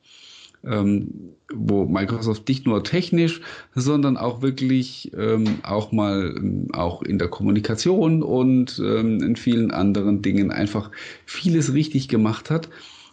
Ähm, 0.65 1.37
wo 1.55 1.85
Microsoft 1.85 2.49
nicht 2.49 2.67
nur 2.67 2.83
technisch, 2.83 3.41
sondern 3.75 4.17
auch 4.17 4.43
wirklich 4.43 5.13
ähm, 5.17 5.61
auch 5.63 5.93
mal 5.93 6.35
ähm, 6.37 6.69
auch 6.73 7.03
in 7.03 7.19
der 7.19 7.29
Kommunikation 7.29 8.25
und 8.25 8.83
ähm, 8.85 9.23
in 9.23 9.37
vielen 9.37 9.71
anderen 9.71 10.23
Dingen 10.23 10.51
einfach 10.51 10.91
vieles 11.25 11.73
richtig 11.73 12.09
gemacht 12.09 12.51
hat 12.51 12.69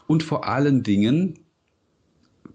und 0.08 0.24
vor 0.24 0.48
allen 0.48 0.84
Dingen, 0.84 1.40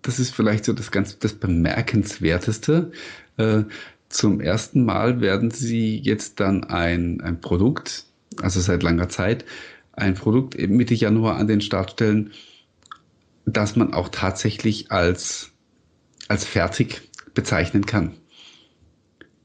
das 0.03 0.19
ist 0.19 0.35
vielleicht 0.35 0.65
so 0.65 0.73
das 0.73 0.91
ganz 0.91 1.19
das 1.19 1.35
bemerkenswerteste. 1.35 2.93
Äh, 3.37 3.65
zum 4.09 4.41
ersten 4.41 4.85
Mal 4.85 5.21
werden 5.21 5.51
sie 5.51 5.99
jetzt 5.99 6.41
dann 6.41 6.65
ein, 6.65 7.21
ein 7.21 7.41
Produkt, 7.41 8.07
also 8.41 8.61
seit 8.61 8.83
langer 8.83 9.09
Zeit, 9.09 9.45
ein 9.99 10.15
Produkt 10.15 10.57
Mitte 10.57 10.95
Januar 10.95 11.37
an 11.37 11.47
den 11.47 11.61
Start 11.61 11.93
stellen, 11.93 12.33
dass 13.45 13.77
man 13.77 13.95
auch 13.95 14.09
tatsächlich 14.09 14.91
als, 14.91 15.51
als 16.29 16.45
fertig 16.45 17.11
bezeichnen 17.35 17.87
kann. 17.87 18.15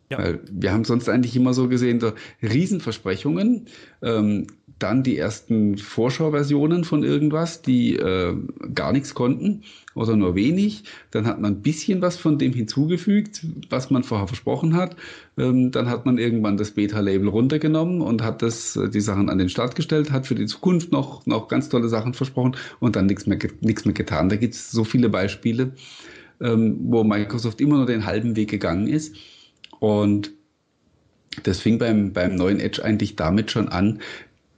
Ja. 0.10 0.18
Weil 0.18 0.42
wir 0.52 0.72
haben 0.72 0.84
sonst 0.84 1.10
eigentlich 1.10 1.36
immer 1.36 1.54
so 1.54 1.68
gesehen, 1.68 2.00
so 2.00 2.14
Riesenversprechungen, 2.42 3.68
ähm, 4.02 4.48
dann 4.84 5.02
die 5.02 5.18
ersten 5.18 5.78
Vorschauversionen 5.78 6.84
von 6.84 7.04
irgendwas, 7.04 7.62
die 7.62 7.96
äh, 7.96 8.36
gar 8.76 8.92
nichts 8.92 9.16
konnten 9.16 9.64
oder 9.96 10.16
nur 10.16 10.36
wenig. 10.36 10.84
Dann 11.12 11.26
hat 11.26 11.40
man 11.40 11.54
ein 11.54 11.62
bisschen 11.62 12.02
was 12.02 12.18
von 12.18 12.38
dem 12.38 12.52
hinzugefügt, 12.52 13.46
was 13.70 13.90
man 13.90 14.04
vorher 14.04 14.28
versprochen 14.28 14.76
hat. 14.76 14.98
Ähm, 15.38 15.72
dann 15.72 15.90
hat 15.90 16.06
man 16.06 16.18
irgendwann 16.18 16.58
das 16.58 16.72
Beta-Label 16.72 17.30
runtergenommen 17.30 18.02
und 18.02 18.22
hat 18.22 18.42
das, 18.42 18.76
äh, 18.76 18.90
die 18.90 19.02
Sachen 19.02 19.30
an 19.30 19.38
den 19.38 19.50
Start 19.50 19.76
gestellt, 19.76 20.12
hat 20.12 20.28
für 20.28 20.36
die 20.36 20.48
Zukunft 20.48 20.92
noch, 20.92 21.26
noch 21.26 21.48
ganz 21.48 21.70
tolle 21.70 21.88
Sachen 21.88 22.14
versprochen 22.14 22.58
und 22.80 22.98
dann 22.98 23.06
nichts 23.06 23.26
mehr, 23.26 23.40
nichts 23.62 23.86
mehr 23.86 23.94
getan. 23.94 24.28
Da 24.28 24.36
gibt 24.36 24.54
es 24.54 24.70
so 24.70 24.84
viele 24.84 25.08
Beispiele, 25.08 25.72
ähm, 26.42 26.78
wo 26.90 27.06
Microsoft 27.06 27.62
immer 27.62 27.78
nur 27.78 27.86
den 27.86 28.06
halben 28.06 28.36
Weg 28.36 28.52
gegangen 28.52 28.88
ist. 28.88 29.16
Und 29.80 30.32
das 31.44 31.62
fing 31.62 31.80
beim, 31.80 32.14
beim 32.14 32.36
neuen 32.36 32.60
Edge 32.60 32.84
eigentlich 32.84 33.16
damit 33.16 33.50
schon 33.50 33.70
an, 33.70 34.00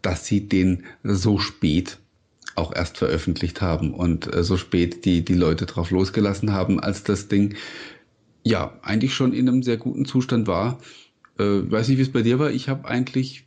dass 0.05 0.25
sie 0.25 0.47
den 0.47 0.83
so 1.03 1.39
spät 1.39 1.97
auch 2.55 2.73
erst 2.73 2.97
veröffentlicht 2.97 3.61
haben 3.61 3.93
und 3.93 4.33
äh, 4.33 4.43
so 4.43 4.55
spät 4.55 5.03
die, 5.03 5.25
die 5.25 5.33
Leute 5.33 5.65
drauf 5.65 5.89
losgelassen 5.91 6.53
haben, 6.53 6.79
als 6.79 7.03
das 7.03 7.27
Ding 7.27 7.55
ja 8.43 8.77
eigentlich 8.83 9.13
schon 9.13 9.33
in 9.33 9.49
einem 9.49 9.63
sehr 9.63 9.77
guten 9.77 10.05
Zustand 10.05 10.47
war. 10.47 10.79
Äh, 11.39 11.43
weiß 11.43 11.89
nicht, 11.89 11.97
wie 11.97 12.03
es 12.03 12.11
bei 12.11 12.21
dir 12.21 12.39
war. 12.39 12.51
Ich 12.51 12.69
habe 12.69 12.87
eigentlich 12.87 13.45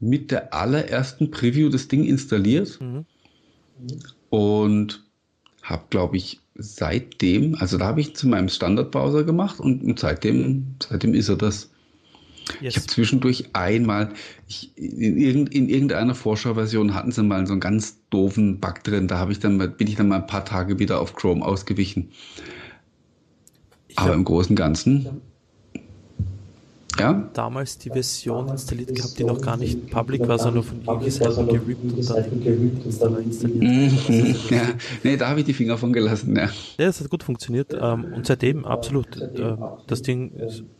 mit 0.00 0.30
der 0.30 0.52
allerersten 0.52 1.30
Preview 1.30 1.70
das 1.70 1.88
Ding 1.88 2.04
installiert 2.04 2.78
mhm. 2.80 3.06
und 4.28 5.02
habe, 5.62 5.84
glaube 5.88 6.18
ich, 6.18 6.40
seitdem, 6.54 7.54
also 7.54 7.78
da 7.78 7.86
habe 7.86 8.00
ich 8.00 8.14
zu 8.14 8.28
meinem 8.28 8.50
Standardbrowser 8.50 9.24
gemacht 9.24 9.60
und, 9.60 9.82
und 9.82 9.98
seitdem, 9.98 10.76
seitdem 10.86 11.14
ist 11.14 11.30
er 11.30 11.36
das. 11.36 11.70
Yes. 12.60 12.74
Ich 12.74 12.76
habe 12.76 12.86
zwischendurch 12.86 13.50
einmal, 13.52 14.12
ich, 14.46 14.76
in, 14.76 15.18
irgend, 15.18 15.54
in, 15.54 15.68
irgendeiner 15.68 16.14
Vorschauversion 16.14 16.94
hatten 16.94 17.12
sie 17.12 17.22
mal 17.22 17.46
so 17.46 17.52
einen 17.52 17.60
ganz 17.60 17.98
doofen 18.10 18.60
Bug 18.60 18.82
drin. 18.84 19.08
Da 19.08 19.18
ich 19.32 19.40
dann, 19.40 19.58
bin 19.58 19.86
ich 19.86 19.96
dann 19.96 20.08
mal 20.08 20.16
ein 20.16 20.26
paar 20.26 20.44
Tage 20.44 20.78
wieder 20.78 21.00
auf 21.00 21.14
Chrome 21.14 21.44
ausgewichen. 21.44 22.10
Ich 23.88 23.98
Aber 23.98 24.14
im 24.14 24.24
Großen 24.24 24.50
und 24.50 24.56
Ganzen 24.56 25.22
ja? 26.98 27.28
damals 27.32 27.78
die 27.78 27.90
Version 27.90 28.48
installiert 28.48 28.94
gehabt, 28.94 29.18
die 29.18 29.24
noch 29.24 29.40
gar 29.40 29.56
nicht 29.56 29.90
public 29.90 30.26
war, 30.26 30.38
sondern 30.38 30.62
von 30.62 30.80
ihm 30.80 31.10
selber 31.10 31.44
gerippt 31.44 31.92
und 31.92 33.00
dann 33.00 33.22
installiert. 33.22 33.62
Mhm. 33.62 34.34
ja, 34.50 34.62
nee, 35.02 35.16
da 35.16 35.28
habe 35.28 35.40
ich 35.40 35.46
die 35.46 35.54
Finger 35.54 35.78
von 35.78 35.92
gelassen, 35.92 36.36
ja. 36.36 36.48
Ja, 36.78 36.88
es 36.88 37.00
hat 37.00 37.10
gut 37.10 37.22
funktioniert 37.22 37.76
ähm, 37.78 38.12
und 38.14 38.26
seitdem 38.26 38.64
absolut. 38.64 39.20
Äh, 39.20 39.56
das 39.86 40.02
Ding, 40.02 40.32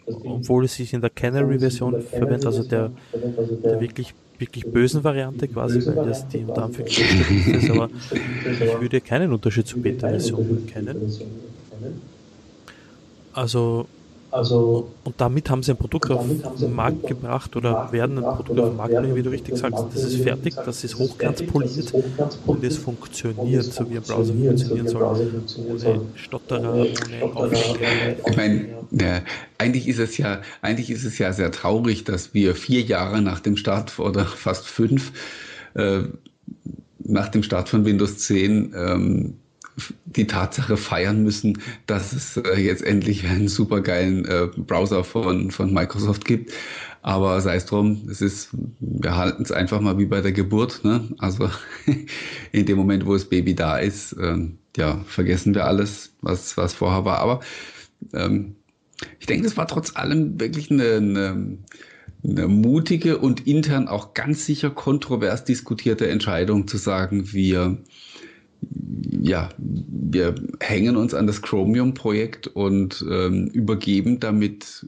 obwohl 0.06 0.64
es 0.64 0.74
sich 0.74 0.92
in 0.92 1.00
der 1.00 1.10
Canary-Version 1.10 2.02
verwendet, 2.02 2.46
also 2.46 2.62
der, 2.62 2.90
der 3.62 3.80
wirklich 3.80 4.14
wirklich 4.38 4.66
bösen 4.66 5.04
Variante 5.04 5.46
quasi, 5.48 5.86
weil 5.86 6.06
das 6.06 6.26
die 6.28 6.38
unter 6.38 6.64
Anführungszeichen 6.64 7.54
ist, 7.54 7.70
aber 7.70 7.88
ich 8.10 8.80
würde 8.80 9.00
keinen 9.00 9.32
Unterschied 9.32 9.66
zur 9.66 9.80
Beta-Version 9.80 10.66
kennen. 10.66 10.96
Also 13.32 13.86
also 14.34 14.90
und 15.04 15.20
damit 15.20 15.48
haben 15.48 15.62
sie 15.62 15.70
ein 15.70 15.76
Produkt 15.76 16.10
auf 16.10 16.26
den 16.26 16.74
Markt 16.74 17.06
gebracht 17.06 17.54
oder 17.54 17.92
werden 17.92 18.18
ein 18.18 18.24
Produkt 18.36 18.58
auf 18.58 18.68
den 18.70 18.76
Markt 18.76 18.94
bringen, 18.94 19.14
wie 19.14 19.22
du 19.22 19.30
richtig 19.30 19.56
sagst. 19.56 19.84
Das 19.94 20.02
ist 20.02 20.22
fertig, 20.22 20.54
das 20.56 20.82
ist 20.82 20.98
hochglanzpoliert 20.98 21.94
und 22.44 22.64
es 22.64 22.76
funktioniert, 22.76 23.64
so 23.64 23.88
wie 23.88 23.96
ein 23.96 24.02
Browser 24.02 24.34
funktionieren 24.34 24.88
soll. 24.88 25.02
Ohne 25.04 26.00
Stotterer, 26.16 26.86
ohne 27.34 28.16
Ich 28.28 28.36
meine, 28.36 29.22
eigentlich 29.58 29.86
ist 29.86 30.00
es 30.00 30.18
ja, 30.18 30.42
eigentlich 30.62 30.90
ist 30.90 31.04
es 31.04 31.16
ja 31.18 31.32
sehr 31.32 31.52
traurig, 31.52 32.02
dass 32.02 32.34
wir 32.34 32.56
vier 32.56 32.80
Jahre 32.80 33.22
nach 33.22 33.38
dem 33.38 33.56
Start 33.56 34.00
oder 34.00 34.24
fast 34.24 34.66
fünf 34.66 35.12
äh, 35.74 36.00
nach 36.98 37.28
dem 37.28 37.44
Start 37.44 37.68
von 37.68 37.84
Windows 37.84 38.18
10 38.18 38.74
ähm, 38.76 39.34
die 40.06 40.26
Tatsache 40.26 40.76
feiern 40.76 41.22
müssen, 41.22 41.58
dass 41.86 42.12
es 42.12 42.36
äh, 42.36 42.60
jetzt 42.60 42.82
endlich 42.82 43.26
einen 43.26 43.48
supergeilen 43.48 44.24
äh, 44.24 44.48
Browser 44.56 45.04
von, 45.04 45.50
von 45.50 45.72
Microsoft 45.72 46.24
gibt. 46.24 46.52
Aber 47.02 47.40
sei 47.40 47.56
es 47.56 47.66
drum, 47.66 48.08
es 48.10 48.22
ist, 48.22 48.48
wir 48.80 49.16
halten 49.16 49.42
es 49.42 49.52
einfach 49.52 49.80
mal 49.80 49.98
wie 49.98 50.06
bei 50.06 50.20
der 50.20 50.32
Geburt. 50.32 50.84
Ne? 50.84 51.08
Also 51.18 51.50
in 52.52 52.66
dem 52.66 52.78
Moment, 52.78 53.04
wo 53.04 53.12
das 53.12 53.26
Baby 53.26 53.54
da 53.54 53.78
ist, 53.78 54.16
ähm, 54.20 54.58
ja, 54.76 55.04
vergessen 55.06 55.54
wir 55.54 55.66
alles, 55.66 56.14
was, 56.22 56.56
was 56.56 56.72
vorher 56.72 57.04
war. 57.04 57.18
Aber 57.18 57.40
ähm, 58.14 58.56
ich 59.20 59.26
denke, 59.26 59.44
das 59.44 59.56
war 59.56 59.66
trotz 59.66 59.96
allem 59.96 60.40
wirklich 60.40 60.70
eine, 60.70 60.94
eine, 60.94 61.58
eine 62.22 62.48
mutige 62.48 63.18
und 63.18 63.46
intern 63.46 63.88
auch 63.88 64.14
ganz 64.14 64.46
sicher 64.46 64.70
kontrovers 64.70 65.44
diskutierte 65.44 66.08
Entscheidung 66.08 66.66
zu 66.68 66.78
sagen, 66.78 67.32
wir 67.32 67.78
ja, 69.10 69.48
wir 69.58 70.34
hängen 70.60 70.96
uns 70.96 71.14
an 71.14 71.26
das 71.26 71.42
Chromium-Projekt 71.42 72.48
und 72.48 73.04
ähm, 73.10 73.46
übergeben 73.48 74.20
damit 74.20 74.86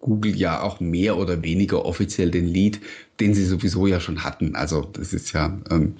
Google 0.00 0.34
ja 0.34 0.62
auch 0.62 0.80
mehr 0.80 1.18
oder 1.18 1.42
weniger 1.42 1.84
offiziell 1.84 2.30
den 2.30 2.48
Lead, 2.48 2.80
den 3.20 3.34
sie 3.34 3.44
sowieso 3.44 3.86
ja 3.86 4.00
schon 4.00 4.24
hatten. 4.24 4.56
Also 4.56 4.82
das 4.92 5.12
ist 5.12 5.32
ja, 5.32 5.58
ähm, 5.70 5.96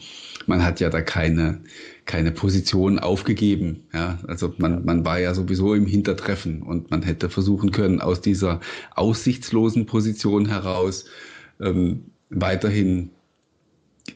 man 0.47 0.65
hat 0.65 0.81
ja 0.81 0.89
da 0.89 1.03
keine, 1.03 1.61
keine 2.07 2.33
Position 2.33 2.99
aufgegeben. 2.99 3.85
Ja, 3.93 4.19
also 4.27 4.55
man, 4.57 4.85
man 4.85 5.05
war 5.05 5.21
ja 5.21 5.35
sowieso 5.35 5.75
im 5.75 5.87
Hintertreffen 5.87 6.63
und 6.63 6.91
man 6.91 7.03
hätte 7.03 7.29
versuchen 7.29 7.73
können, 7.73 8.01
aus 8.01 8.21
dieser 8.21 8.61
aussichtslosen 8.97 9.87
Position 9.87 10.47
heraus 10.47 11.05
ähm, 11.61 12.05
weiterhin 12.31 13.11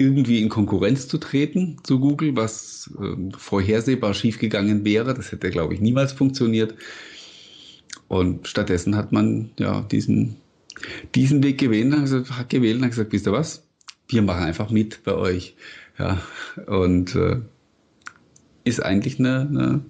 irgendwie 0.01 0.40
in 0.40 0.49
Konkurrenz 0.49 1.09
zu 1.09 1.18
treten 1.18 1.78
zu 1.82 2.01
Google, 2.01 2.36
was 2.36 2.90
äh, 3.01 3.36
vorhersehbar 3.36 4.14
schiefgegangen 4.14 4.84
wäre. 4.84 5.14
Das 5.14 5.32
hätte, 5.32 5.51
glaube 5.51 5.74
ich, 5.74 5.80
niemals 5.80 6.12
funktioniert. 6.12 6.74
Und 8.09 8.49
stattdessen 8.49 8.97
hat 8.97 9.12
man 9.12 9.51
ja 9.59 9.82
diesen, 9.82 10.36
diesen 11.14 11.42
Weg 11.42 11.59
gewählt, 11.59 11.95
hat 12.30 12.51
gewählt 12.51 12.76
und 12.76 12.84
hat 12.84 12.90
gesagt, 12.90 13.12
wisst 13.12 13.26
ihr 13.26 13.32
was? 13.32 13.66
Wir 14.09 14.22
machen 14.22 14.45
einfach 14.45 14.70
mit 14.70 15.03
bei 15.05 15.14
euch. 15.14 15.57
Ja, 15.99 16.20
und 16.66 17.14
äh, 17.14 17.40
ist 18.65 18.83
eigentlich 18.83 19.19
eine, 19.19 19.41
eine, 19.41 19.85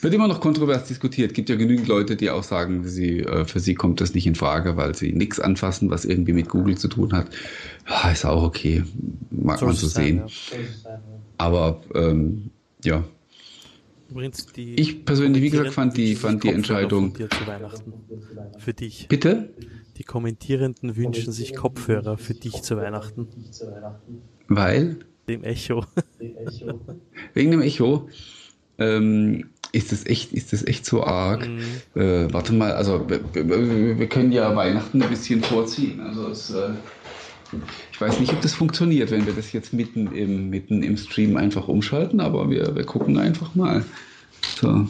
wird 0.00 0.14
immer 0.14 0.28
noch 0.28 0.40
kontrovers 0.40 0.84
diskutiert. 0.84 1.32
Es 1.32 1.34
gibt 1.34 1.48
ja 1.48 1.56
genügend 1.56 1.88
Leute, 1.88 2.14
die 2.14 2.30
auch 2.30 2.44
sagen, 2.44 2.84
sie, 2.84 3.20
äh, 3.20 3.44
für 3.44 3.58
sie 3.58 3.74
kommt 3.74 4.00
das 4.00 4.14
nicht 4.14 4.26
in 4.26 4.36
Frage, 4.36 4.76
weil 4.76 4.94
sie 4.94 5.12
nichts 5.12 5.40
anfassen, 5.40 5.90
was 5.90 6.04
irgendwie 6.04 6.32
mit 6.32 6.48
Google 6.48 6.78
zu 6.78 6.86
tun 6.86 7.12
hat. 7.12 7.28
Ja, 7.88 8.10
ist 8.10 8.24
auch 8.24 8.44
okay, 8.44 8.84
mag 9.30 9.58
Soll 9.58 9.68
man 9.68 9.76
so 9.76 9.88
sehen. 9.88 10.22
Ja. 10.84 11.00
Aber 11.38 11.82
ähm, 11.94 12.50
ja. 12.84 13.04
Übrigens 14.08 14.46
die 14.46 14.74
ich 14.74 15.04
persönlich, 15.04 15.42
wie 15.42 15.50
gesagt, 15.50 15.72
fand 15.72 15.96
die, 15.96 16.14
fand 16.14 16.44
die 16.44 16.50
Entscheidung. 16.50 17.12
Für 18.58 18.72
dich. 18.72 19.08
Bitte? 19.08 19.52
Die 19.96 20.04
Kommentierenden 20.04 20.96
wünschen 20.96 21.32
sich 21.32 21.56
Kopfhörer 21.56 22.18
für 22.18 22.34
dich 22.34 22.62
zu 22.62 22.76
Weihnachten. 22.76 23.26
Weil? 24.46 24.98
Dem 25.28 25.44
Echo. 25.44 25.84
Wegen 27.34 27.50
dem 27.50 27.62
Echo. 27.62 28.08
Ähm, 28.78 29.50
ist 29.72 29.92
das 29.92 30.06
echt, 30.06 30.32
ist 30.32 30.52
das 30.52 30.64
echt 30.66 30.86
so 30.86 31.04
arg? 31.04 31.46
Mhm. 31.46 32.00
Äh, 32.00 32.32
warte 32.32 32.52
mal, 32.52 32.72
also 32.72 33.08
wir, 33.08 33.20
wir, 33.34 33.98
wir, 33.98 34.08
können 34.08 34.32
ja 34.32 34.54
Weihnachten 34.54 35.02
ein 35.02 35.08
bisschen 35.08 35.42
vorziehen. 35.42 36.00
Also 36.00 36.28
es, 36.28 36.50
äh, 36.50 36.70
ich 37.92 38.00
weiß 38.00 38.20
nicht, 38.20 38.32
ob 38.32 38.40
das 38.40 38.54
funktioniert, 38.54 39.10
wenn 39.10 39.26
wir 39.26 39.34
das 39.34 39.52
jetzt 39.52 39.72
mitten 39.72 40.12
im, 40.14 40.50
mitten 40.50 40.82
im 40.82 40.96
Stream 40.96 41.36
einfach 41.36 41.68
umschalten, 41.68 42.20
aber 42.20 42.50
wir, 42.50 42.74
wir 42.74 42.84
gucken 42.84 43.18
einfach 43.18 43.54
mal. 43.54 43.84
So. 44.56 44.88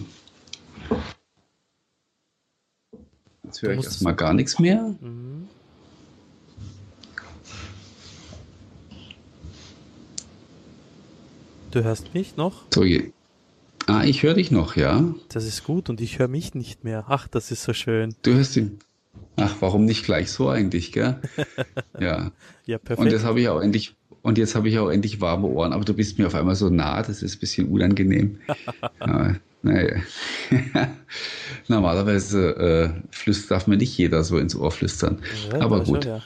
Jetzt 3.45 3.63
höre 3.63 3.73
ich 3.73 3.85
erstmal 3.85 4.15
gar 4.15 4.35
nichts 4.35 4.59
mehr. 4.59 4.95
Mhm. 5.01 5.26
Du 11.77 11.85
hörst 11.85 12.15
mich 12.15 12.39
noch? 12.39 12.63
So. 12.73 12.87
Ah, 13.87 14.03
ich 14.03 14.23
höre 14.23 14.33
dich 14.33 14.51
noch, 14.51 14.77
ja. 14.77 15.13
Das 15.29 15.45
ist 15.45 15.63
gut 15.63 15.91
und 15.91 16.01
ich 16.01 16.19
höre 16.19 16.27
mich 16.27 16.55
nicht 16.55 16.85
mehr. 16.85 17.05
Ach, 17.09 17.29
das 17.29 17.51
ist 17.51 17.65
so 17.65 17.75
schön. 17.75 18.15
Du 18.23 18.33
hörst 18.33 18.57
ihn. 18.57 18.79
Ach, 19.37 19.57
warum 19.61 19.85
nicht 19.85 20.03
gleich 20.07 20.31
so 20.31 20.49
eigentlich, 20.49 20.91
gell? 20.91 21.21
ja. 22.01 22.33
Ja, 22.65 22.79
perfekt. 22.79 22.99
Und 22.99 23.13
jetzt 23.13 23.27
habe 23.27 23.43
ich 23.43 23.49
auch 23.51 23.61
endlich 23.61 23.95
und 24.23 24.39
jetzt 24.39 24.55
habe 24.55 24.71
ich 24.71 24.79
auch 24.79 24.89
endlich 24.89 25.21
warme 25.21 25.49
Ohren, 25.49 25.75
aber 25.75 25.85
du 25.85 25.93
bist 25.93 26.19
mir 26.19 26.29
auf 26.29 26.35
einmal 26.35 26.55
so 26.55 26.71
nah, 26.71 27.03
das 27.03 27.23
ist 27.23 27.37
ein 27.37 27.41
bisschen 27.41 27.69
unangenehm. 27.69 28.39
ja, 29.01 29.37
naja. 29.61 30.01
Normalerweise 31.69 33.03
äh, 33.27 33.33
darf 33.51 33.67
mir 33.67 33.77
nicht 33.77 33.99
jeder 33.99 34.25
so 34.25 34.39
ins 34.39 34.57
Ohr 34.57 34.71
flüstern. 34.71 35.21
Ja, 35.53 35.61
aber 35.61 35.85
gut. 35.85 36.05
Schon, 36.05 36.13
ja. 36.15 36.23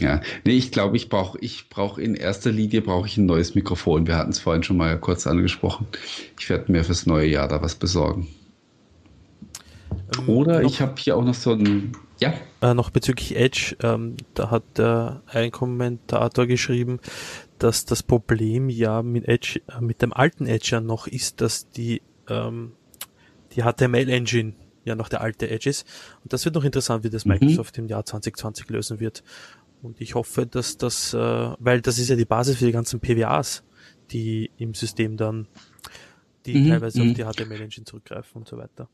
Ja, 0.00 0.20
nee, 0.44 0.52
ich 0.52 0.72
glaube, 0.72 0.96
ich 0.96 1.08
brauche 1.08 1.38
ich 1.40 1.68
brauch 1.68 1.98
in 1.98 2.14
erster 2.14 2.50
Linie 2.50 2.80
brauche 2.80 3.06
ich 3.06 3.16
ein 3.16 3.26
neues 3.26 3.54
Mikrofon. 3.54 4.06
Wir 4.06 4.16
hatten 4.16 4.30
es 4.30 4.38
vorhin 4.38 4.62
schon 4.62 4.76
mal 4.76 4.98
kurz 4.98 5.26
angesprochen. 5.26 5.86
Ich 6.38 6.48
werde 6.48 6.72
mir 6.72 6.84
fürs 6.84 7.06
neue 7.06 7.28
Jahr 7.28 7.48
da 7.48 7.62
was 7.62 7.74
besorgen. 7.74 8.28
Ähm, 10.18 10.28
Oder 10.28 10.62
ich 10.62 10.80
habe 10.80 10.94
hier 10.98 11.16
auch 11.16 11.24
noch 11.24 11.34
so 11.34 11.52
ein 11.52 11.92
ja. 12.20 12.34
Äh, 12.60 12.74
noch 12.74 12.90
bezüglich 12.90 13.34
Edge, 13.36 13.76
ähm, 13.82 14.16
da 14.34 14.50
hat 14.50 14.78
äh, 14.78 15.12
ein 15.26 15.50
Kommentator 15.50 16.46
geschrieben, 16.46 17.00
dass 17.58 17.86
das 17.86 18.02
Problem 18.02 18.68
ja 18.68 19.02
mit 19.02 19.26
Edge, 19.26 19.60
äh, 19.68 19.80
mit 19.80 20.02
dem 20.02 20.12
alten 20.12 20.46
Edge 20.46 20.68
ja 20.72 20.80
noch 20.80 21.06
ist, 21.06 21.40
dass 21.40 21.70
die, 21.70 22.02
ähm, 22.28 22.72
die 23.56 23.62
HTML-Engine 23.62 24.52
ja 24.84 24.94
noch 24.94 25.08
der 25.08 25.22
alte 25.22 25.48
Edge 25.48 25.70
ist. 25.70 25.86
Und 26.22 26.32
das 26.32 26.44
wird 26.44 26.54
noch 26.54 26.64
interessant, 26.64 27.04
wie 27.04 27.10
das 27.10 27.24
mhm. 27.24 27.32
Microsoft 27.32 27.78
im 27.78 27.86
Jahr 27.86 28.04
2020 28.04 28.68
lösen 28.68 29.00
wird. 29.00 29.22
Und 29.82 30.00
ich 30.00 30.14
hoffe, 30.14 30.46
dass 30.46 30.76
das, 30.76 31.14
äh, 31.14 31.18
weil 31.18 31.80
das 31.80 31.98
ist 31.98 32.08
ja 32.08 32.16
die 32.16 32.24
Basis 32.24 32.58
für 32.58 32.66
die 32.66 32.72
ganzen 32.72 33.00
PWAs, 33.00 33.62
die 34.10 34.50
im 34.58 34.74
System 34.74 35.16
dann, 35.16 35.46
die 36.46 36.54
mhm. 36.54 36.68
teilweise 36.68 37.02
mhm. 37.02 37.10
auf 37.10 37.16
die 37.16 37.24
HTML-Engine 37.24 37.84
zurückgreifen 37.84 38.40
und 38.40 38.48
so 38.48 38.56
weiter. 38.58 38.88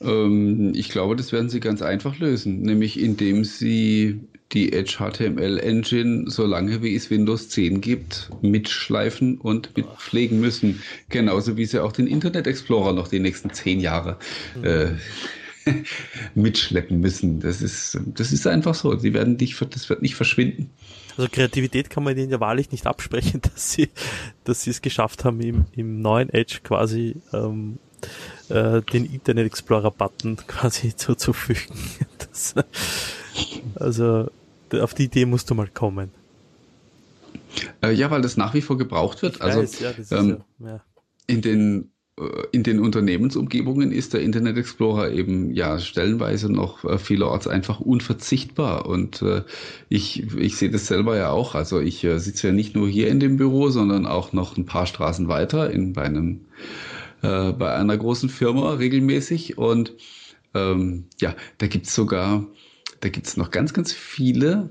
Ähm, 0.00 0.72
ich 0.74 0.88
glaube, 0.90 1.16
das 1.16 1.32
werden 1.32 1.48
sie 1.48 1.60
ganz 1.60 1.82
einfach 1.82 2.18
lösen, 2.18 2.62
nämlich 2.62 3.00
indem 3.00 3.44
sie 3.44 4.20
die 4.52 4.72
Edge 4.72 4.98
HTML 4.98 5.58
Engine, 5.58 6.30
solange 6.30 6.82
wie 6.82 6.94
es 6.94 7.10
Windows 7.10 7.48
10 7.48 7.80
gibt, 7.80 8.30
mitschleifen 8.42 9.38
und 9.38 9.76
mitpflegen 9.76 10.40
müssen. 10.40 10.82
Genauso 11.08 11.56
wie 11.56 11.64
sie 11.64 11.82
auch 11.82 11.92
den 11.92 12.06
Internet 12.06 12.46
Explorer 12.46 12.92
noch 12.92 13.08
die 13.08 13.18
nächsten 13.18 13.50
zehn 13.50 13.80
Jahre 13.80 14.18
mhm. 14.56 14.64
äh, 14.64 14.88
mitschleppen 16.34 17.00
müssen. 17.00 17.40
Das 17.40 17.62
ist, 17.62 17.98
das 18.06 18.32
ist 18.32 18.46
einfach 18.46 18.74
so. 18.74 18.96
Sie 18.98 19.14
werden 19.14 19.36
nicht, 19.36 19.60
das 19.74 19.88
wird 19.88 20.02
nicht 20.02 20.14
verschwinden. 20.14 20.70
Also 21.16 21.30
Kreativität 21.30 21.88
kann 21.90 22.04
man 22.04 22.16
ihnen 22.16 22.30
ja 22.30 22.40
wahrlich 22.40 22.70
nicht 22.70 22.86
absprechen, 22.86 23.40
dass 23.54 23.72
sie, 23.72 23.90
dass 24.44 24.62
sie 24.62 24.70
es 24.70 24.82
geschafft 24.82 25.24
haben, 25.24 25.40
im, 25.40 25.66
im 25.72 26.02
neuen 26.02 26.30
Edge 26.30 26.58
quasi 26.62 27.16
ähm, 27.32 27.78
äh, 28.48 28.82
den 28.82 29.06
Internet 29.06 29.46
Explorer 29.46 29.90
Button 29.90 30.36
quasi 30.46 30.94
zuzufügen. 30.94 31.76
Das, 32.18 32.54
also 33.74 34.30
auf 34.72 34.94
die 34.94 35.04
Idee 35.04 35.26
musst 35.26 35.48
du 35.50 35.54
mal 35.54 35.68
kommen. 35.68 36.10
Äh, 37.82 37.92
ja, 37.92 38.10
weil 38.10 38.20
das 38.20 38.36
nach 38.36 38.52
wie 38.52 38.60
vor 38.60 38.76
gebraucht 38.76 39.22
wird. 39.22 39.36
Ich 39.36 39.42
also 39.42 39.60
weiß, 39.60 39.80
ja, 39.80 40.18
ähm, 40.18 40.42
ja, 40.58 40.80
in 41.26 41.40
den 41.40 41.90
in 42.52 42.62
den 42.62 42.80
Unternehmensumgebungen 42.80 43.92
ist 43.92 44.14
der 44.14 44.22
Internet 44.22 44.56
Explorer 44.56 45.10
eben 45.10 45.52
ja 45.52 45.78
stellenweise 45.78 46.50
noch 46.50 46.82
äh, 46.84 46.96
vielerorts 46.98 47.46
einfach 47.46 47.80
unverzichtbar. 47.80 48.86
Und 48.86 49.20
äh, 49.20 49.42
ich, 49.90 50.22
ich 50.34 50.56
sehe 50.56 50.70
das 50.70 50.86
selber 50.86 51.16
ja 51.18 51.30
auch. 51.30 51.54
Also 51.54 51.78
ich 51.78 52.02
äh, 52.04 52.18
sitze 52.18 52.48
ja 52.48 52.52
nicht 52.54 52.74
nur 52.74 52.88
hier 52.88 53.08
in 53.08 53.20
dem 53.20 53.36
Büro, 53.36 53.68
sondern 53.68 54.06
auch 54.06 54.32
noch 54.32 54.56
ein 54.56 54.64
paar 54.64 54.86
Straßen 54.86 55.28
weiter 55.28 55.70
in 55.70 55.92
bei 55.92 56.04
einem 56.04 56.46
äh, 57.20 57.52
bei 57.52 57.74
einer 57.74 57.98
großen 57.98 58.30
Firma 58.30 58.72
regelmäßig. 58.72 59.58
Und 59.58 59.92
ähm, 60.54 61.04
ja, 61.20 61.34
da 61.58 61.66
gibt's 61.66 61.94
sogar, 61.94 62.46
da 63.00 63.10
gibt's 63.10 63.36
noch 63.36 63.50
ganz, 63.50 63.74
ganz 63.74 63.92
viele 63.92 64.70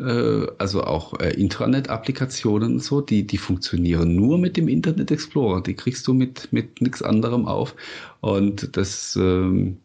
äh, 0.00 0.46
also 0.58 0.84
auch 0.84 1.18
äh, 1.20 1.30
Intranet-Applikationen 1.34 2.74
und 2.74 2.82
so, 2.82 3.00
die, 3.00 3.26
die 3.26 3.38
funktionieren 3.38 4.14
nur 4.16 4.38
mit 4.38 4.56
dem 4.56 4.68
Internet 4.68 5.10
Explorer. 5.10 5.62
Die 5.62 5.74
kriegst 5.74 6.06
du 6.06 6.14
mit, 6.14 6.52
mit 6.52 6.80
nichts 6.80 7.02
anderem 7.02 7.46
auf. 7.46 7.74
Und 8.20 8.76
das, 8.76 9.16
ähm, 9.16 9.76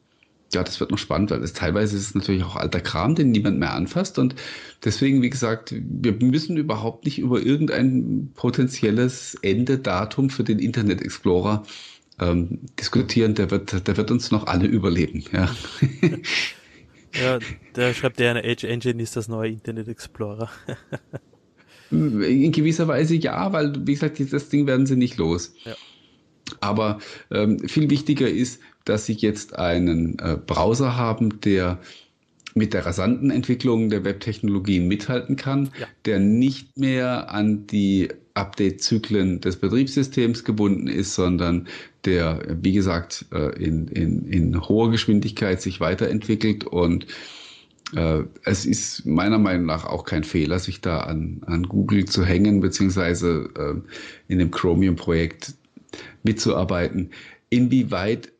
ja, 0.53 0.63
das 0.63 0.79
wird 0.79 0.91
noch 0.91 0.97
spannend, 0.97 1.31
weil 1.31 1.41
das 1.41 1.53
teilweise 1.53 1.97
ist 1.97 2.15
natürlich 2.15 2.43
auch 2.43 2.55
alter 2.55 2.79
Kram, 2.79 3.15
den 3.15 3.31
niemand 3.31 3.59
mehr 3.59 3.73
anfasst. 3.73 4.17
Und 4.17 4.35
deswegen, 4.83 5.21
wie 5.21 5.29
gesagt, 5.29 5.75
wir 5.77 6.13
müssen 6.13 6.57
überhaupt 6.57 7.05
nicht 7.05 7.19
über 7.19 7.41
irgendein 7.41 8.31
potenzielles 8.35 9.35
Endedatum 9.41 10.29
für 10.29 10.43
den 10.43 10.59
Internet 10.59 11.01
Explorer 11.01 11.63
ähm, 12.19 12.59
diskutieren. 12.79 13.35
Der 13.35 13.51
wird, 13.51 13.87
der 13.87 13.97
wird 13.97 14.11
uns 14.11 14.31
noch 14.31 14.47
alle 14.47 14.67
überleben. 14.67 15.23
Ja. 15.33 15.49
Ja, 17.21 17.39
der 17.75 17.93
schreibt 17.93 18.19
ja 18.19 18.31
eine 18.31 18.43
Edge 18.43 18.67
Engine 18.67 19.01
ist 19.01 19.15
das 19.15 19.27
neue 19.27 19.51
Internet 19.51 19.87
Explorer. 19.87 20.49
In 21.91 22.51
gewisser 22.51 22.87
Weise 22.87 23.15
ja, 23.15 23.53
weil, 23.53 23.73
wie 23.85 23.93
gesagt, 23.93 24.19
das 24.31 24.49
Ding 24.49 24.67
werden 24.67 24.85
sie 24.85 24.95
nicht 24.95 25.17
los. 25.17 25.53
Ja. 25.63 25.75
Aber 26.61 26.99
ähm, 27.31 27.59
viel 27.59 27.89
wichtiger 27.89 28.27
ist, 28.27 28.59
dass 28.85 29.05
sie 29.05 29.13
jetzt 29.13 29.55
einen 29.55 30.17
äh, 30.19 30.37
Browser 30.45 30.95
haben, 30.95 31.41
der 31.41 31.79
mit 32.55 32.73
der 32.73 32.85
rasanten 32.85 33.31
Entwicklung 33.31 33.89
der 33.89 34.05
Webtechnologien 34.05 34.87
mithalten 34.87 35.35
kann, 35.35 35.69
ja. 35.79 35.87
der 36.05 36.19
nicht 36.19 36.77
mehr 36.77 37.29
an 37.29 37.67
die 37.67 38.07
Update-Zyklen 38.33 39.41
des 39.41 39.57
Betriebssystems 39.57 40.43
gebunden 40.45 40.87
ist, 40.87 41.15
sondern 41.15 41.67
der, 42.05 42.41
wie 42.61 42.71
gesagt, 42.73 43.25
äh, 43.33 43.61
in, 43.61 43.87
in, 43.89 44.25
in 44.25 44.67
hoher 44.67 44.89
Geschwindigkeit 44.89 45.61
sich 45.61 45.81
weiterentwickelt 45.81 46.63
und 46.65 47.07
äh, 47.93 48.23
es 48.43 48.65
ist 48.65 49.05
meiner 49.05 49.37
Meinung 49.37 49.65
nach 49.65 49.85
auch 49.85 50.05
kein 50.05 50.23
Fehler, 50.23 50.59
sich 50.59 50.81
da 50.81 51.01
an, 51.01 51.41
an 51.45 51.63
Google 51.63 52.05
zu 52.05 52.23
hängen, 52.25 52.61
beziehungsweise 52.61 53.49
äh, 53.57 54.31
in 54.31 54.39
dem 54.39 54.51
Chromium-Projekt 54.51 55.53
mitzuarbeiten. 56.23 57.11
Inwieweit 57.49 58.31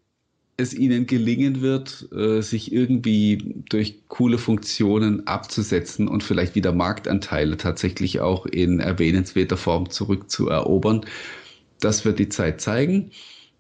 es 0.58 0.74
ihnen 0.74 1.06
gelingen 1.06 1.62
wird, 1.62 2.08
sich 2.12 2.72
irgendwie 2.72 3.56
durch 3.70 4.08
coole 4.08 4.38
Funktionen 4.38 5.28
abzusetzen 5.28 6.08
und 6.08 6.24
vielleicht 6.24 6.56
wieder 6.56 6.72
Marktanteile 6.72 7.58
tatsächlich 7.58 8.22
auch 8.22 8.46
in 8.46 8.80
erwähnenswerter 8.80 9.58
Form 9.58 9.90
zurückzuerobern, 9.90 11.06
das 11.82 12.06
wird 12.06 12.20
die 12.20 12.30
Zeit 12.30 12.62
zeigen. 12.62 13.12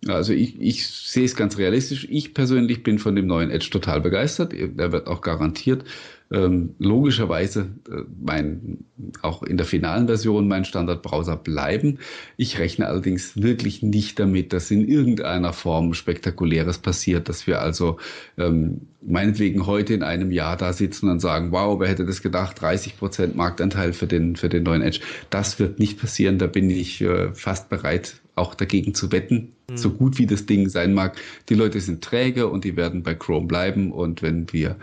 Also 0.07 0.33
ich, 0.33 0.59
ich 0.61 0.87
sehe 0.87 1.25
es 1.25 1.35
ganz 1.35 1.57
realistisch. 1.57 2.07
Ich 2.09 2.33
persönlich 2.33 2.83
bin 2.83 2.99
von 2.99 3.15
dem 3.15 3.27
neuen 3.27 3.49
Edge 3.49 3.69
total 3.71 4.01
begeistert. 4.01 4.53
Er 4.53 4.91
wird 4.91 5.07
auch 5.07 5.21
garantiert 5.21 5.83
ähm, 6.31 6.75
logischerweise 6.79 7.69
äh, 7.89 8.01
mein, 8.19 8.85
auch 9.21 9.43
in 9.43 9.57
der 9.57 9.65
finalen 9.65 10.07
Version 10.07 10.47
mein 10.47 10.65
Standardbrowser 10.65 11.35
bleiben. 11.35 11.99
Ich 12.35 12.57
rechne 12.57 12.87
allerdings 12.87 13.41
wirklich 13.41 13.83
nicht 13.83 14.19
damit, 14.19 14.51
dass 14.51 14.71
in 14.71 14.87
irgendeiner 14.87 15.53
Form 15.53 15.93
Spektakuläres 15.93 16.79
passiert, 16.79 17.29
dass 17.29 17.45
wir 17.45 17.61
also 17.61 17.97
ähm, 18.37 18.81
meinetwegen 19.01 19.67
heute 19.67 19.93
in 19.93 20.01
einem 20.01 20.31
Jahr 20.31 20.57
da 20.57 20.73
sitzen 20.73 21.09
und 21.09 21.19
sagen, 21.19 21.51
wow, 21.51 21.79
wer 21.79 21.89
hätte 21.89 22.05
das 22.05 22.23
gedacht, 22.23 22.59
30 22.59 22.97
Prozent 22.97 23.35
Marktanteil 23.35 23.93
für 23.93 24.07
den, 24.07 24.35
für 24.35 24.49
den 24.49 24.63
neuen 24.63 24.81
Edge. 24.81 25.01
Das 25.29 25.59
wird 25.59 25.77
nicht 25.77 25.99
passieren, 25.99 26.39
da 26.39 26.47
bin 26.47 26.71
ich 26.71 27.01
äh, 27.01 27.33
fast 27.33 27.69
bereit, 27.69 28.15
auch 28.35 28.55
dagegen 28.55 28.93
zu 28.93 29.11
wetten, 29.11 29.53
mhm. 29.69 29.77
so 29.77 29.89
gut 29.89 30.17
wie 30.17 30.25
das 30.25 30.45
Ding 30.45 30.69
sein 30.69 30.93
mag. 30.93 31.17
Die 31.49 31.55
Leute 31.55 31.79
sind 31.79 32.03
träge 32.03 32.47
und 32.47 32.63
die 32.63 32.75
werden 32.75 33.03
bei 33.03 33.15
Chrome 33.15 33.47
bleiben 33.47 33.91
und 33.91 34.21
wenn 34.21 34.51
wir 34.51 34.75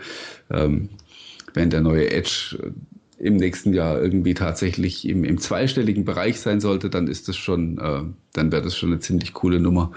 ähm, 0.49 0.89
wenn 1.53 1.69
der 1.69 1.81
neue 1.81 2.09
Edge 2.11 2.57
im 3.23 3.37
nächsten 3.37 3.73
Jahr 3.73 4.01
irgendwie 4.01 4.33
tatsächlich 4.33 5.07
im, 5.07 5.23
im 5.23 5.37
zweistelligen 5.37 6.03
Bereich 6.03 6.41
sein 6.41 6.59
sollte, 6.59 6.89
dann 6.89 7.07
ist 7.07 7.29
das 7.29 7.37
schon, 7.37 7.77
äh, 7.77 8.01
dann 8.33 8.51
wäre 8.51 8.61
das 8.61 8.75
schon 8.75 8.89
eine 8.89 8.99
ziemlich 8.99 9.33
coole 9.33 9.59
Nummer. 9.61 9.91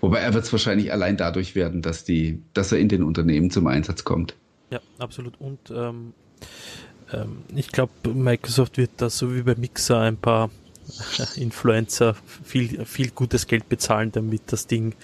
Wobei 0.00 0.18
er 0.18 0.34
wird 0.34 0.44
es 0.44 0.52
wahrscheinlich 0.52 0.92
allein 0.92 1.16
dadurch 1.16 1.54
werden, 1.54 1.80
dass 1.82 2.04
die, 2.04 2.42
dass 2.54 2.72
er 2.72 2.78
in 2.78 2.88
den 2.88 3.04
Unternehmen 3.04 3.50
zum 3.50 3.68
Einsatz 3.68 4.02
kommt. 4.02 4.34
Ja, 4.70 4.80
absolut. 4.98 5.34
Und 5.38 5.70
ähm, 5.70 6.12
ähm, 7.12 7.42
ich 7.54 7.68
glaube, 7.68 7.92
Microsoft 8.12 8.78
wird 8.78 8.90
da 8.96 9.10
so 9.10 9.34
wie 9.34 9.42
bei 9.42 9.54
Mixer 9.54 10.00
ein 10.00 10.16
paar 10.16 10.50
Influencer 11.36 12.16
viel, 12.44 12.84
viel 12.84 13.10
gutes 13.10 13.46
Geld 13.46 13.68
bezahlen, 13.68 14.12
damit 14.12 14.42
das 14.46 14.66
Ding 14.66 14.94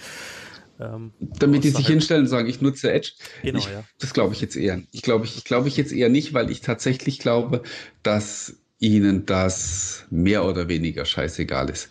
ähm, 0.79 1.11
Damit 1.19 1.65
die 1.65 1.69
sich 1.69 1.87
hinstellen 1.87 2.23
und 2.23 2.29
sagen, 2.29 2.47
ich 2.47 2.61
nutze 2.61 2.91
Edge. 2.91 3.11
Genau, 3.43 3.59
ich, 3.59 3.65
ja. 3.65 3.83
Das 3.99 4.13
glaube 4.13 4.33
ich 4.33 4.41
jetzt 4.41 4.55
eher. 4.55 4.81
Ich 4.91 5.01
glaube 5.01 5.25
ich, 5.25 5.43
glaube 5.43 5.67
ich 5.67 5.75
jetzt 5.75 5.91
eher 5.91 6.09
nicht, 6.09 6.33
weil 6.33 6.49
ich 6.49 6.61
tatsächlich 6.61 7.19
glaube, 7.19 7.63
dass 8.01 8.55
ihnen 8.79 9.25
das 9.25 10.05
mehr 10.09 10.45
oder 10.45 10.69
weniger 10.69 11.03
scheißegal 11.03 11.69
ist. 11.69 11.89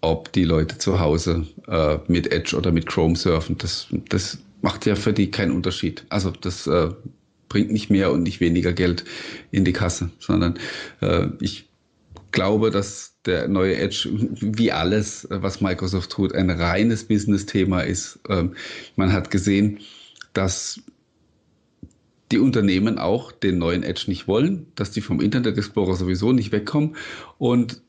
Ob 0.00 0.32
die 0.32 0.44
Leute 0.44 0.78
zu 0.78 1.00
Hause 1.00 1.46
äh, 1.66 1.98
mit 2.08 2.30
Edge 2.30 2.56
oder 2.56 2.72
mit 2.72 2.86
Chrome 2.86 3.16
surfen, 3.16 3.56
das, 3.56 3.88
das 4.10 4.38
macht 4.60 4.84
ja 4.86 4.94
für 4.94 5.12
die 5.12 5.30
keinen 5.30 5.52
Unterschied. 5.52 6.04
Also 6.10 6.30
das 6.30 6.66
äh, 6.66 6.90
bringt 7.48 7.72
nicht 7.72 7.88
mehr 7.90 8.12
und 8.12 8.22
nicht 8.22 8.40
weniger 8.40 8.72
Geld 8.72 9.04
in 9.50 9.64
die 9.64 9.72
Kasse, 9.72 10.10
sondern 10.18 10.58
äh, 11.00 11.28
ich 11.40 11.67
glaube, 12.38 12.70
dass 12.70 13.16
der 13.26 13.48
neue 13.48 13.76
Edge, 13.76 14.08
wie 14.12 14.70
alles, 14.70 15.26
was 15.28 15.60
Microsoft 15.60 16.12
tut, 16.12 16.32
ein 16.36 16.50
reines 16.50 17.02
Business-Thema 17.02 17.80
ist. 17.80 18.20
Ähm, 18.28 18.54
man 18.94 19.12
hat 19.12 19.32
gesehen, 19.32 19.80
dass 20.34 20.80
die 22.30 22.38
Unternehmen 22.38 23.00
auch 23.00 23.32
den 23.32 23.58
neuen 23.58 23.82
Edge 23.82 24.04
nicht 24.06 24.28
wollen, 24.28 24.68
dass 24.76 24.92
die 24.92 25.00
vom 25.00 25.20
Internet 25.20 25.58
Explorer 25.58 25.96
sowieso 25.96 26.30
nicht 26.30 26.52
wegkommen 26.52 26.94
und 27.38 27.82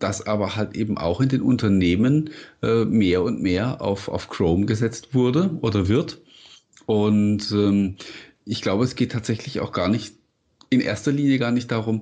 dass 0.00 0.26
aber 0.26 0.56
halt 0.56 0.74
eben 0.74 0.98
auch 0.98 1.20
in 1.20 1.28
den 1.28 1.40
Unternehmen 1.40 2.30
äh, 2.60 2.84
mehr 2.84 3.22
und 3.22 3.40
mehr 3.40 3.80
auf, 3.80 4.08
auf 4.08 4.28
Chrome 4.28 4.66
gesetzt 4.66 5.14
wurde 5.14 5.56
oder 5.60 5.86
wird. 5.86 6.20
Und 6.86 7.52
ähm, 7.52 7.94
ich 8.44 8.62
glaube, 8.62 8.82
es 8.82 8.96
geht 8.96 9.12
tatsächlich 9.12 9.60
auch 9.60 9.70
gar 9.70 9.86
nicht 9.86 10.16
in 10.70 10.80
erster 10.80 11.12
Linie 11.12 11.38
gar 11.38 11.52
nicht 11.52 11.70
darum, 11.70 12.00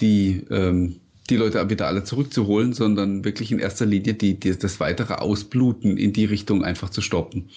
die, 0.00 0.44
ähm, 0.50 0.96
die 1.30 1.36
Leute 1.36 1.68
wieder 1.70 1.86
alle 1.86 2.04
zurückzuholen, 2.04 2.72
sondern 2.72 3.24
wirklich 3.24 3.52
in 3.52 3.58
erster 3.58 3.86
Linie 3.86 4.14
die, 4.14 4.38
die, 4.38 4.58
das 4.58 4.80
weitere 4.80 5.14
Ausbluten 5.14 5.96
in 5.96 6.12
die 6.12 6.24
Richtung 6.24 6.64
einfach 6.64 6.90
zu 6.90 7.00
stoppen. 7.00 7.50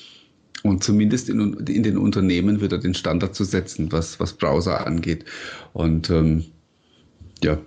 Und 0.64 0.84
zumindest 0.84 1.30
in, 1.30 1.54
in 1.68 1.84
den 1.84 1.98
Unternehmen 1.98 2.62
wieder 2.62 2.78
den 2.78 2.94
Standard 2.94 3.34
zu 3.34 3.44
setzen, 3.44 3.92
was, 3.92 4.20
was 4.20 4.34
Browser 4.34 4.86
angeht. 4.86 5.26
Und 5.74 6.10
ähm, 6.10 6.46
ja, 7.44 7.58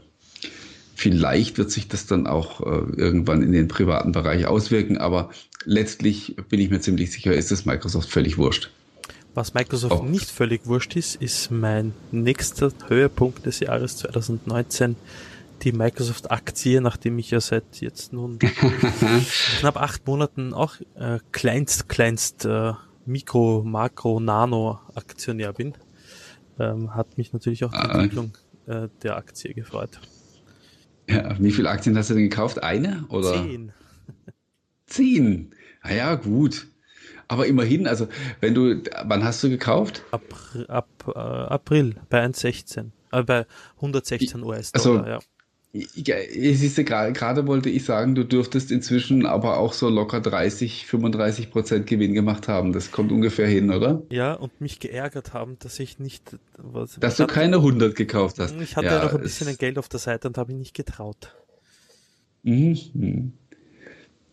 vielleicht 0.94 1.58
wird 1.58 1.70
sich 1.70 1.88
das 1.88 2.06
dann 2.06 2.26
auch 2.26 2.60
äh, 2.60 2.92
irgendwann 2.96 3.42
in 3.42 3.52
den 3.52 3.68
privaten 3.68 4.12
Bereich 4.12 4.46
auswirken, 4.46 4.98
aber 4.98 5.30
letztlich 5.64 6.36
bin 6.48 6.60
ich 6.60 6.70
mir 6.70 6.80
ziemlich 6.80 7.10
sicher, 7.10 7.34
ist 7.34 7.50
es 7.50 7.64
Microsoft 7.64 8.10
völlig 8.10 8.38
wurscht. 8.38 8.70
Was 9.34 9.52
Microsoft 9.54 10.02
oh. 10.02 10.04
nicht 10.04 10.30
völlig 10.30 10.66
wurscht 10.66 10.94
ist, 10.94 11.16
ist 11.16 11.50
mein 11.50 11.92
nächster 12.12 12.70
Höhepunkt 12.86 13.46
des 13.46 13.58
Jahres 13.58 13.96
2019 13.96 14.94
die 15.62 15.72
Microsoft-Aktie, 15.72 16.80
nachdem 16.80 17.18
ich 17.18 17.30
ja 17.30 17.40
seit 17.40 17.80
jetzt 17.80 18.12
nun 18.12 18.38
knapp 19.58 19.76
acht 19.76 20.06
Monaten 20.06 20.52
auch 20.52 20.76
äh, 20.96 21.18
kleinst, 21.32 21.88
kleinst 21.88 22.44
äh, 22.44 22.72
Mikro, 23.06 23.62
Makro, 23.64 24.20
Nano-Aktionär 24.20 25.52
bin, 25.52 25.74
ähm, 26.58 26.94
hat 26.94 27.18
mich 27.18 27.32
natürlich 27.32 27.64
auch 27.64 27.72
die 27.72 27.78
ah. 27.78 27.94
Entwicklung 27.94 28.32
äh, 28.66 28.88
der 29.02 29.16
Aktie 29.16 29.54
gefreut. 29.54 30.00
Ja, 31.08 31.36
wie 31.38 31.52
viele 31.52 31.68
Aktien 31.68 31.96
hast 31.98 32.10
du 32.10 32.14
denn 32.14 32.24
gekauft? 32.24 32.62
Eine 32.62 33.04
oder? 33.08 33.34
Zehn. 33.34 33.72
Zehn. 34.86 35.54
Na 35.82 35.92
ja, 35.92 36.14
gut. 36.14 36.66
Aber 37.28 37.46
immerhin, 37.46 37.86
also 37.86 38.08
wenn 38.40 38.54
du, 38.54 38.82
wann 39.04 39.24
hast 39.24 39.42
du 39.42 39.48
gekauft? 39.48 40.02
Ab, 40.10 40.22
ab 40.68 40.88
äh, 41.08 41.18
April 41.18 41.96
bei 42.08 42.24
1,16. 42.24 42.90
Äh, 43.12 43.22
bei 43.22 43.46
116 43.76 44.42
US-Dollar, 44.42 45.02
also, 45.02 45.10
ja. 45.10 45.18
Ja, 45.74 46.14
siehst 46.30 46.78
du, 46.78 46.84
gerade 46.84 47.48
wollte 47.48 47.68
ich 47.68 47.84
sagen, 47.84 48.14
du 48.14 48.22
dürftest 48.22 48.70
inzwischen 48.70 49.26
aber 49.26 49.58
auch 49.58 49.72
so 49.72 49.88
locker 49.88 50.20
30, 50.20 50.86
35 50.86 51.50
Prozent 51.50 51.88
Gewinn 51.88 52.14
gemacht 52.14 52.46
haben. 52.46 52.72
Das 52.72 52.92
kommt 52.92 53.10
ungefähr 53.10 53.48
hin, 53.48 53.72
oder? 53.72 54.02
Ja, 54.08 54.34
und 54.34 54.60
mich 54.60 54.78
geärgert 54.78 55.34
haben, 55.34 55.56
dass 55.58 55.80
ich 55.80 55.98
nicht... 55.98 56.38
Was, 56.58 56.96
dass 57.00 57.16
du 57.16 57.24
hatte, 57.24 57.34
keine 57.34 57.56
100 57.56 57.96
gekauft 57.96 58.38
hast. 58.38 58.54
Ich 58.60 58.76
hatte 58.76 58.86
ja, 58.86 58.98
ja 58.98 59.04
noch 59.06 59.14
ein 59.14 59.22
bisschen 59.22 59.56
Geld 59.56 59.76
auf 59.76 59.88
der 59.88 59.98
Seite 59.98 60.28
und 60.28 60.38
habe 60.38 60.52
mich 60.52 60.60
nicht 60.60 60.74
getraut. 60.74 61.34
Mhm. 62.44 63.32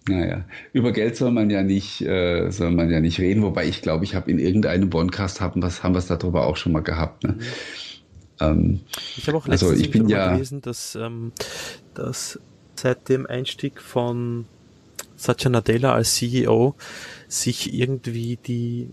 Naja, 0.07 0.45
über 0.73 0.91
Geld 0.91 1.15
soll 1.15 1.31
man 1.31 1.49
ja 1.49 1.63
nicht, 1.63 2.01
äh, 2.01 2.51
soll 2.51 2.69
man 2.69 2.91
ja 2.91 2.99
nicht 2.99 3.19
reden, 3.19 3.41
wobei 3.41 3.67
ich 3.67 3.81
glaube, 3.81 4.03
ich 4.03 4.13
habe 4.13 4.29
in 4.29 4.37
irgendeinem 4.37 4.91
Bonecast 4.91 5.41
haben, 5.41 5.63
was, 5.63 5.81
haben 5.81 5.95
wir 5.95 5.99
es 5.99 6.07
darüber 6.07 6.45
auch 6.45 6.57
schon 6.57 6.71
mal 6.71 6.81
gehabt. 6.81 7.23
Ne? 7.23 7.33
Mhm. 7.33 7.41
Ähm, 8.41 8.81
ich 9.17 9.27
habe 9.27 9.37
auch 9.37 9.47
also 9.47 9.67
letztens 9.67 9.71
also 9.71 9.83
ich 9.83 9.91
bin 9.91 10.09
ja 10.09 10.33
gelesen, 10.33 10.61
dass, 10.61 10.95
ähm, 10.95 11.31
dass 11.93 12.39
seit 12.75 13.09
dem 13.09 13.27
Einstieg 13.27 13.81
von 13.81 14.45
Satya 15.15 15.49
Nadella 15.49 15.93
als 15.93 16.15
CEO 16.15 16.75
sich 17.27 17.73
irgendwie 17.73 18.37
die 18.37 18.89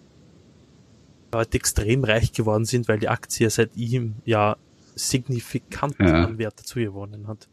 Leute 1.33 1.57
extrem 1.57 2.05
reich 2.05 2.33
geworden 2.33 2.65
sind, 2.65 2.89
weil 2.89 2.99
die 2.99 3.09
Aktie 3.09 3.49
seit 3.51 3.77
ihm 3.77 4.17
ja 4.25 4.57
signifikant 4.95 5.97
ja. 5.99 6.25
an 6.25 6.39
Wert 6.39 6.59
dazu 6.59 6.79
gewonnen 6.79 7.29
hat. 7.29 7.49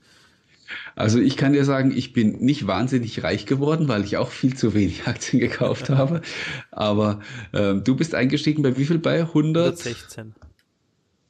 Also 0.95 1.19
ich 1.19 1.37
kann 1.37 1.53
dir 1.53 1.63
sagen, 1.63 1.91
ich 1.95 2.11
bin 2.11 2.39
nicht 2.39 2.65
wahnsinnig 2.65 3.23
reich 3.23 3.45
geworden, 3.45 3.87
weil 3.87 4.03
ich 4.03 4.17
auch 4.17 4.29
viel 4.31 4.55
zu 4.55 4.73
wenig 4.73 5.03
Aktien 5.07 5.39
gekauft 5.39 5.89
habe. 5.89 6.21
Aber 6.71 7.21
ähm, 7.53 7.83
du 7.83 7.95
bist 7.95 8.15
eingestiegen 8.15 8.63
bei 8.63 8.75
wie 8.77 8.85
viel 8.85 8.97
bei? 8.97 9.21
100? 9.21 9.79
116 9.85 10.33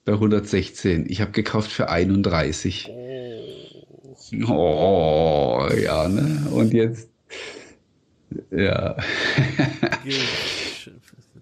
bei 0.06 0.14
116. 0.14 1.10
Ich 1.10 1.20
habe 1.22 1.32
gekauft 1.32 1.72
für 1.72 1.90
31. 1.90 2.90
Oh. 4.48 5.68
ja, 5.84 6.08
ne? 6.08 6.48
Und 6.52 6.74
jetzt, 6.74 7.10
ja. 8.52 8.96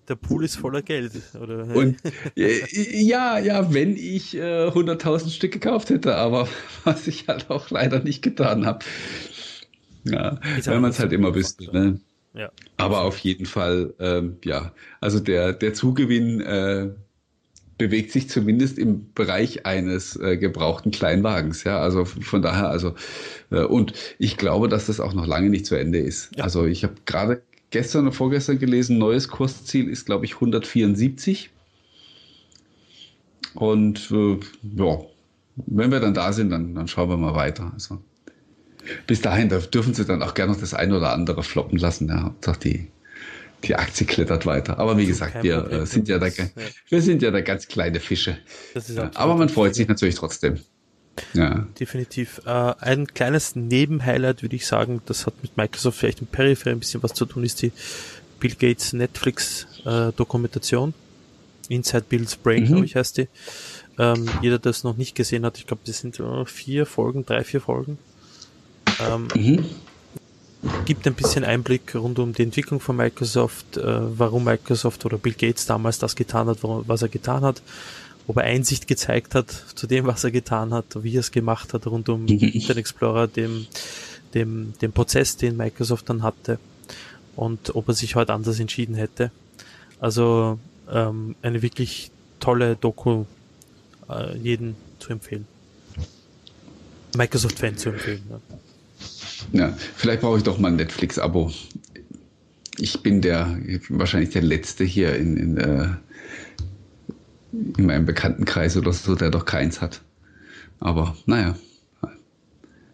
Der 0.09 0.15
Pool 0.15 0.43
ist 0.43 0.57
voller 0.57 0.81
Geld, 0.81 1.13
oder? 1.41 1.65
Und 1.73 1.97
ja, 2.35 3.39
ja, 3.39 3.73
wenn 3.73 3.95
ich 3.95 4.35
äh, 4.35 4.67
100.000 4.67 5.29
Stück 5.29 5.53
gekauft 5.53 5.89
hätte, 5.89 6.15
aber 6.15 6.49
was 6.83 7.07
ich 7.07 7.27
halt 7.29 7.49
auch 7.49 7.69
leider 7.69 7.99
nicht 7.99 8.21
getan 8.21 8.65
habe. 8.65 8.83
Ja, 10.03 10.41
wenn 10.65 10.81
man 10.81 10.91
es 10.91 10.99
halt 10.99 11.13
immer 11.13 11.33
wüsste, 11.33 11.71
ne? 11.71 12.01
Ja. 12.33 12.51
Aber 12.75 13.01
auf 13.01 13.17
jeden 13.19 13.45
Fall, 13.45 13.93
ähm, 13.99 14.37
ja, 14.43 14.73
also 14.99 15.21
der, 15.21 15.53
der 15.53 15.73
Zugewinn 15.73 16.41
äh, 16.41 16.89
bewegt 17.77 18.11
sich 18.11 18.29
zumindest 18.29 18.77
im 18.77 19.11
Bereich 19.13 19.65
eines 19.65 20.15
äh, 20.15 20.37
gebrauchten 20.37 20.91
Kleinwagens. 20.91 21.63
Ja, 21.63 21.79
also 21.79 22.05
von 22.05 22.41
daher, 22.41 22.69
also 22.69 22.95
äh, 23.51 23.63
und 23.63 23.93
ich 24.19 24.37
glaube, 24.37 24.67
dass 24.67 24.87
das 24.87 24.99
auch 24.99 25.13
noch 25.13 25.27
lange 25.27 25.49
nicht 25.49 25.65
zu 25.65 25.75
Ende 25.75 25.99
ist. 25.99 26.35
Ja. 26.35 26.43
Also 26.43 26.65
ich 26.65 26.83
habe 26.83 26.95
gerade 27.05 27.41
gestern 27.71 28.03
oder 28.07 28.11
vorgestern 28.11 28.59
gelesen, 28.59 28.97
neues 28.97 29.27
Kursziel 29.27 29.89
ist, 29.89 30.05
glaube 30.05 30.25
ich, 30.25 30.35
174. 30.35 31.49
Und 33.55 34.11
äh, 34.11 34.39
ja, 34.75 34.99
wenn 35.55 35.91
wir 35.91 35.99
dann 35.99 36.13
da 36.13 36.33
sind, 36.33 36.49
dann, 36.49 36.75
dann 36.75 36.87
schauen 36.87 37.09
wir 37.09 37.17
mal 37.17 37.35
weiter. 37.35 37.71
Also 37.73 37.99
bis 39.07 39.21
dahin, 39.21 39.49
da 39.49 39.59
dürfen 39.59 39.93
Sie 39.93 40.05
dann 40.05 40.21
auch 40.21 40.33
gerne 40.33 40.53
noch 40.53 40.59
das 40.59 40.73
eine 40.73 40.97
oder 40.97 41.13
andere 41.13 41.43
floppen 41.43 41.77
lassen. 41.77 42.09
Ja, 42.09 42.23
Hauptsache 42.23 42.59
die 42.59 42.87
die 43.63 43.75
Aktie 43.75 44.05
klettert 44.05 44.45
weiter. 44.45 44.79
Aber 44.79 44.97
wie 44.97 45.05
gesagt, 45.05 45.43
wir 45.43 45.71
äh, 45.71 45.85
sind 45.85 46.07
ja 46.07 46.19
da, 46.19 46.27
ja. 46.27 46.45
wir 46.89 47.01
sind 47.01 47.21
ja 47.21 47.31
da 47.31 47.41
ganz 47.41 47.67
kleine 47.67 47.99
Fische. 47.99 48.37
Aber 49.15 49.35
man 49.35 49.49
freut 49.49 49.75
sich 49.75 49.87
natürlich 49.87 50.15
trotzdem. 50.15 50.59
Ja. 51.33 51.67
Definitiv. 51.79 52.41
Äh, 52.45 52.73
ein 52.79 53.07
kleines 53.07 53.55
Nebenhighlight 53.55 54.41
würde 54.41 54.55
ich 54.55 54.65
sagen, 54.65 55.01
das 55.05 55.25
hat 55.25 55.35
mit 55.41 55.57
Microsoft 55.57 55.99
vielleicht 55.99 56.21
im 56.21 56.27
Peripher 56.27 56.71
ein 56.71 56.79
bisschen 56.79 57.03
was 57.03 57.13
zu 57.13 57.25
tun, 57.25 57.43
ist 57.43 57.61
die 57.61 57.71
Bill 58.39 58.55
Gates 58.55 58.93
Netflix 58.93 59.67
äh, 59.85 60.11
Dokumentation. 60.15 60.93
Inside 61.69 62.05
Bill's 62.09 62.35
Brain, 62.35 62.63
mhm. 62.63 62.67
glaube 62.67 62.85
ich, 62.85 62.95
heißt 62.95 63.17
die. 63.17 63.27
Ähm, 63.99 64.27
jeder, 64.41 64.59
der 64.59 64.71
es 64.71 64.83
noch 64.83 64.97
nicht 64.97 65.15
gesehen 65.15 65.45
hat, 65.45 65.57
ich 65.57 65.67
glaube, 65.67 65.83
das 65.85 65.99
sind 65.99 66.19
äh, 66.19 66.45
vier 66.45 66.85
Folgen, 66.85 67.25
drei, 67.25 67.43
vier 67.43 67.61
Folgen. 67.61 67.99
Ähm, 68.99 69.27
mhm 69.35 69.65
gibt 70.85 71.07
ein 71.07 71.13
bisschen 71.13 71.43
Einblick 71.43 71.95
rund 71.95 72.19
um 72.19 72.33
die 72.33 72.43
Entwicklung 72.43 72.79
von 72.79 72.95
Microsoft, 72.95 73.77
äh, 73.77 74.17
warum 74.17 74.45
Microsoft 74.45 75.05
oder 75.05 75.17
Bill 75.17 75.33
Gates 75.33 75.65
damals 75.65 75.99
das 75.99 76.15
getan 76.15 76.47
hat, 76.47 76.59
was 76.61 77.01
er 77.01 77.09
getan 77.09 77.43
hat, 77.43 77.61
ob 78.27 78.37
er 78.37 78.43
Einsicht 78.43 78.87
gezeigt 78.87 79.35
hat 79.35 79.51
zu 79.75 79.87
dem, 79.87 80.05
was 80.05 80.23
er 80.23 80.31
getan 80.31 80.73
hat, 80.73 81.03
wie 81.03 81.15
er 81.15 81.21
es 81.21 81.31
gemacht 81.31 81.73
hat 81.73 81.87
rund 81.87 82.09
um 82.09 82.25
Internet 82.27 82.77
Explorer, 82.77 83.27
dem, 83.27 83.67
dem, 84.33 84.73
dem 84.81 84.91
Prozess, 84.91 85.37
den 85.37 85.57
Microsoft 85.57 86.09
dann 86.09 86.23
hatte 86.23 86.59
und 87.35 87.75
ob 87.75 87.87
er 87.87 87.93
sich 87.93 88.15
heute 88.15 88.33
anders 88.33 88.59
entschieden 88.59 88.95
hätte. 88.95 89.31
Also 89.99 90.59
ähm, 90.91 91.35
eine 91.41 91.61
wirklich 91.61 92.11
tolle 92.39 92.75
Doku, 92.75 93.25
äh, 94.09 94.37
jeden 94.37 94.75
zu 94.99 95.11
empfehlen. 95.11 95.47
Microsoft-Fan 97.15 97.77
zu 97.77 97.89
empfehlen. 97.89 98.23
Ja. 98.29 98.39
Ja, 99.53 99.71
vielleicht 99.95 100.21
brauche 100.21 100.37
ich 100.37 100.43
doch 100.43 100.57
mal 100.57 100.69
ein 100.69 100.75
Netflix-Abo. 100.75 101.51
Ich 102.77 103.01
bin 103.01 103.21
der 103.21 103.59
wahrscheinlich 103.89 104.31
der 104.31 104.41
Letzte 104.41 104.83
hier 104.83 105.15
in, 105.15 105.37
in, 105.37 105.57
äh, 105.57 105.89
in 107.77 107.85
meinem 107.85 108.05
Bekanntenkreis 108.05 108.75
oder 108.77 108.91
so, 108.91 109.13
der 109.13 109.29
doch 109.29 109.45
keins 109.45 109.79
hat. 109.79 110.01
Aber 110.79 111.15
naja, 111.27 111.55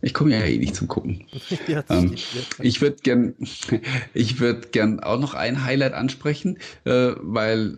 ich 0.02 0.14
komme 0.14 0.32
ja 0.32 0.44
eh 0.44 0.58
nicht 0.58 0.76
zum 0.76 0.88
Gucken. 0.88 1.24
Ja, 1.68 1.84
ähm, 1.90 2.16
ich 2.60 2.82
würde 2.82 2.98
gern, 3.04 3.36
ich 4.14 4.40
würde 4.40 4.68
gern 4.70 5.00
auch 5.00 5.20
noch 5.20 5.34
ein 5.36 5.64
Highlight 5.64 5.94
ansprechen, 5.94 6.58
äh, 6.84 7.12
weil 7.18 7.78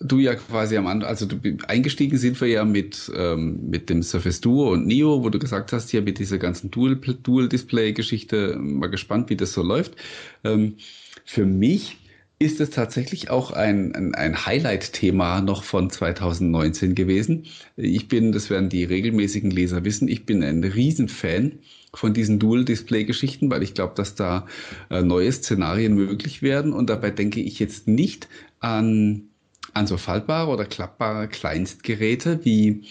du 0.00 0.18
ja 0.18 0.34
quasi 0.34 0.76
am 0.76 0.86
Anfang, 0.86 1.08
also 1.08 1.26
du, 1.26 1.36
eingestiegen 1.68 2.18
sind 2.18 2.40
wir 2.40 2.48
ja 2.48 2.64
mit, 2.64 3.10
ähm, 3.16 3.70
mit 3.70 3.90
dem 3.90 4.02
Surface 4.02 4.40
Duo 4.40 4.72
und 4.72 4.86
Neo, 4.86 5.22
wo 5.22 5.30
du 5.30 5.38
gesagt 5.38 5.72
hast, 5.72 5.90
hier 5.90 6.02
mit 6.02 6.18
dieser 6.18 6.38
ganzen 6.38 6.70
Dual-Display-Geschichte, 6.70 8.56
mal 8.58 8.88
gespannt, 8.88 9.30
wie 9.30 9.36
das 9.36 9.52
so 9.52 9.62
läuft. 9.62 9.96
Ähm, 10.42 10.76
für 11.24 11.46
mich 11.46 11.96
ist 12.38 12.60
es 12.60 12.70
tatsächlich 12.70 13.30
auch 13.30 13.52
ein, 13.52 13.94
ein, 13.94 14.14
ein 14.14 14.44
Highlight-Thema 14.44 15.40
noch 15.40 15.62
von 15.62 15.88
2019 15.88 16.94
gewesen. 16.94 17.46
Ich 17.76 18.08
bin, 18.08 18.32
das 18.32 18.50
werden 18.50 18.68
die 18.68 18.84
regelmäßigen 18.84 19.50
Leser 19.50 19.84
wissen, 19.84 20.08
ich 20.08 20.26
bin 20.26 20.42
ein 20.42 20.64
Riesenfan 20.64 21.60
von 21.94 22.12
diesen 22.12 22.40
Dual-Display-Geschichten, 22.40 23.50
weil 23.50 23.62
ich 23.62 23.74
glaube, 23.74 23.94
dass 23.94 24.16
da 24.16 24.46
äh, 24.90 25.02
neue 25.02 25.30
Szenarien 25.30 25.94
möglich 25.94 26.42
werden. 26.42 26.72
Und 26.72 26.90
dabei 26.90 27.10
denke 27.10 27.40
ich 27.40 27.60
jetzt 27.60 27.86
nicht 27.86 28.28
an 28.58 29.28
an 29.72 29.86
so 29.86 29.96
faltbare 29.96 30.50
oder 30.50 30.64
klappbare 30.64 31.28
Kleinstgeräte 31.28 32.44
wie, 32.44 32.82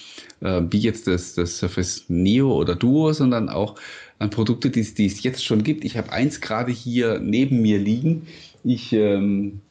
äh, 0.42 0.62
wie 0.70 0.80
jetzt 0.80 1.08
das, 1.08 1.36
das 1.36 1.58
Surface 1.60 2.06
Neo 2.08 2.54
oder 2.54 2.76
Duo, 2.76 3.14
sondern 3.14 3.50
auch 3.50 3.76
an 4.20 4.30
Produkte, 4.30 4.70
die, 4.70 4.84
die 4.94 5.06
es 5.06 5.24
jetzt 5.24 5.46
schon 5.46 5.64
gibt. 5.64 5.86
Ich 5.86 5.98
habe 5.98 6.12
eins 6.12 6.42
gerade 6.42 6.72
hier 6.72 7.20
neben 7.20 7.62
mir 7.62 7.80
liegen. 7.80 8.28
Ich, 8.64 8.92
ähm, 8.94 9.62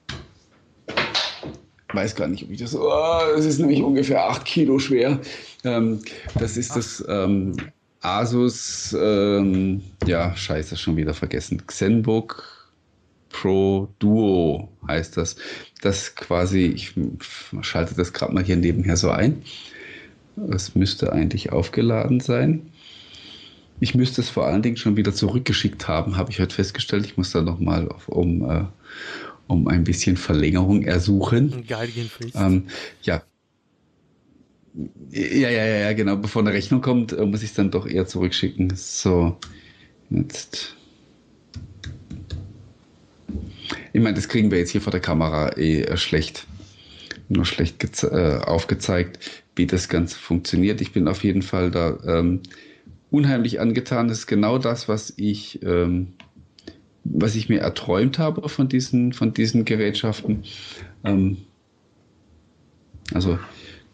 weiß 1.94 2.14
gar 2.14 2.28
nicht, 2.28 2.44
ob 2.44 2.50
ich 2.50 2.61
das. 2.61 2.74
Oh, 2.74 3.20
das 3.34 3.44
ist 3.44 3.59
nämlich 3.59 3.82
ungefähr 3.82 4.24
8 4.24 4.44
Kilo 4.44 4.78
schwer. 4.78 5.20
Ähm, 5.64 6.00
das 6.38 6.57
ist 6.57 6.74
das 6.76 7.05
ähm, 7.09 7.57
Asus, 8.00 8.96
ähm, 8.98 9.82
ja, 10.07 10.34
scheiße, 10.34 10.76
schon 10.76 10.96
wieder 10.96 11.14
vergessen. 11.14 11.66
Xenbook 11.66 12.51
Pro 13.33 13.89
Duo 13.99 14.68
heißt 14.87 15.16
das. 15.16 15.37
Das 15.80 16.14
quasi, 16.14 16.66
ich 16.66 16.95
schalte 17.62 17.95
das 17.95 18.12
gerade 18.12 18.33
mal 18.33 18.45
hier 18.45 18.57
nebenher 18.57 18.97
so 18.97 19.11
ein. 19.11 19.43
Es 20.51 20.74
müsste 20.74 21.12
eigentlich 21.12 21.51
aufgeladen 21.53 22.20
sein. 22.20 22.70
Ich 23.80 23.95
müsste 23.95 24.20
es 24.20 24.28
vor 24.28 24.47
allen 24.47 24.62
Dingen 24.62 24.76
schon 24.76 24.97
wieder 24.97 25.12
zurückgeschickt 25.12 25.89
haben, 25.89 26.16
habe 26.16 26.30
ich 26.30 26.39
heute 26.39 26.55
festgestellt. 26.55 27.05
Ich 27.05 27.16
muss 27.16 27.33
da 27.33 27.43
nochmal 27.43 27.89
um, 28.07 28.49
äh, 28.49 28.64
um 29.49 29.66
ein 29.66 29.83
bisschen 29.83 30.16
Verlängerung 30.16 30.83
ersuchen. 30.83 31.64
Geil, 31.66 31.89
ähm, 32.35 32.68
ja. 33.03 33.22
Ja, 35.11 35.51
ja, 35.51 35.66
ja, 35.66 35.93
genau. 35.93 36.16
Bevor 36.16 36.43
eine 36.43 36.53
Rechnung 36.53 36.80
kommt, 36.80 37.12
äh, 37.12 37.26
muss 37.26 37.43
ich 37.43 37.51
es 37.51 37.57
dann 37.57 37.70
doch 37.70 37.87
eher 37.87 38.07
zurückschicken. 38.07 38.72
So, 38.76 39.37
jetzt. 40.11 40.76
Ich 43.92 44.00
meine, 44.00 44.14
das 44.14 44.28
kriegen 44.28 44.50
wir 44.50 44.58
jetzt 44.58 44.70
hier 44.70 44.80
vor 44.80 44.90
der 44.90 45.00
Kamera 45.00 45.56
eh 45.56 45.82
äh, 45.82 45.96
schlecht, 45.96 46.46
nur 47.28 47.44
schlecht 47.44 48.02
äh, 48.04 48.38
aufgezeigt, 48.44 49.44
wie 49.56 49.66
das 49.66 49.88
Ganze 49.88 50.18
funktioniert. 50.18 50.80
Ich 50.80 50.92
bin 50.92 51.08
auf 51.08 51.24
jeden 51.24 51.42
Fall 51.42 51.70
da 51.70 51.98
ähm, 52.06 52.40
unheimlich 53.10 53.60
angetan. 53.60 54.08
Das 54.08 54.20
ist 54.20 54.26
genau 54.26 54.58
das, 54.58 54.88
was 54.88 55.12
ich 55.16 55.62
ähm, 55.62 56.14
was 57.04 57.34
ich 57.34 57.48
mir 57.48 57.60
erträumt 57.60 58.18
habe 58.18 58.48
von 58.48 58.68
diesen, 58.68 59.12
von 59.12 59.34
diesen 59.34 59.64
Gerätschaften. 59.64 60.44
Ähm, 61.04 61.38
also 63.12 63.38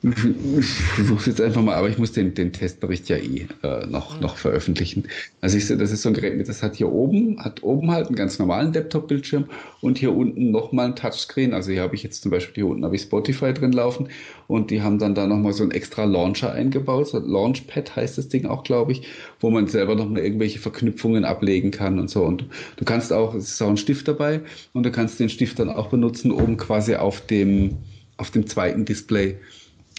ich 0.01 0.67
versuche 0.67 1.31
jetzt 1.31 1.41
einfach 1.41 1.61
mal, 1.61 1.75
aber 1.75 1.89
ich 1.89 1.99
muss 1.99 2.13
den, 2.13 2.33
den 2.33 2.53
Testbericht 2.53 3.09
ja 3.09 3.17
eh 3.17 3.49
äh, 3.65 3.87
noch, 3.87 4.21
noch 4.21 4.37
veröffentlichen. 4.37 5.09
Also 5.41 5.57
ich 5.57 5.67
sehe, 5.67 5.77
das 5.77 5.91
ist 5.91 6.03
so 6.03 6.11
ein 6.11 6.15
Gerät 6.15 6.49
das 6.49 6.63
hat 6.63 6.77
hier 6.77 6.93
oben, 6.93 7.43
hat 7.43 7.65
oben 7.65 7.91
halt 7.91 8.07
einen 8.07 8.15
ganz 8.15 8.39
normalen 8.39 8.73
Laptop-Bildschirm 8.73 9.47
und 9.81 9.99
hier 9.99 10.15
unten 10.15 10.53
nochmal 10.53 10.87
ein 10.87 10.97
Touchscreen. 10.97 11.53
Also 11.53 11.73
hier 11.73 11.83
habe 11.83 11.97
ich 11.97 12.05
jetzt 12.05 12.23
zum 12.23 12.31
Beispiel, 12.31 12.63
hier 12.63 12.71
unten 12.71 12.85
habe 12.85 12.95
ich 12.95 13.03
Spotify 13.03 13.53
drin 13.53 13.73
laufen 13.73 14.09
und 14.47 14.71
die 14.71 14.83
haben 14.83 15.01
dann 15.01 15.17
da 15.17 15.27
nochmal 15.27 15.53
so 15.53 15.65
einen 15.65 15.73
extra 15.73 16.05
Launcher 16.05 16.53
eingebaut. 16.53 17.09
So 17.09 17.19
Launchpad 17.19 17.97
heißt 17.97 18.19
das 18.19 18.29
Ding 18.29 18.47
auch, 18.47 18.63
glaube 18.63 18.93
ich, 18.93 19.03
wo 19.41 19.51
man 19.51 19.67
selber 19.67 19.97
nochmal 19.97 20.23
irgendwelche 20.23 20.61
Verknüpfungen 20.61 21.25
ablegen 21.25 21.73
kann 21.73 21.99
und 21.99 22.09
so. 22.09 22.23
Und 22.23 22.47
du 22.77 22.85
kannst 22.85 23.13
auch, 23.13 23.35
es 23.35 23.51
ist 23.51 23.63
auch 23.63 23.71
ein 23.71 23.77
Stift 23.77 24.07
dabei 24.07 24.43
und 24.75 24.87
du 24.87 24.93
kannst 24.93 25.19
den 25.19 25.29
Stift 25.29 25.59
dann 25.59 25.71
auch 25.71 25.89
benutzen, 25.89 26.31
um 26.31 26.57
quasi 26.57 26.95
auf 26.95 27.27
dem, 27.27 27.79
auf 28.17 28.31
dem 28.31 28.47
zweiten 28.47 28.85
Display 28.85 29.37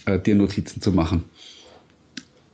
äh, 0.06 0.18
dir 0.18 0.34
Notizen 0.34 0.80
zu 0.80 0.92
machen. 0.92 1.24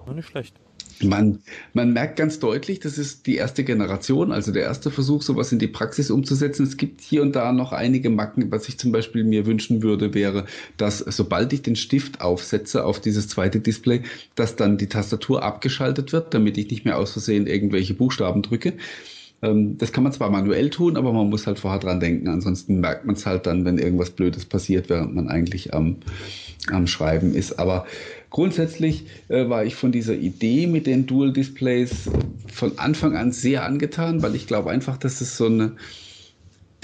War 0.05 0.14
nicht 0.14 0.28
schlecht. 0.28 0.55
Man, 1.03 1.42
man 1.74 1.92
merkt 1.92 2.16
ganz 2.16 2.38
deutlich, 2.38 2.80
das 2.80 2.97
ist 2.97 3.26
die 3.26 3.36
erste 3.36 3.64
Generation, 3.64 4.32
also 4.32 4.51
der 4.51 4.62
erste 4.62 4.90
Versuch, 4.90 5.20
sowas 5.20 5.53
in 5.53 5.59
die 5.59 5.66
Praxis 5.66 6.11
umzusetzen. 6.11 6.62
Es 6.64 6.78
gibt 6.78 7.03
hier 7.03 7.20
und 7.20 7.36
da 7.36 7.53
noch 7.53 7.72
einige 7.72 8.09
Macken. 8.09 8.51
Was 8.51 8.66
ich 8.68 8.78
zum 8.78 8.92
Beispiel 8.92 9.22
mir 9.22 9.44
wünschen 9.44 9.82
würde, 9.82 10.14
wäre, 10.14 10.47
dass 10.78 11.01
sobald 11.01 11.53
ich 11.53 11.61
den 11.61 11.76
Stift 11.76 12.22
aufsetze 12.22 12.84
auf 12.84 12.99
dieses 12.99 13.28
zweite 13.28 13.61
Display, 13.61 14.03
dass 14.36 14.57
dann 14.57 14.78
die 14.78 14.88
Tastatur 14.88 15.42
abgeschaltet 15.42 16.14
wird, 16.14 16.32
damit 16.32 16.57
ich 16.57 16.70
nicht 16.70 16.86
mehr 16.86 16.97
aus 16.97 17.12
Versehen 17.12 17.47
irgendwelche 17.47 17.92
Buchstaben 17.92 18.40
drücke. 18.40 18.72
Ähm, 19.43 19.78
das 19.78 19.93
kann 19.93 20.05
man 20.05 20.12
zwar 20.12 20.30
manuell 20.30 20.70
tun, 20.70 20.97
aber 20.97 21.12
man 21.12 21.28
muss 21.28 21.47
halt 21.47 21.59
vorher 21.59 21.80
dran 21.80 22.01
denken. 22.01 22.28
Ansonsten 22.28 22.80
merkt 22.80 23.05
man 23.05 23.16
es 23.16 23.26
halt 23.26 23.47
dann, 23.47 23.64
wenn 23.64 23.78
irgendwas 23.78 24.11
Blödes 24.11 24.45
passiert, 24.45 24.89
während 24.89 25.14
man 25.14 25.28
eigentlich 25.28 25.74
am, 25.74 25.97
am 26.70 26.87
Schreiben 26.87 27.34
ist. 27.34 27.59
Aber 27.59 27.87
Grundsätzlich 28.37 29.07
äh, 29.28 29.49
war 29.49 29.64
ich 29.64 29.76
von 29.76 29.93
dieser 29.93 30.14
Idee 30.14 30.66
mit 30.66 30.87
den 30.87 31.07
Dual 31.07 31.32
Displays 31.32 32.11
von 32.53 32.78
Anfang 32.78 33.16
an 33.16 33.32
sehr 33.32 33.64
angetan, 33.64 34.22
weil 34.22 34.34
ich 34.34 34.47
glaube 34.47 34.70
einfach, 34.70 34.99
dass 34.99 35.22
es 35.22 35.39
so 35.39 35.47
eine 35.47 35.76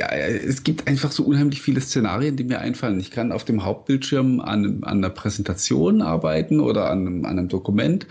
ja, 0.00 0.06
es 0.06 0.62
gibt 0.62 0.88
einfach 0.88 1.12
so 1.12 1.22
unheimlich 1.22 1.60
viele 1.60 1.82
Szenarien, 1.82 2.36
die 2.36 2.44
mir 2.44 2.60
einfallen. 2.60 2.98
Ich 2.98 3.10
kann 3.10 3.30
auf 3.30 3.44
dem 3.44 3.66
Hauptbildschirm 3.66 4.40
an, 4.40 4.82
an 4.82 4.98
einer 4.98 5.10
Präsentation 5.10 6.00
arbeiten 6.00 6.60
oder 6.60 6.88
an 6.88 7.26
an 7.26 7.38
einem 7.38 7.48
Dokument 7.48 8.06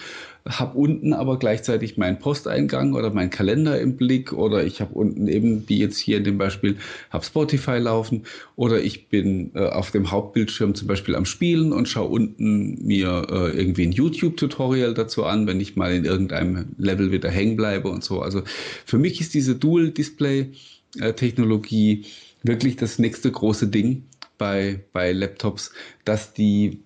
habe 0.47 0.77
unten 0.77 1.13
aber 1.13 1.37
gleichzeitig 1.37 1.97
meinen 1.97 2.19
Posteingang 2.19 2.93
oder 2.93 3.11
meinen 3.11 3.29
Kalender 3.29 3.79
im 3.79 3.97
Blick 3.97 4.33
oder 4.33 4.65
ich 4.65 4.81
habe 4.81 4.93
unten 4.93 5.27
eben, 5.27 5.67
wie 5.69 5.79
jetzt 5.79 5.97
hier 5.97 6.17
in 6.17 6.23
dem 6.23 6.37
Beispiel, 6.37 6.77
habe 7.09 7.25
Spotify 7.25 7.77
laufen 7.77 8.23
oder 8.55 8.81
ich 8.81 9.09
bin 9.09 9.51
äh, 9.53 9.67
auf 9.67 9.91
dem 9.91 10.11
Hauptbildschirm 10.11 10.75
zum 10.75 10.87
Beispiel 10.87 11.15
am 11.15 11.25
Spielen 11.25 11.73
und 11.73 11.87
schaue 11.87 12.09
unten 12.09 12.85
mir 12.85 13.27
äh, 13.29 13.57
irgendwie 13.57 13.85
ein 13.85 13.91
YouTube-Tutorial 13.91 14.93
dazu 14.93 15.25
an, 15.25 15.47
wenn 15.47 15.59
ich 15.59 15.75
mal 15.75 15.93
in 15.93 16.05
irgendeinem 16.05 16.67
Level 16.77 17.11
wieder 17.11 17.29
hängen 17.29 17.55
bleibe 17.55 17.89
und 17.89 18.03
so. 18.03 18.21
Also 18.21 18.41
für 18.85 18.97
mich 18.97 19.21
ist 19.21 19.33
diese 19.33 19.55
Dual-Display-Technologie 19.55 22.05
wirklich 22.43 22.75
das 22.75 22.97
nächste 22.97 23.31
große 23.31 23.67
Ding 23.67 24.03
bei, 24.37 24.79
bei 24.91 25.11
Laptops, 25.11 25.71
dass 26.03 26.33
die 26.33 26.79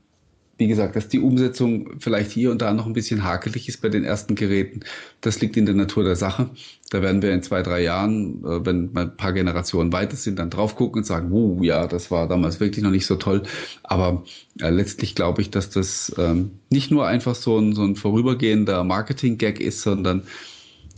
wie 0.57 0.67
gesagt, 0.67 0.95
dass 0.95 1.09
die 1.09 1.19
Umsetzung 1.19 1.99
vielleicht 1.99 2.31
hier 2.31 2.51
und 2.51 2.61
da 2.61 2.73
noch 2.73 2.85
ein 2.85 2.93
bisschen 2.93 3.23
hakelig 3.23 3.67
ist 3.67 3.81
bei 3.81 3.89
den 3.89 4.05
ersten 4.05 4.35
Geräten. 4.35 4.81
Das 5.19 5.41
liegt 5.41 5.57
in 5.57 5.65
der 5.65 5.75
Natur 5.75 6.03
der 6.03 6.15
Sache. 6.15 6.49
Da 6.89 7.01
werden 7.01 7.21
wir 7.21 7.33
in 7.33 7.43
zwei, 7.43 7.61
drei 7.61 7.81
Jahren, 7.81 8.43
äh, 8.45 8.65
wenn 8.65 8.93
wir 8.93 9.01
ein 9.01 9.17
paar 9.17 9.33
Generationen 9.33 9.91
weiter 9.91 10.15
sind, 10.15 10.39
dann 10.39 10.49
drauf 10.49 10.75
gucken 10.75 10.99
und 10.99 11.05
sagen, 11.05 11.31
oh 11.31 11.61
ja, 11.61 11.87
das 11.87 12.09
war 12.09 12.27
damals 12.27 12.59
wirklich 12.59 12.83
noch 12.83 12.91
nicht 12.91 13.05
so 13.05 13.15
toll. 13.15 13.43
Aber 13.83 14.23
äh, 14.61 14.69
letztlich 14.69 15.13
glaube 15.13 15.41
ich, 15.41 15.49
dass 15.49 15.69
das 15.69 16.13
ähm, 16.17 16.51
nicht 16.69 16.89
nur 16.89 17.05
einfach 17.05 17.35
so 17.35 17.57
ein, 17.59 17.73
so 17.73 17.83
ein 17.83 17.95
vorübergehender 17.95 18.83
Marketing-Gag 18.85 19.59
ist, 19.59 19.81
sondern 19.81 20.23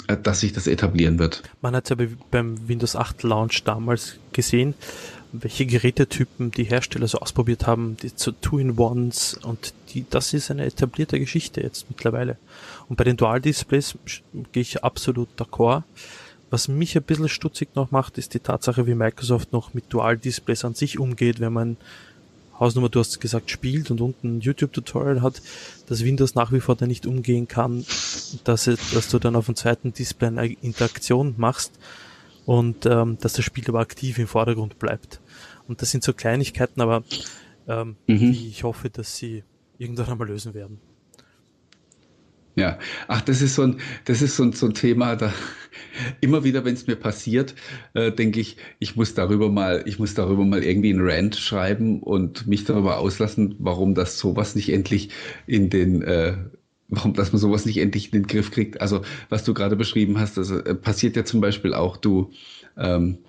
äh, 0.07 0.17
dass 0.21 0.41
sich 0.41 0.53
das 0.53 0.67
etablieren 0.67 1.17
wird. 1.17 1.41
Man 1.61 1.75
hat 1.75 1.89
es 1.89 1.97
ja 1.97 2.05
beim 2.29 2.67
Windows 2.67 2.95
8 2.95 3.23
Launch 3.23 3.63
damals 3.63 4.17
gesehen 4.33 4.75
welche 5.41 5.65
Gerätetypen 5.65 6.51
die 6.51 6.63
Hersteller 6.63 7.07
so 7.07 7.19
ausprobiert 7.19 7.67
haben, 7.67 7.97
die 8.01 8.15
zu 8.15 8.31
Two-in-Ones 8.31 9.39
und 9.43 9.73
die, 9.93 10.05
das 10.09 10.33
ist 10.33 10.51
eine 10.51 10.65
etablierte 10.65 11.19
Geschichte 11.19 11.61
jetzt 11.61 11.89
mittlerweile. 11.89 12.37
Und 12.89 12.95
bei 12.95 13.03
den 13.03 13.17
Dual-Displays 13.17 13.97
gehe 14.51 14.61
ich 14.61 14.83
absolut 14.83 15.29
d'accord. 15.37 15.83
Was 16.49 16.67
mich 16.67 16.95
ein 16.95 17.03
bisschen 17.03 17.27
stutzig 17.27 17.75
noch 17.75 17.91
macht, 17.91 18.17
ist 18.17 18.33
die 18.33 18.39
Tatsache, 18.39 18.87
wie 18.87 18.95
Microsoft 18.95 19.51
noch 19.51 19.73
mit 19.73 19.85
Dual-Displays 19.89 20.63
an 20.63 20.75
sich 20.75 20.97
umgeht, 20.97 21.39
wenn 21.39 21.53
man 21.53 21.77
Hausnummer, 22.59 22.89
du 22.89 22.99
hast 22.99 23.19
gesagt, 23.19 23.51
spielt 23.51 23.91
und 23.91 24.01
unten 24.01 24.37
ein 24.37 24.41
YouTube-Tutorial 24.41 25.21
hat, 25.21 25.41
dass 25.87 26.03
Windows 26.03 26.35
nach 26.35 26.51
wie 26.51 26.59
vor 26.59 26.75
da 26.75 26.87
nicht 26.87 27.05
umgehen 27.05 27.47
kann, 27.47 27.85
dass, 28.43 28.63
dass 28.65 29.09
du 29.09 29.19
dann 29.19 29.35
auf 29.35 29.45
dem 29.45 29.55
zweiten 29.55 29.93
Display 29.93 30.27
eine 30.27 30.45
Interaktion 30.45 31.35
machst 31.37 31.73
und 32.45 32.85
ähm, 32.85 33.17
dass 33.21 33.33
das 33.33 33.45
Spiel 33.45 33.65
aber 33.67 33.79
aktiv 33.79 34.17
im 34.17 34.27
Vordergrund 34.27 34.79
bleibt. 34.79 35.19
Und 35.67 35.81
das 35.81 35.91
sind 35.91 36.03
so 36.03 36.13
Kleinigkeiten, 36.13 36.81
aber 36.81 37.03
ähm, 37.67 37.97
mhm. 38.07 38.31
die 38.31 38.47
ich 38.47 38.63
hoffe, 38.63 38.89
dass 38.89 39.17
sie 39.17 39.43
irgendwann 39.77 40.09
einmal 40.09 40.27
lösen 40.27 40.53
werden. 40.53 40.79
Ja, 42.55 42.79
ach, 43.07 43.21
das 43.21 43.43
ist 43.43 43.53
so 43.53 43.61
ein, 43.61 43.79
das 44.05 44.23
ist 44.23 44.35
so 44.35 44.43
ein, 44.43 44.51
so 44.51 44.65
ein 44.65 44.73
Thema, 44.73 45.15
da 45.15 45.31
immer 46.21 46.43
wieder, 46.43 46.65
wenn 46.65 46.73
es 46.73 46.87
mir 46.87 46.95
passiert, 46.95 47.53
äh, 47.93 48.11
denke 48.11 48.39
ich, 48.39 48.57
ich 48.79 48.95
muss 48.95 49.13
darüber 49.13 49.49
mal, 49.49 49.83
ich 49.85 49.99
muss 49.99 50.15
darüber 50.15 50.43
mal 50.43 50.63
irgendwie 50.63 50.89
einen 50.89 51.07
Rant 51.07 51.35
schreiben 51.35 52.01
und 52.01 52.47
mich 52.47 52.63
darüber 52.63 52.97
auslassen, 52.97 53.55
warum 53.59 53.93
das 53.93 54.17
sowas 54.17 54.55
nicht 54.55 54.69
endlich 54.69 55.09
in 55.45 55.69
den 55.69 56.01
äh, 56.01 56.37
warum, 56.89 57.13
dass 57.13 57.31
man 57.31 57.39
sowas 57.39 57.65
nicht 57.67 57.77
endlich 57.77 58.11
in 58.11 58.21
den 58.23 58.27
Griff 58.27 58.49
kriegt. 58.49 58.81
Also, 58.81 59.01
was 59.29 59.43
du 59.43 59.53
gerade 59.53 59.75
beschrieben 59.75 60.19
hast, 60.19 60.39
also 60.39 60.57
äh, 60.57 60.73
passiert 60.73 61.15
ja 61.15 61.25
zum 61.25 61.41
Beispiel 61.41 61.75
auch, 61.75 61.97
du, 61.97 62.31
ähm, 62.75 63.19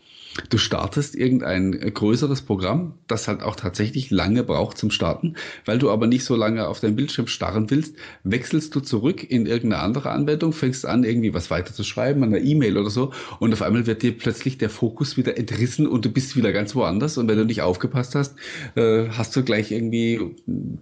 du 0.51 0.59
startest 0.59 1.15
irgendein 1.15 1.73
größeres 1.73 2.43
Programm, 2.43 2.95
das 3.07 3.29
halt 3.29 3.43
auch 3.43 3.57
tatsächlich 3.57 4.11
lange 4.11 4.45
braucht 4.45 4.79
zum 4.79 4.91
Starten, 4.91 5.35
weil 5.65 5.79
du 5.79 5.91
aber 5.91 6.07
nicht 6.07 6.25
so 6.25 6.37
lange 6.37 6.69
auf 6.69 6.81
deinem 6.81 6.97
Bildschirm 6.97 7.27
starren 7.27 7.71
willst, 7.71 7.95
wechselst 8.25 8.75
du 8.75 8.81
zurück 8.81 9.29
in 9.29 9.47
irgendeine 9.47 9.83
andere 9.83 10.11
Anwendung, 10.11 10.53
fängst 10.53 10.87
an, 10.87 11.05
irgendwie 11.05 11.35
was 11.35 11.51
weiter 11.51 11.75
zu 11.75 11.85
schreiben, 11.85 12.23
an 12.23 12.35
einer 12.35 12.45
E-Mail 12.45 12.79
oder 12.79 12.91
so, 12.91 13.13
und 13.41 13.53
auf 13.53 13.63
einmal 13.63 13.87
wird 13.87 14.03
dir 14.03 14.17
plötzlich 14.17 14.59
der 14.59 14.71
Fokus 14.71 15.17
wieder 15.17 15.37
entrissen 15.37 15.87
und 15.87 16.05
du 16.05 16.11
bist 16.11 16.37
wieder 16.37 16.53
ganz 16.53 16.75
woanders. 16.75 17.19
Und 17.19 17.29
wenn 17.29 17.39
du 17.39 17.45
nicht 17.45 17.63
aufgepasst 17.63 18.15
hast, 18.15 18.37
äh, 18.77 19.09
hast 19.11 19.35
du 19.37 19.43
gleich 19.43 19.71
irgendwie 19.71 20.35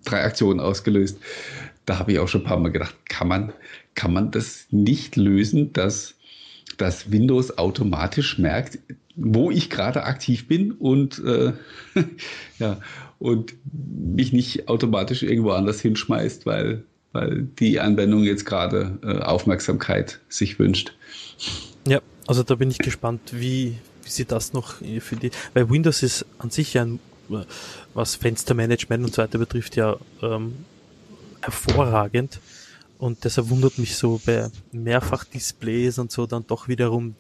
drei 0.04 0.24
Aktionen 0.24 0.60
ausgelöst. 0.60 1.18
Da 1.84 1.98
habe 1.98 2.12
ich 2.12 2.18
auch 2.18 2.28
schon 2.28 2.42
ein 2.42 2.46
paar 2.46 2.58
Mal 2.58 2.72
gedacht, 2.72 2.94
kann 3.08 3.28
man, 3.28 3.52
kann 3.94 4.12
man 4.12 4.30
das 4.30 4.66
nicht 4.70 5.16
lösen, 5.16 5.72
dass, 5.72 6.14
dass 6.76 7.10
Windows 7.12 7.58
automatisch 7.58 8.38
merkt, 8.38 8.78
wo 9.16 9.50
ich 9.50 9.70
gerade 9.70 10.04
aktiv 10.04 10.46
bin 10.46 10.72
und, 10.72 11.22
äh, 11.24 11.52
ja, 12.58 12.80
und 13.18 13.54
mich 13.72 14.32
nicht 14.32 14.68
automatisch 14.68 15.22
irgendwo 15.22 15.50
anders 15.50 15.80
hinschmeißt, 15.80 16.46
weil, 16.46 16.84
weil 17.12 17.48
die 17.58 17.80
Anwendung 17.80 18.24
jetzt 18.24 18.44
gerade 18.44 18.98
äh, 19.02 19.22
Aufmerksamkeit 19.22 20.20
sich 20.28 20.58
wünscht. 20.58 20.92
Ja, 21.88 22.00
also 22.26 22.42
da 22.42 22.54
bin 22.56 22.70
ich 22.70 22.78
gespannt, 22.78 23.20
wie, 23.32 23.78
wie 24.04 24.10
sie 24.10 24.26
das 24.26 24.52
noch 24.52 24.74
für 25.00 25.16
die, 25.16 25.30
weil 25.54 25.70
Windows 25.70 26.02
ist 26.02 26.26
an 26.38 26.50
sich 26.50 26.78
ein 26.78 27.00
was 27.94 28.14
Fenstermanagement 28.14 29.04
und 29.04 29.14
so 29.14 29.22
weiter 29.22 29.38
betrifft, 29.38 29.76
ja 29.76 29.96
ähm, 30.22 30.54
hervorragend. 31.40 32.40
Und 32.98 33.24
deshalb 33.24 33.50
wundert 33.50 33.78
mich 33.78 33.96
so 33.96 34.20
bei 34.24 34.48
Mehrfach-Displays 34.72 35.98
und 35.98 36.10
so 36.10 36.26
dann 36.26 36.46
doch 36.46 36.68
wiederum 36.68 37.14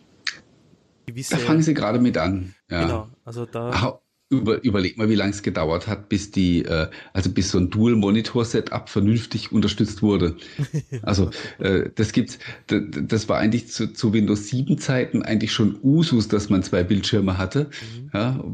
gewisse. 1.06 1.34
Da 1.34 1.38
fangen 1.38 1.62
sie 1.62 1.74
gerade 1.74 1.98
mit 1.98 2.18
an. 2.18 2.54
Ja. 2.70 2.82
Genau, 2.82 3.08
also 3.24 3.46
da. 3.46 3.70
Ach, 3.72 3.92
über, 4.28 4.62
überleg 4.64 4.98
mal, 4.98 5.08
wie 5.08 5.14
lange 5.14 5.30
es 5.30 5.42
gedauert 5.42 5.86
hat, 5.86 6.08
bis 6.08 6.32
die, 6.32 6.64
äh, 6.64 6.88
also 7.12 7.30
bis 7.30 7.52
so 7.52 7.58
ein 7.58 7.70
Dual-Monitor-Setup 7.70 8.88
vernünftig 8.88 9.52
unterstützt 9.52 10.02
wurde. 10.02 10.36
Also 11.02 11.30
äh, 11.58 11.90
das 11.94 12.12
gibt's, 12.12 12.38
das 12.66 13.28
war 13.28 13.38
eigentlich 13.38 13.68
zu, 13.68 13.92
zu 13.92 14.12
Windows 14.12 14.48
7 14.48 14.78
Zeiten 14.78 15.22
eigentlich 15.22 15.52
schon 15.52 15.78
Usus, 15.82 16.26
dass 16.28 16.48
man 16.48 16.62
zwei 16.62 16.82
Bildschirme 16.82 17.38
hatte, 17.38 17.70
mhm. 17.94 18.10
ja, 18.12 18.44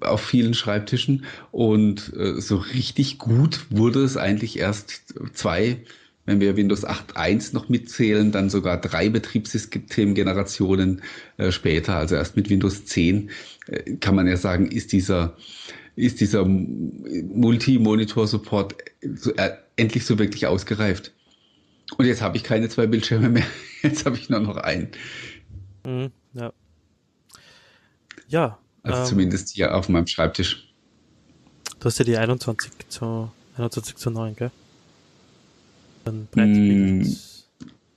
auf 0.00 0.20
vielen 0.20 0.54
Schreibtischen. 0.54 1.24
Und 1.50 2.12
äh, 2.16 2.40
so 2.40 2.56
richtig 2.56 3.18
gut 3.18 3.66
wurde 3.70 4.04
es 4.04 4.16
eigentlich 4.16 4.58
erst 4.58 5.14
zwei 5.32 5.82
wenn 6.28 6.40
wir 6.40 6.56
Windows 6.56 6.86
8.1 6.86 7.52
noch 7.54 7.68
mitzählen, 7.70 8.30
dann 8.30 8.50
sogar 8.50 8.78
drei 8.78 9.08
Betriebssystemgenerationen 9.08 11.00
äh, 11.38 11.50
später, 11.50 11.96
also 11.96 12.14
erst 12.16 12.36
mit 12.36 12.50
Windows 12.50 12.84
10, 12.84 13.30
äh, 13.68 13.96
kann 13.96 14.14
man 14.14 14.26
ja 14.26 14.36
sagen, 14.36 14.70
ist 14.70 14.92
dieser, 14.92 15.34
ist 15.96 16.20
dieser 16.20 16.44
Multi-Monitor-Support 16.44 18.74
so, 19.14 19.34
äh, 19.36 19.52
endlich 19.76 20.04
so 20.04 20.18
wirklich 20.18 20.46
ausgereift. 20.46 21.14
Und 21.96 22.04
jetzt 22.04 22.20
habe 22.20 22.36
ich 22.36 22.44
keine 22.44 22.68
zwei 22.68 22.86
Bildschirme 22.86 23.30
mehr, 23.30 23.46
jetzt 23.82 24.04
habe 24.04 24.16
ich 24.16 24.28
nur 24.28 24.40
noch 24.40 24.58
einen. 24.58 24.88
Mhm, 25.86 26.10
ja. 26.34 26.52
Ja. 28.28 28.58
Also 28.82 29.00
ähm, 29.00 29.06
zumindest 29.06 29.48
hier 29.48 29.74
auf 29.74 29.88
meinem 29.88 30.06
Schreibtisch. 30.06 30.74
Du 31.80 31.86
hast 31.86 31.98
ja 31.98 32.04
die 32.04 32.18
21 32.18 32.70
zu, 32.90 33.30
21 33.56 33.96
zu 33.96 34.10
9, 34.10 34.36
gell? 34.36 34.50
Dann 36.32 37.00
mm, 37.00 37.16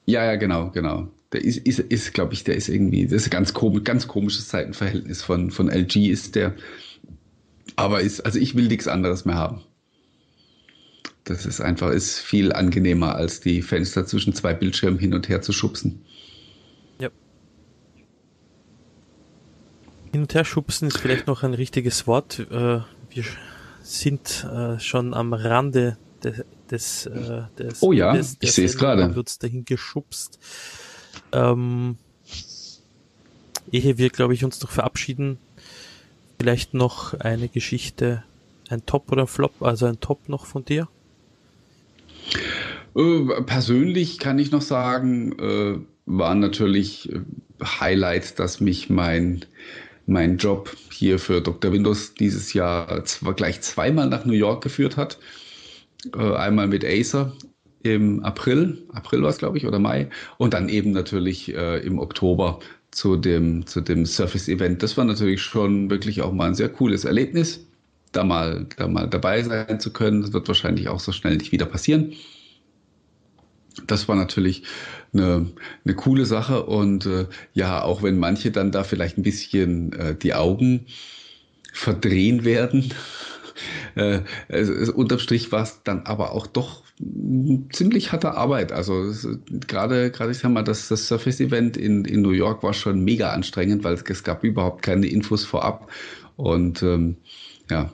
ja, 0.06 0.26
ja, 0.26 0.36
genau, 0.36 0.72
genau. 0.72 1.08
Der 1.32 1.44
ist, 1.44 1.58
ist, 1.60 1.80
ist 1.80 2.14
glaube 2.14 2.34
ich, 2.34 2.44
der 2.44 2.56
ist 2.56 2.68
irgendwie, 2.68 3.06
das 3.06 3.14
ist 3.14 3.28
ein 3.28 3.32
ganz, 3.32 3.54
komisch, 3.54 3.84
ganz 3.84 4.08
komisches 4.08 4.50
Seitenverhältnis 4.50 5.22
von, 5.22 5.52
von 5.52 5.70
LG 5.70 6.10
ist 6.10 6.36
der. 6.36 6.54
Aber 7.78 8.02
ist, 8.02 8.22
also 8.22 8.38
ich 8.38 8.56
will 8.56 8.68
nichts 8.68 8.88
anderes 8.88 9.24
mehr 9.26 9.36
haben. 9.36 9.62
Das 11.24 11.46
ist 11.46 11.62
einfach, 11.62 11.92
ist 11.92 12.20
viel 12.20 12.52
angenehmer, 12.52 13.16
als 13.16 13.40
die 13.40 13.62
Fenster 13.62 14.06
zwischen 14.06 14.34
zwei 14.34 14.54
Bildschirmen 14.54 15.00
hin 15.00 15.14
und 15.14 15.30
her 15.30 15.42
zu 15.42 15.54
schubsen. 15.54 16.04
Ja. 17.00 17.10
Hin 20.12 20.22
und 20.22 20.34
her 20.34 20.44
schubsen 20.44 20.88
ist 20.88 20.98
vielleicht 20.98 21.28
noch 21.28 21.44
ein 21.44 21.54
richtiges 21.54 22.08
Wort. 22.08 22.40
Äh, 22.40 22.80
wir 23.10 23.24
sind 23.84 24.46
äh, 24.52 24.80
schon 24.80 25.14
am 25.14 25.34
Rande 25.34 25.98
des, 26.24 26.46
des, 26.70 27.06
äh, 27.08 27.44
des 27.58 27.82
Oh 27.82 27.92
ja, 27.92 28.14
des, 28.14 28.38
ich 28.40 28.52
sehe 28.54 28.66
es 28.66 28.78
gerade. 28.78 29.16
wird 29.16 29.28
es 29.28 29.40
dahin 29.40 29.66
geschubst. 29.66 30.40
Ähm, 31.32 31.98
ehe 33.72 33.98
wir, 33.98 34.10
glaube 34.10 34.34
ich, 34.34 34.44
uns 34.44 34.62
noch 34.62 34.72
verabschieden, 34.72 35.38
vielleicht 36.40 36.74
noch 36.74 37.14
eine 37.14 37.48
Geschichte, 37.48 38.24
ein 38.70 38.86
Top 38.86 39.12
oder 39.12 39.24
ein 39.24 39.28
Flop, 39.28 39.62
also 39.62 39.86
ein 39.86 40.00
Top 40.00 40.30
noch 40.30 40.46
von 40.46 40.66
dir? 40.66 40.88
Äh, 42.96 43.42
persönlich 43.46 44.20
kann 44.20 44.40
ich 44.40 44.52
noch 44.52 44.62
sagen, 44.62 45.38
äh, 45.40 45.80
war 46.06 46.36
natürlich 46.36 47.12
äh, 47.12 47.22
Highlight, 47.64 48.40
dass 48.40 48.60
mich 48.60 48.90
mein 48.90 49.46
mein 50.08 50.38
Job 50.38 50.76
hier 50.92 51.20
für 51.20 51.42
Dr. 51.42 51.72
Windows 51.72 52.16
dieses 52.16 52.54
Jahr 52.54 53.06
zwar 53.06 53.34
gleich 53.34 53.62
zweimal 53.62 54.08
nach 54.08 54.26
New 54.26 54.34
York 54.34 54.64
geführt 54.64 54.98
hat. 54.98 55.20
Äh, 56.16 56.36
einmal 56.36 56.68
mit 56.68 56.84
Acer 56.84 57.34
im 57.84 58.24
April, 58.24 58.78
April 58.94 59.24
war 59.24 59.30
es 59.30 59.38
glaube 59.38 59.58
ich, 59.58 59.66
oder 59.66 59.80
Mai, 59.80 60.10
und 60.38 60.54
dann 60.54 60.70
eben 60.70 60.92
natürlich 60.92 61.54
äh, 61.54 61.80
im 61.80 62.00
Oktober 62.00 62.60
zu 62.92 63.16
dem, 63.16 63.66
zu 63.66 63.82
dem 63.82 64.06
Surface-Event. 64.06 64.84
Das 64.84 64.98
war 64.98 65.06
natürlich 65.06 65.42
schon 65.42 65.90
wirklich 65.90 66.22
auch 66.22 66.34
mal 66.34 66.48
ein 66.48 66.56
sehr 66.56 66.70
cooles 66.70 67.06
Erlebnis, 67.06 67.66
da 68.12 68.24
mal, 68.24 68.68
da 68.78 68.88
mal 68.88 69.08
dabei 69.08 69.42
sein 69.44 69.80
zu 69.80 69.92
können. 69.94 70.22
Das 70.22 70.34
wird 70.34 70.48
wahrscheinlich 70.48 70.90
auch 70.90 71.00
so 71.00 71.12
schnell 71.12 71.38
nicht 71.38 71.52
wieder 71.52 71.66
passieren. 71.66 72.14
Das 73.88 74.08
war 74.10 74.18
natürlich 74.18 74.64
eine, 75.14 75.50
eine 75.86 75.96
coole 75.96 76.26
Sache 76.26 76.66
und 76.66 77.06
äh, 77.06 77.26
ja, 77.54 77.82
auch 77.82 78.04
wenn 78.04 78.20
manche 78.20 78.52
dann 78.52 78.72
da 78.72 78.84
vielleicht 78.84 79.18
ein 79.18 79.24
bisschen 79.24 79.94
äh, 79.94 80.16
die 80.16 80.34
Augen 80.34 80.86
verdrehen 81.72 82.44
werden, 82.44 82.94
äh, 83.96 84.22
es, 84.48 84.90
unterm 84.90 85.20
Strich 85.20 85.52
war 85.52 85.64
es 85.64 85.82
dann 85.84 86.04
aber 86.06 86.32
auch 86.32 86.48
doch 86.48 86.84
ziemlich 87.72 88.12
harte 88.12 88.36
Arbeit. 88.36 88.72
Also 88.72 89.12
gerade, 89.68 90.12
gerade 90.12 90.32
ich 90.32 90.38
sag 90.38 90.52
mal, 90.52 90.64
das, 90.64 90.88
das 90.88 91.08
Surface-Event 91.08 91.78
in, 91.78 92.06
in 92.06 92.22
New 92.22 92.32
York 92.32 92.64
war 92.64 92.74
schon 92.74 93.04
mega 93.04 93.32
anstrengend, 93.32 93.84
weil 93.84 93.94
es, 93.94 94.04
es 94.08 94.24
gab 94.24 94.44
überhaupt 94.44 94.84
keine 94.84 95.08
Infos 95.08 95.44
vorab. 95.44 95.90
Und 96.36 96.84
ähm, 96.84 97.18
ja, 97.70 97.92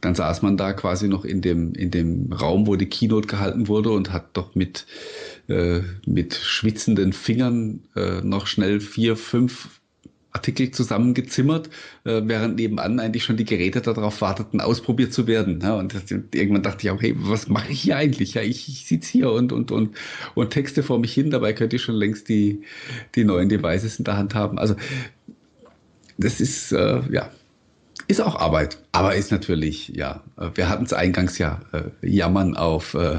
dann 0.00 0.14
saß 0.14 0.42
man 0.42 0.56
da 0.56 0.72
quasi 0.72 1.08
noch 1.08 1.24
in 1.24 1.40
dem, 1.40 1.74
in 1.74 1.90
dem 1.90 2.32
Raum, 2.32 2.66
wo 2.66 2.76
die 2.76 2.88
Keynote 2.88 3.26
gehalten 3.26 3.68
wurde 3.68 3.90
und 3.90 4.12
hat 4.12 4.36
doch 4.36 4.54
mit, 4.54 4.86
äh, 5.48 5.80
mit 6.06 6.34
schwitzenden 6.34 7.12
Fingern 7.12 7.80
äh, 7.96 8.20
noch 8.22 8.46
schnell 8.46 8.80
vier, 8.80 9.16
fünf 9.16 9.80
Artikel 10.32 10.70
zusammengezimmert, 10.70 11.68
äh, 12.04 12.20
während 12.24 12.56
nebenan 12.56 13.00
eigentlich 13.00 13.24
schon 13.24 13.36
die 13.36 13.44
Geräte 13.44 13.80
darauf 13.80 14.20
warteten, 14.20 14.60
ausprobiert 14.60 15.12
zu 15.12 15.26
werden. 15.26 15.62
Und 15.62 15.94
irgendwann 16.34 16.62
dachte 16.62 16.86
ich 16.86 17.00
hey, 17.00 17.14
was 17.16 17.48
mache 17.48 17.72
ich 17.72 17.80
hier 17.80 17.96
eigentlich? 17.96 18.34
Ja, 18.34 18.42
ich, 18.42 18.68
ich 18.68 18.86
sitze 18.86 19.12
hier 19.12 19.32
und, 19.32 19.52
und, 19.52 19.70
und, 19.70 19.96
und 20.34 20.50
texte 20.50 20.82
vor 20.82 20.98
mich 20.98 21.12
hin, 21.14 21.30
dabei 21.30 21.52
könnte 21.52 21.76
ich 21.76 21.82
schon 21.82 21.94
längst 21.94 22.28
die, 22.28 22.62
die 23.14 23.24
neuen 23.24 23.48
Devices 23.48 23.98
in 23.98 24.04
der 24.04 24.16
Hand 24.18 24.34
haben. 24.34 24.58
Also 24.58 24.76
das 26.18 26.40
ist, 26.40 26.72
äh, 26.72 27.00
ja, 27.10 27.30
ist 28.08 28.22
auch 28.22 28.36
Arbeit, 28.36 28.78
aber 28.90 29.14
ist 29.14 29.30
natürlich, 29.30 29.88
ja, 29.88 30.22
wir 30.54 30.70
hatten 30.70 30.84
es 30.84 30.94
eingangs 30.94 31.36
ja, 31.36 31.60
äh, 31.72 31.90
jammern 32.00 32.56
auf, 32.56 32.94
äh, 32.94 33.18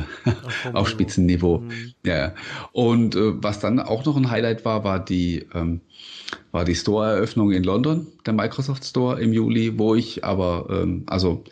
auf 0.74 0.90
Spitzenniveau. 0.90 1.60
Mhm. 1.60 1.94
Ja. 2.04 2.34
Und 2.72 3.16
äh, 3.16 3.44
was 3.44 3.60
dann 3.60 3.80
auch 3.80 4.04
noch 4.06 4.18
ein 4.18 4.32
Highlight 4.32 4.66
war, 4.66 4.84
war 4.84 5.00
die, 5.00 5.46
ähm, 5.54 5.82
war 6.52 6.66
die 6.66 6.74
Store-Eröffnung 6.74 7.52
in 7.52 7.64
London, 7.64 8.08
der 8.26 8.34
Microsoft 8.34 8.84
Store 8.84 9.22
im 9.22 9.32
Juli, 9.32 9.78
wo 9.78 9.94
ich 9.94 10.24
aber, 10.24 10.68
ähm, 10.72 11.04
also 11.06 11.44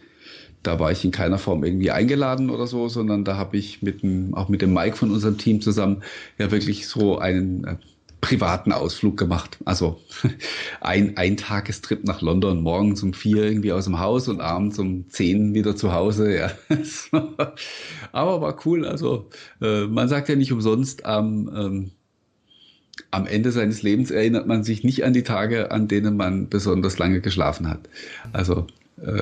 da 0.63 0.79
war 0.79 0.91
ich 0.91 1.05
in 1.05 1.11
keiner 1.11 1.37
Form 1.37 1.63
irgendwie 1.63 1.91
eingeladen 1.91 2.49
oder 2.49 2.65
so, 2.65 2.89
sondern 2.89 3.23
da 3.23 3.37
habe 3.37 3.55
ich 3.55 3.83
mit 3.83 4.01
dem, 4.01 4.33
auch 4.33 4.49
mit 4.49 4.63
dem 4.63 4.73
Mike 4.73 4.97
von 4.97 5.11
unserem 5.11 5.37
Team 5.37 5.61
zusammen 5.61 6.01
ja 6.39 6.49
wirklich 6.49 6.87
so 6.87 7.19
einen 7.19 7.63
äh, 7.65 7.75
privaten 8.21 8.71
Ausflug 8.71 9.17
gemacht. 9.17 9.57
Also 9.65 10.01
ein, 10.81 11.17
ein 11.17 11.37
Tagestrip 11.37 12.03
nach 12.03 12.21
London, 12.21 12.61
morgens 12.61 13.03
um 13.03 13.13
vier 13.13 13.43
irgendwie 13.43 13.71
aus 13.71 13.85
dem 13.85 13.99
Haus 13.99 14.27
und 14.27 14.41
abends 14.41 14.79
um 14.79 15.09
zehn 15.09 15.53
wieder 15.53 15.75
zu 15.75 15.93
Hause. 15.93 16.35
Ja. 16.35 16.51
Aber 18.11 18.41
war 18.41 18.59
cool. 18.65 18.85
Also 18.85 19.29
äh, 19.61 19.85
man 19.85 20.09
sagt 20.09 20.29
ja 20.29 20.35
nicht 20.35 20.51
umsonst, 20.51 21.05
am, 21.05 21.49
ähm, 21.55 21.91
am 23.11 23.27
Ende 23.27 23.51
seines 23.51 23.83
Lebens 23.83 24.11
erinnert 24.11 24.47
man 24.47 24.63
sich 24.63 24.83
nicht 24.83 25.03
an 25.03 25.13
die 25.13 25.23
Tage, 25.23 25.71
an 25.71 25.87
denen 25.87 26.17
man 26.17 26.49
besonders 26.49 26.97
lange 26.97 27.21
geschlafen 27.21 27.69
hat. 27.69 27.87
Also 28.33 28.67
äh, 29.01 29.21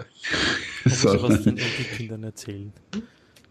soll 0.85 1.21
was 1.21 1.43
den 1.43 1.57
Kindern 1.97 2.23
erzählen. 2.23 2.71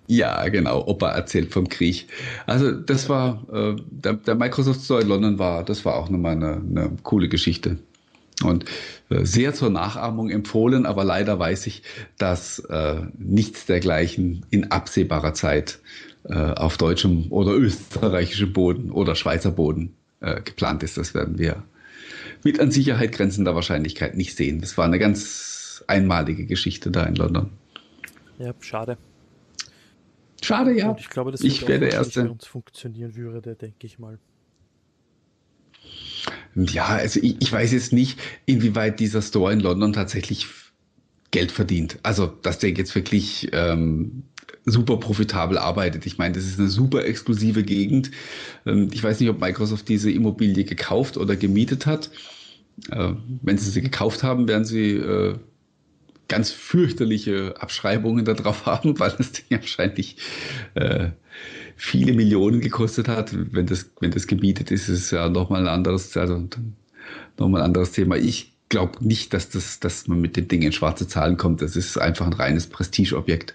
Ja, 0.07 0.48
genau. 0.48 0.86
Opa 0.86 1.11
erzählt 1.11 1.52
vom 1.52 1.68
Krieg. 1.68 2.09
Also 2.46 2.72
das 2.72 3.09
war 3.09 3.42
äh, 3.52 3.76
der, 3.90 4.14
der, 4.14 4.34
Microsoft 4.34 4.82
Store 4.82 5.00
in 5.00 5.09
London 5.09 5.38
war, 5.38 5.64
das 5.64 5.84
war 5.84 5.96
auch 5.96 6.11
nochmal 6.11 6.32
eine, 6.32 6.57
eine 6.57 6.90
coole 7.02 7.28
Geschichte. 7.28 7.78
Und 8.42 8.66
äh, 9.11 9.24
sehr 9.24 9.55
zur 9.55 9.70
Nachahmung 9.70 10.28
empfohlen, 10.28 10.86
aber 10.86 11.05
leider 11.05 11.38
weiß 11.38 11.66
ich, 11.68 11.82
dass 12.18 12.59
äh, 12.59 13.02
nichts 13.16 13.66
dergleichen 13.66 14.44
in 14.50 14.70
absehbarer 14.70 15.34
Zeit 15.34 15.78
äh, 16.24 16.34
auf 16.34 16.76
deutschem 16.76 17.30
oder 17.30 17.52
österreichischem 17.52 18.52
Boden 18.52 18.90
oder 18.90 19.14
Schweizer 19.14 19.52
Boden 19.52 19.94
äh, 20.20 20.40
geplant 20.42 20.82
ist. 20.82 20.98
Das 20.98 21.14
werden 21.14 21.38
wir 21.38 21.62
mit 22.42 22.61
an 22.61 22.70
Sicherheit 22.70 23.12
grenzender 23.12 23.55
Wahrscheinlichkeit 23.55 24.16
nicht 24.16 24.36
sehen. 24.36 24.61
Das 24.61 24.76
war 24.76 24.84
eine 24.84 24.98
ganz 24.98 25.84
einmalige 25.86 26.44
Geschichte 26.44 26.90
da 26.90 27.05
in 27.05 27.14
London. 27.14 27.50
Ja, 28.38 28.52
schade. 28.61 28.98
Schade, 30.45 30.76
ja. 30.76 30.90
Und 30.90 31.01
ich 31.01 31.09
glaube, 31.09 31.32
das 31.32 31.40
ich 31.40 31.66
wäre 31.66 31.80
der 31.80 31.92
Erste. 31.92 32.30
uns 32.30 32.47
funktionieren 32.47 33.16
würde, 33.16 33.55
denke 33.55 33.86
ich 33.86 33.99
mal. 33.99 34.18
Ja, 36.55 36.86
also 36.86 37.20
ich, 37.22 37.36
ich 37.40 37.51
weiß 37.51 37.72
jetzt 37.72 37.92
nicht, 37.92 38.20
inwieweit 38.45 39.01
dieser 39.01 39.22
Store 39.22 39.53
in 39.53 39.61
London 39.61 39.92
tatsächlich 39.92 40.47
Geld 41.30 41.51
verdient. 41.51 41.99
Also, 42.03 42.26
dass 42.26 42.59
der 42.59 42.70
jetzt 42.70 42.95
wirklich 42.95 43.49
ähm, 43.53 44.24
super 44.66 44.99
profitabel 44.99 45.57
arbeitet. 45.59 46.07
Ich 46.07 46.18
meine, 46.18 46.34
das 46.34 46.45
ist 46.45 46.59
eine 46.59 46.68
super 46.68 47.05
exklusive 47.07 47.62
Gegend. 47.62 48.11
Ähm, 48.66 48.90
ich 48.92 49.03
weiß 49.03 49.20
nicht, 49.20 49.30
ob 49.30 49.40
Microsoft 49.40 49.88
diese 49.88 50.11
Immobilie 50.11 50.64
gekauft 50.64 51.16
oder 51.16 51.36
gemietet 51.36 51.86
hat. 51.86 52.11
Äh, 52.90 53.14
wenn 53.42 53.57
sie 53.57 53.70
sie 53.70 53.80
gekauft 53.80 54.22
haben, 54.22 54.47
werden 54.47 54.64
sie 54.64 54.90
äh, 54.92 55.38
ganz 56.29 56.51
fürchterliche 56.51 57.55
Abschreibungen 57.59 58.25
darauf 58.25 58.66
haben, 58.66 58.99
weil 58.99 59.12
das 59.12 59.33
Ding 59.33 59.59
wahrscheinlich 59.59 60.16
äh, 60.75 61.11
viele 61.77 62.12
Millionen 62.12 62.61
gekostet 62.61 63.09
hat. 63.09 63.31
Wenn 63.33 63.66
das, 63.66 63.91
wenn 64.01 64.11
das 64.11 64.27
gebietet 64.27 64.70
ist, 64.70 64.89
ist 64.89 65.01
es 65.01 65.11
ja 65.11 65.29
nochmal 65.29 65.62
ein 65.62 65.68
anderes, 65.68 66.16
also 66.16 66.49
nochmal 67.39 67.61
ein 67.61 67.66
anderes 67.66 67.93
Thema. 67.93 68.16
Ich 68.16 68.53
glaube 68.68 69.07
nicht, 69.07 69.35
dass 69.35 69.51
das, 69.51 69.81
dass 69.81 70.09
man 70.09 70.20
mit 70.20 70.37
dem 70.37 70.49
Ding 70.49 70.62
in 70.62 70.72
schwarze 70.72 71.07
Zahlen 71.07 71.37
kommt. 71.37 71.62
Das 71.62 71.77
ist 71.77 71.99
einfach 71.99 72.27
ein 72.27 72.33
reines 72.33 72.66
Prestigeobjekt. 72.66 73.55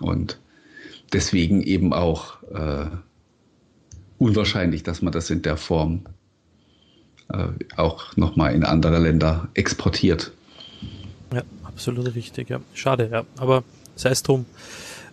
Und 0.00 0.38
deswegen 1.12 1.62
eben 1.62 1.92
auch 1.92 2.42
äh, 2.52 2.86
unwahrscheinlich, 4.18 4.82
dass 4.82 5.02
man 5.02 5.12
das 5.12 5.30
in 5.30 5.42
der 5.42 5.56
Form 5.56 6.04
äh, 7.32 7.48
auch 7.76 8.16
nochmal 8.16 8.54
in 8.54 8.64
andere 8.64 8.98
Länder 8.98 9.48
exportiert. 9.54 10.32
Ja, 11.32 11.42
absolut 11.74 12.14
richtig, 12.14 12.50
ja. 12.50 12.60
Schade, 12.72 13.08
ja. 13.10 13.24
Aber 13.36 13.64
sei 13.96 14.10
es 14.10 14.22
drum, 14.22 14.46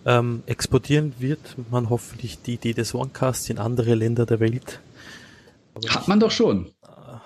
ähm, 0.06 0.42
exportieren 0.46 1.12
wird 1.18 1.56
man 1.70 1.90
hoffentlich 1.90 2.40
die 2.42 2.54
Idee 2.54 2.72
des 2.72 2.94
OneCast 2.94 3.50
in 3.50 3.58
andere 3.58 3.94
Länder 3.94 4.26
der 4.26 4.40
Welt. 4.40 4.80
Aber 5.74 5.88
Hat 5.88 6.08
man 6.08 6.20
doch 6.20 6.30
schon. 6.30 6.70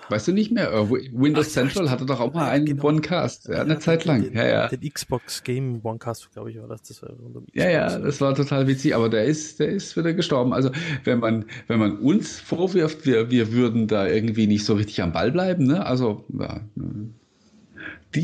Weißt 0.09 0.27
du 0.29 0.31
nicht 0.31 0.51
mehr? 0.51 0.71
Äh, 0.71 0.89
Windows 0.89 1.47
Ach, 1.49 1.51
Central 1.51 1.89
hatte 1.89 2.05
doch 2.05 2.21
auch 2.21 2.33
mal 2.33 2.49
einen 2.49 2.65
genau. 2.65 2.85
OneCast, 2.85 3.49
ja, 3.49 3.61
eine 3.61 3.73
ja, 3.73 3.79
Zeit 3.79 4.05
lang. 4.05 4.23
Den, 4.23 4.33
ja, 4.33 4.47
ja. 4.47 4.67
Den 4.69 4.89
Xbox 4.89 5.43
Game 5.43 5.81
OneCast, 5.83 6.31
glaube 6.31 6.51
ich, 6.51 6.61
war 6.61 6.67
das. 6.67 6.83
das 6.83 7.01
war 7.01 7.09
ja, 7.53 7.69
ja, 7.69 7.99
das 7.99 8.21
war 8.21 8.33
total 8.33 8.67
witzig, 8.67 8.95
aber 8.95 9.09
der 9.09 9.25
ist, 9.25 9.59
der 9.59 9.67
ist 9.67 9.97
wieder 9.97 10.13
gestorben. 10.13 10.53
Also 10.53 10.71
wenn 11.03 11.19
man, 11.19 11.45
wenn 11.67 11.79
man 11.79 11.97
uns 11.97 12.39
vorwirft, 12.39 13.05
wir, 13.05 13.31
wir 13.31 13.51
würden 13.51 13.87
da 13.87 14.07
irgendwie 14.07 14.47
nicht 14.47 14.63
so 14.63 14.75
richtig 14.75 15.01
am 15.01 15.11
Ball 15.11 15.31
bleiben, 15.31 15.65
ne? 15.65 15.85
Also 15.85 16.23
ja, 16.39 16.61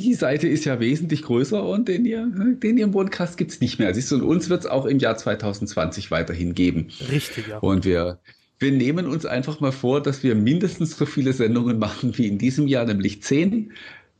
die 0.01 0.13
Seite 0.15 0.47
ist 0.47 0.65
ja 0.65 0.79
wesentlich 0.79 1.21
größer 1.21 1.63
und 1.63 1.87
den, 1.87 2.05
ihr, 2.05 2.25
den 2.27 2.77
ihrem 2.77 2.91
Podcast 2.91 3.37
gibt 3.37 3.51
es 3.51 3.61
nicht 3.61 3.79
mehr. 3.79 3.93
Siehst 3.93 4.11
du, 4.11 4.15
und 4.15 4.23
uns 4.23 4.49
wird 4.49 4.61
es 4.61 4.65
auch 4.65 4.85
im 4.85 4.99
Jahr 4.99 5.17
2020 5.17 6.09
weiterhin 6.09 6.55
geben. 6.55 6.87
Richtig, 7.11 7.47
ja. 7.47 7.59
Und 7.59 7.85
wir, 7.85 8.19
wir 8.59 8.71
nehmen 8.71 9.05
uns 9.05 9.25
einfach 9.25 9.59
mal 9.59 9.71
vor, 9.71 10.01
dass 10.01 10.23
wir 10.23 10.35
mindestens 10.35 10.97
so 10.97 11.05
viele 11.05 11.33
Sendungen 11.33 11.77
machen 11.77 12.17
wie 12.17 12.27
in 12.27 12.37
diesem 12.37 12.67
Jahr, 12.67 12.85
nämlich 12.85 13.21
zehn. 13.21 13.73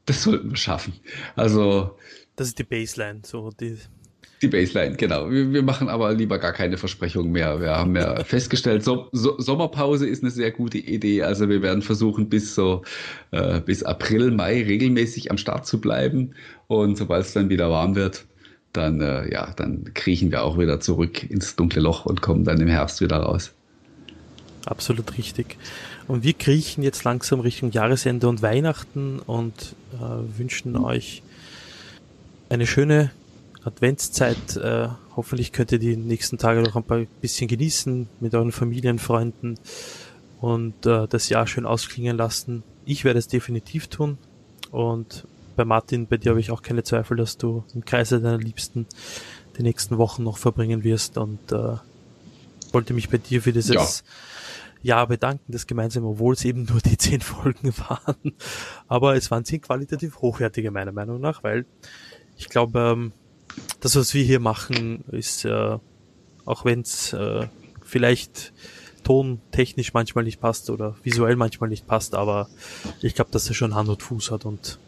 Das 0.05 0.23
sollten 0.23 0.51
wir 0.51 0.57
schaffen. 0.57 0.93
Also. 1.35 1.97
Das 2.35 2.47
ist 2.47 2.59
die 2.59 2.63
Baseline, 2.63 3.21
so 3.23 3.49
die. 3.51 3.77
Die 4.43 4.49
Baseline, 4.49 4.97
genau. 4.97 5.31
Wir, 5.31 5.53
wir 5.53 5.63
machen 5.63 5.87
aber 5.87 6.13
lieber 6.13 6.37
gar 6.37 6.51
keine 6.51 6.77
Versprechungen 6.77 7.31
mehr. 7.31 7.61
Wir 7.61 7.77
haben 7.77 7.95
ja 7.95 8.21
festgestellt, 8.25 8.83
so, 8.83 9.07
so, 9.13 9.39
Sommerpause 9.39 10.05
ist 10.05 10.21
eine 10.21 10.31
sehr 10.31 10.51
gute 10.51 10.79
Idee. 10.79 11.23
Also 11.23 11.47
wir 11.47 11.61
werden 11.61 11.81
versuchen, 11.81 12.27
bis 12.27 12.53
so 12.53 12.81
äh, 13.31 13.61
bis 13.61 13.83
April, 13.83 14.31
Mai 14.31 14.61
regelmäßig 14.63 15.31
am 15.31 15.37
Start 15.37 15.65
zu 15.65 15.79
bleiben. 15.79 16.33
Und 16.67 16.97
sobald 16.97 17.25
es 17.25 17.31
dann 17.31 17.49
wieder 17.49 17.69
warm 17.69 17.95
wird, 17.95 18.25
dann 18.73 18.99
äh, 18.99 19.31
ja, 19.31 19.53
dann 19.55 19.93
kriechen 19.93 20.29
wir 20.29 20.43
auch 20.43 20.57
wieder 20.59 20.81
zurück 20.81 21.23
ins 21.23 21.55
dunkle 21.55 21.81
Loch 21.81 22.05
und 22.05 22.21
kommen 22.21 22.43
dann 22.43 22.59
im 22.59 22.67
Herbst 22.67 22.99
wieder 22.99 23.17
raus. 23.17 23.53
Absolut 24.65 25.17
richtig. 25.17 25.55
Und 26.09 26.25
wir 26.25 26.33
kriechen 26.33 26.83
jetzt 26.83 27.05
langsam 27.05 27.39
Richtung 27.39 27.71
Jahresende 27.71 28.27
und 28.27 28.41
Weihnachten 28.41 29.19
und 29.19 29.75
äh, 29.93 30.37
wünschen 30.37 30.75
euch 30.75 31.23
eine 32.49 32.67
schöne 32.67 33.11
Adventszeit. 33.65 34.57
Äh, 34.57 34.89
hoffentlich 35.15 35.51
könnt 35.51 35.71
ihr 35.71 35.79
die 35.79 35.97
nächsten 35.97 36.37
Tage 36.37 36.61
noch 36.61 36.75
ein 36.75 36.83
paar 36.83 37.05
bisschen 37.21 37.47
genießen 37.47 38.07
mit 38.19 38.33
euren 38.35 38.51
Familien, 38.51 38.99
Freunden 38.99 39.57
und 40.41 40.85
äh, 40.85 41.07
das 41.07 41.29
Jahr 41.29 41.47
schön 41.47 41.65
ausklingen 41.65 42.17
lassen. 42.17 42.63
Ich 42.85 43.05
werde 43.05 43.19
es 43.19 43.27
definitiv 43.27 43.87
tun. 43.87 44.17
Und 44.71 45.25
bei 45.55 45.65
Martin, 45.65 46.07
bei 46.07 46.17
dir 46.17 46.31
habe 46.31 46.39
ich 46.39 46.51
auch 46.51 46.61
keine 46.61 46.83
Zweifel, 46.83 47.17
dass 47.17 47.37
du 47.37 47.63
im 47.73 47.85
Kreise 47.85 48.19
deiner 48.19 48.37
Liebsten 48.37 48.87
die 49.57 49.63
nächsten 49.63 49.97
Wochen 49.97 50.23
noch 50.23 50.37
verbringen 50.37 50.83
wirst 50.83 51.17
und 51.17 51.51
äh, 51.51 51.77
wollte 52.71 52.93
mich 52.93 53.09
bei 53.09 53.17
dir 53.17 53.41
für 53.41 53.53
dieses 53.53 54.03
ja. 54.83 54.95
Jahr 54.95 55.07
bedanken, 55.07 55.51
das 55.51 55.67
gemeinsam, 55.67 56.05
obwohl 56.05 56.33
es 56.33 56.43
eben 56.43 56.65
nur 56.65 56.79
die 56.79 56.97
zehn 56.97 57.21
Folgen 57.21 57.73
waren. 57.77 58.33
Aber 58.87 59.15
es 59.15 59.31
waren 59.31 59.45
zehn 59.45 59.61
qualitativ 59.61 60.17
hochwertige, 60.17 60.71
meiner 60.71 60.91
Meinung 60.91 61.21
nach, 61.21 61.43
weil 61.43 61.65
ich 62.35 62.49
glaube, 62.49 62.79
ähm, 62.79 63.11
das, 63.79 63.95
was 63.95 64.13
wir 64.13 64.23
hier 64.23 64.39
machen, 64.39 65.03
ist, 65.11 65.45
äh, 65.45 65.77
auch 66.45 66.65
wenn 66.65 66.81
es 66.81 67.13
äh, 67.13 67.47
vielleicht 67.83 68.53
tontechnisch 69.03 69.93
manchmal 69.93 70.23
nicht 70.23 70.39
passt 70.39 70.69
oder 70.69 70.95
visuell 71.03 71.35
manchmal 71.35 71.69
nicht 71.69 71.87
passt, 71.87 72.15
aber 72.15 72.47
ich 73.01 73.15
glaube, 73.15 73.31
dass 73.31 73.47
er 73.47 73.53
schon 73.53 73.75
Hand 73.75 73.89
und 73.89 74.01
Fuß 74.01 74.31
hat 74.31 74.45
und 74.45 74.79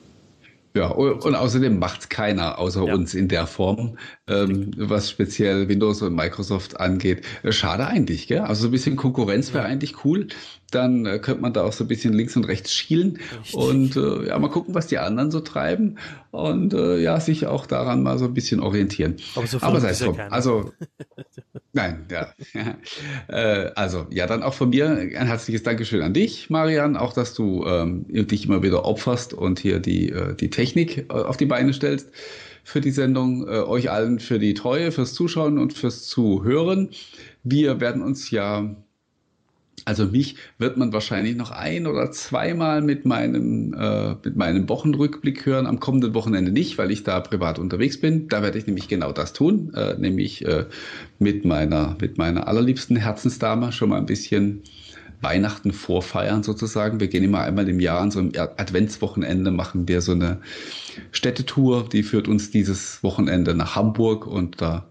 ja, 0.75 0.87
und 0.87 1.35
außerdem 1.35 1.79
macht 1.79 2.09
keiner 2.09 2.59
außer 2.59 2.85
ja. 2.85 2.93
uns 2.93 3.13
in 3.13 3.29
der 3.29 3.47
Form, 3.47 3.97
ähm, 4.27 4.71
was 4.75 5.09
speziell 5.09 5.69
Windows 5.69 6.01
und 6.01 6.13
Microsoft 6.13 6.81
angeht. 6.81 7.25
Äh, 7.43 7.53
schade 7.53 7.87
eigentlich, 7.87 8.27
gell? 8.27 8.39
Also 8.41 8.63
so 8.63 8.67
ein 8.67 8.71
bisschen 8.71 8.97
Konkurrenz 8.97 9.53
wäre 9.53 9.63
eigentlich 9.63 10.03
cool. 10.03 10.27
Dann 10.75 11.05
äh, 11.05 11.19
könnte 11.19 11.41
man 11.41 11.53
da 11.53 11.63
auch 11.63 11.73
so 11.73 11.83
ein 11.85 11.87
bisschen 11.87 12.13
links 12.13 12.35
und 12.35 12.45
rechts 12.45 12.73
schielen 12.73 13.17
Richtig. 13.39 13.55
und 13.55 13.95
äh, 13.95 14.27
ja, 14.27 14.39
mal 14.39 14.49
gucken, 14.49 14.75
was 14.75 14.87
die 14.87 14.97
anderen 14.97 15.31
so 15.31 15.39
treiben 15.39 15.97
und 16.31 16.73
äh, 16.73 16.99
ja, 16.99 17.19
sich 17.19 17.47
auch 17.47 17.65
daran 17.65 18.03
mal 18.03 18.17
so 18.19 18.25
ein 18.25 18.33
bisschen 18.33 18.59
orientieren. 18.59 19.15
Aber, 19.35 19.47
so 19.47 19.61
Aber 19.61 19.79
sei 19.79 19.89
es 19.91 19.99
drum. 19.99 20.19
Also 20.29 20.71
Nein, 21.75 22.05
ja. 22.09 22.33
äh, 23.27 23.71
also, 23.75 24.07
ja, 24.09 24.27
dann 24.27 24.43
auch 24.43 24.53
von 24.53 24.69
mir 24.69 24.89
ein 24.89 25.27
herzliches 25.27 25.63
Dankeschön 25.63 26.01
an 26.01 26.13
dich, 26.13 26.49
Marian, 26.49 26.95
auch 26.95 27.11
dass 27.11 27.33
du 27.33 27.65
ähm, 27.65 28.05
dich 28.07 28.45
immer 28.45 28.63
wieder 28.63 28.85
opferst 28.85 29.33
und 29.33 29.59
hier 29.59 29.79
die, 29.79 30.09
äh, 30.09 30.35
die 30.35 30.49
Technik 30.49 31.09
äh, 31.09 31.13
auf 31.13 31.35
die 31.35 31.45
Beine 31.45 31.73
stellst 31.73 32.11
für 32.63 32.79
die 32.79 32.91
Sendung. 32.91 33.45
Äh, 33.47 33.59
euch 33.59 33.91
allen 33.91 34.19
für 34.19 34.39
die 34.39 34.53
Treue, 34.53 34.93
fürs 34.93 35.13
Zuschauen 35.13 35.57
und 35.57 35.73
fürs 35.73 36.07
Zuhören. 36.07 36.91
Wir 37.43 37.81
werden 37.81 38.01
uns 38.01 38.31
ja 38.31 38.73
also 39.85 40.07
mich 40.07 40.35
wird 40.57 40.77
man 40.77 40.91
wahrscheinlich 40.93 41.35
noch 41.35 41.51
ein 41.51 41.85
oder 41.85 42.11
zweimal 42.11 42.81
mit 42.81 43.05
meinem, 43.05 43.73
äh, 43.73 44.15
mit 44.23 44.35
meinem 44.35 44.67
Wochenrückblick 44.67 45.45
hören. 45.45 45.67
Am 45.67 45.79
kommenden 45.79 46.15
Wochenende 46.15 46.51
nicht, 46.51 46.79
weil 46.79 46.89
ich 46.89 47.03
da 47.03 47.19
privat 47.19 47.59
unterwegs 47.59 47.99
bin. 47.99 48.27
Da 48.27 48.41
werde 48.41 48.57
ich 48.57 48.65
nämlich 48.65 48.87
genau 48.87 49.11
das 49.11 49.33
tun, 49.33 49.71
äh, 49.75 49.95
nämlich 49.97 50.43
äh, 50.43 50.65
mit 51.19 51.45
meiner, 51.45 51.95
mit 52.01 52.17
meiner 52.17 52.47
allerliebsten 52.47 52.97
Herzensdame 52.97 53.71
schon 53.71 53.89
mal 53.89 53.97
ein 53.97 54.07
bisschen 54.07 54.63
Weihnachten 55.21 55.71
vorfeiern 55.71 56.41
sozusagen. 56.41 56.99
Wir 56.99 57.07
gehen 57.07 57.23
immer 57.23 57.41
einmal 57.41 57.69
im 57.69 57.79
Jahr 57.79 58.01
an 58.01 58.11
so 58.11 58.19
einem 58.19 58.31
Adventswochenende, 58.35 59.51
machen 59.51 59.87
wir 59.87 60.01
so 60.01 60.13
eine 60.13 60.39
Städtetour. 61.11 61.87
Die 61.91 62.03
führt 62.03 62.27
uns 62.27 62.49
dieses 62.49 63.03
Wochenende 63.03 63.53
nach 63.53 63.75
Hamburg 63.75 64.25
und 64.25 64.61
da 64.61 64.87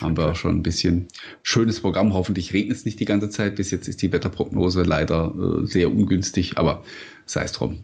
haben 0.00 0.16
wir 0.16 0.30
auch 0.30 0.36
schon 0.36 0.56
ein 0.56 0.62
bisschen 0.62 1.08
schönes 1.42 1.80
Programm. 1.80 2.14
Hoffentlich 2.14 2.52
regnet 2.52 2.76
es 2.76 2.84
nicht 2.84 3.00
die 3.00 3.04
ganze 3.04 3.30
Zeit. 3.30 3.56
Bis 3.56 3.70
jetzt 3.70 3.88
ist 3.88 4.02
die 4.02 4.12
Wetterprognose 4.12 4.82
leider 4.82 5.34
äh, 5.34 5.66
sehr 5.66 5.90
ungünstig, 5.90 6.58
aber 6.58 6.82
sei 7.28 7.42
es 7.42 7.52
drum. 7.52 7.80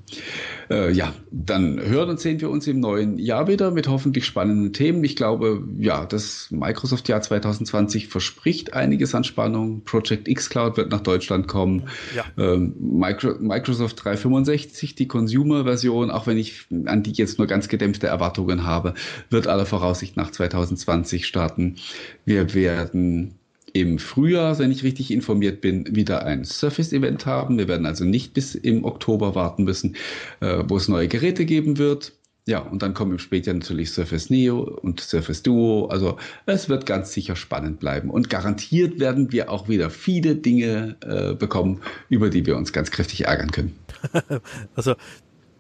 Äh, 0.71 0.93
ja, 0.93 1.13
dann 1.33 1.81
hören 1.81 2.11
und 2.11 2.21
sehen 2.21 2.41
wir 2.41 2.49
uns 2.49 2.69
im 2.69 2.79
neuen 2.79 3.19
Jahr 3.19 3.49
wieder 3.49 3.73
mit 3.73 3.89
hoffentlich 3.89 4.25
spannenden 4.25 4.73
Themen. 4.73 5.03
Ich 5.03 5.17
glaube, 5.17 5.67
ja, 5.79 6.07
das 6.07 6.47
Microsoft-Jahr 6.53 7.21
2020 7.21 8.07
verspricht 8.07 8.73
einiges 8.73 9.17
an 9.17 9.25
Spannung. 9.25 9.83
Project 9.85 10.29
X 10.29 10.49
Cloud 10.49 10.77
wird 10.77 10.93
nach 10.93 11.01
Deutschland 11.01 11.49
kommen. 11.49 11.89
Ja. 12.15 12.25
Ähm, 12.39 12.75
Micro 12.79 13.35
Microsoft 13.41 14.05
365, 14.05 14.95
die 14.95 15.09
Consumer-Version, 15.09 16.13
auch 16.13 16.29
wenn 16.29 16.39
ich 16.39 16.67
an 16.87 17.03
die 17.03 17.13
jetzt 17.13 17.39
nur 17.39 17.49
ganz 17.49 17.67
gedämpfte 17.67 18.07
Erwartungen 18.07 18.65
habe, 18.65 18.95
wird 19.29 19.49
aller 19.49 19.67
Voraussicht 19.67 20.17
nach 20.17 20.31
2020 20.31 21.27
starten. 21.27 21.77
Wir 22.25 22.55
werden 22.55 23.35
im 23.73 23.99
Frühjahr, 23.99 24.59
wenn 24.59 24.71
ich 24.71 24.83
richtig 24.83 25.11
informiert 25.11 25.61
bin, 25.61 25.97
wieder 25.97 26.25
ein 26.27 26.45
Surface-Event 26.45 27.27
haben. 27.27 27.59
Wir 27.59 27.69
werden 27.69 27.87
also 27.87 28.05
nicht 28.05 28.35
bis 28.35 28.55
im 28.55 28.85
Oktober 28.85 29.35
warten 29.35 29.65
müssen, 29.65 29.97
äh, 30.41 30.63
wo 30.67 30.77
es 30.77 30.89
neue 30.89 31.09
Geräte 31.09 31.45
geben 31.45 31.79
wird. 31.79 32.13
Ja, 32.45 32.59
und 32.59 32.83
dann 32.83 32.93
kommen 32.93 33.13
im 33.13 33.19
Spätjahr 33.21 33.55
natürlich 33.55 33.93
Surface 33.93 34.29
Neo 34.29 34.63
und 34.63 35.01
Surface 35.01 35.45
Duo. 35.45 35.87
Also 35.87 36.19
es 36.45 36.69
wird 36.69 36.87
ganz 36.87 37.13
sicher 37.13 37.37
spannend 37.37 37.79
bleiben. 37.79 38.11
Und 38.11 38.31
garantiert 38.31 38.99
werden 38.99 39.31
wir 39.31 39.49
auch 39.49 39.69
wieder 39.69 39.91
viele 39.91 40.35
Dinge 40.35 40.97
äh, 41.03 41.35
bekommen, 41.35 41.81
über 42.09 42.31
die 42.31 42.45
wir 42.45 42.57
uns 42.57 42.73
ganz 42.73 42.91
kräftig 42.91 43.27
ärgern 43.27 43.53
können. 43.53 43.79
also 44.75 44.95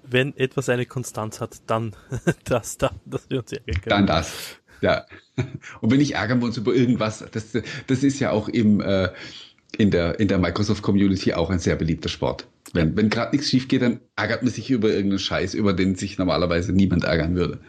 wenn 0.02 0.36
etwas 0.36 0.68
eine 0.68 0.84
Konstanz 0.84 1.40
hat, 1.40 1.62
dann 1.68 1.94
das, 2.44 2.78
dann, 2.78 3.00
dass 3.06 3.30
wir 3.30 3.38
uns 3.38 3.52
ärgern 3.52 3.74
können. 3.74 3.88
Dann 3.88 4.06
das. 4.08 4.58
Ja. 4.82 5.06
Und 5.80 5.90
wenn 5.90 5.98
nicht 5.98 6.14
ärgern 6.14 6.40
wir 6.40 6.46
uns 6.46 6.58
über 6.58 6.74
irgendwas, 6.74 7.24
das, 7.30 7.52
das 7.86 8.02
ist 8.02 8.20
ja 8.20 8.30
auch 8.30 8.48
im, 8.48 8.80
äh, 8.80 9.08
in 9.78 9.90
der, 9.90 10.20
in 10.20 10.28
der 10.28 10.38
Microsoft-Community 10.38 11.32
auch 11.32 11.48
ein 11.48 11.58
sehr 11.58 11.76
beliebter 11.76 12.08
Sport. 12.10 12.46
Wenn, 12.74 12.96
wenn 12.96 13.08
gerade 13.08 13.34
nichts 13.34 13.48
schief 13.48 13.68
geht, 13.68 13.82
dann 13.82 14.00
ärgert 14.16 14.42
man 14.42 14.52
sich 14.52 14.70
über 14.70 14.88
irgendeinen 14.88 15.18
Scheiß, 15.18 15.54
über 15.54 15.72
den 15.72 15.94
sich 15.94 16.18
normalerweise 16.18 16.72
niemand 16.72 17.04
ärgern 17.04 17.34
würde. 17.34 17.60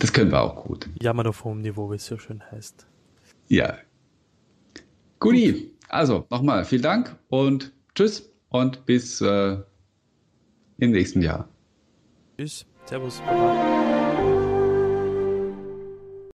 Das 0.00 0.12
können 0.12 0.30
wir 0.30 0.40
auch 0.40 0.64
gut. 0.64 0.88
Jammern 1.00 1.26
auf 1.26 1.44
hohem 1.44 1.60
Niveau, 1.60 1.90
wie 1.90 1.96
es 1.96 2.06
so 2.06 2.18
schön 2.18 2.42
heißt. 2.50 2.86
Ja. 3.48 3.78
Guti, 5.20 5.70
also 5.88 6.26
nochmal 6.30 6.64
vielen 6.64 6.82
Dank 6.82 7.16
und 7.28 7.72
tschüss 7.94 8.30
und 8.48 8.84
bis 8.86 9.20
äh, 9.20 9.58
im 10.78 10.90
nächsten 10.90 11.22
Jahr. 11.22 11.48
Tschüss, 12.36 12.66
Servus, 12.86 13.20
Baba. 13.20 14.01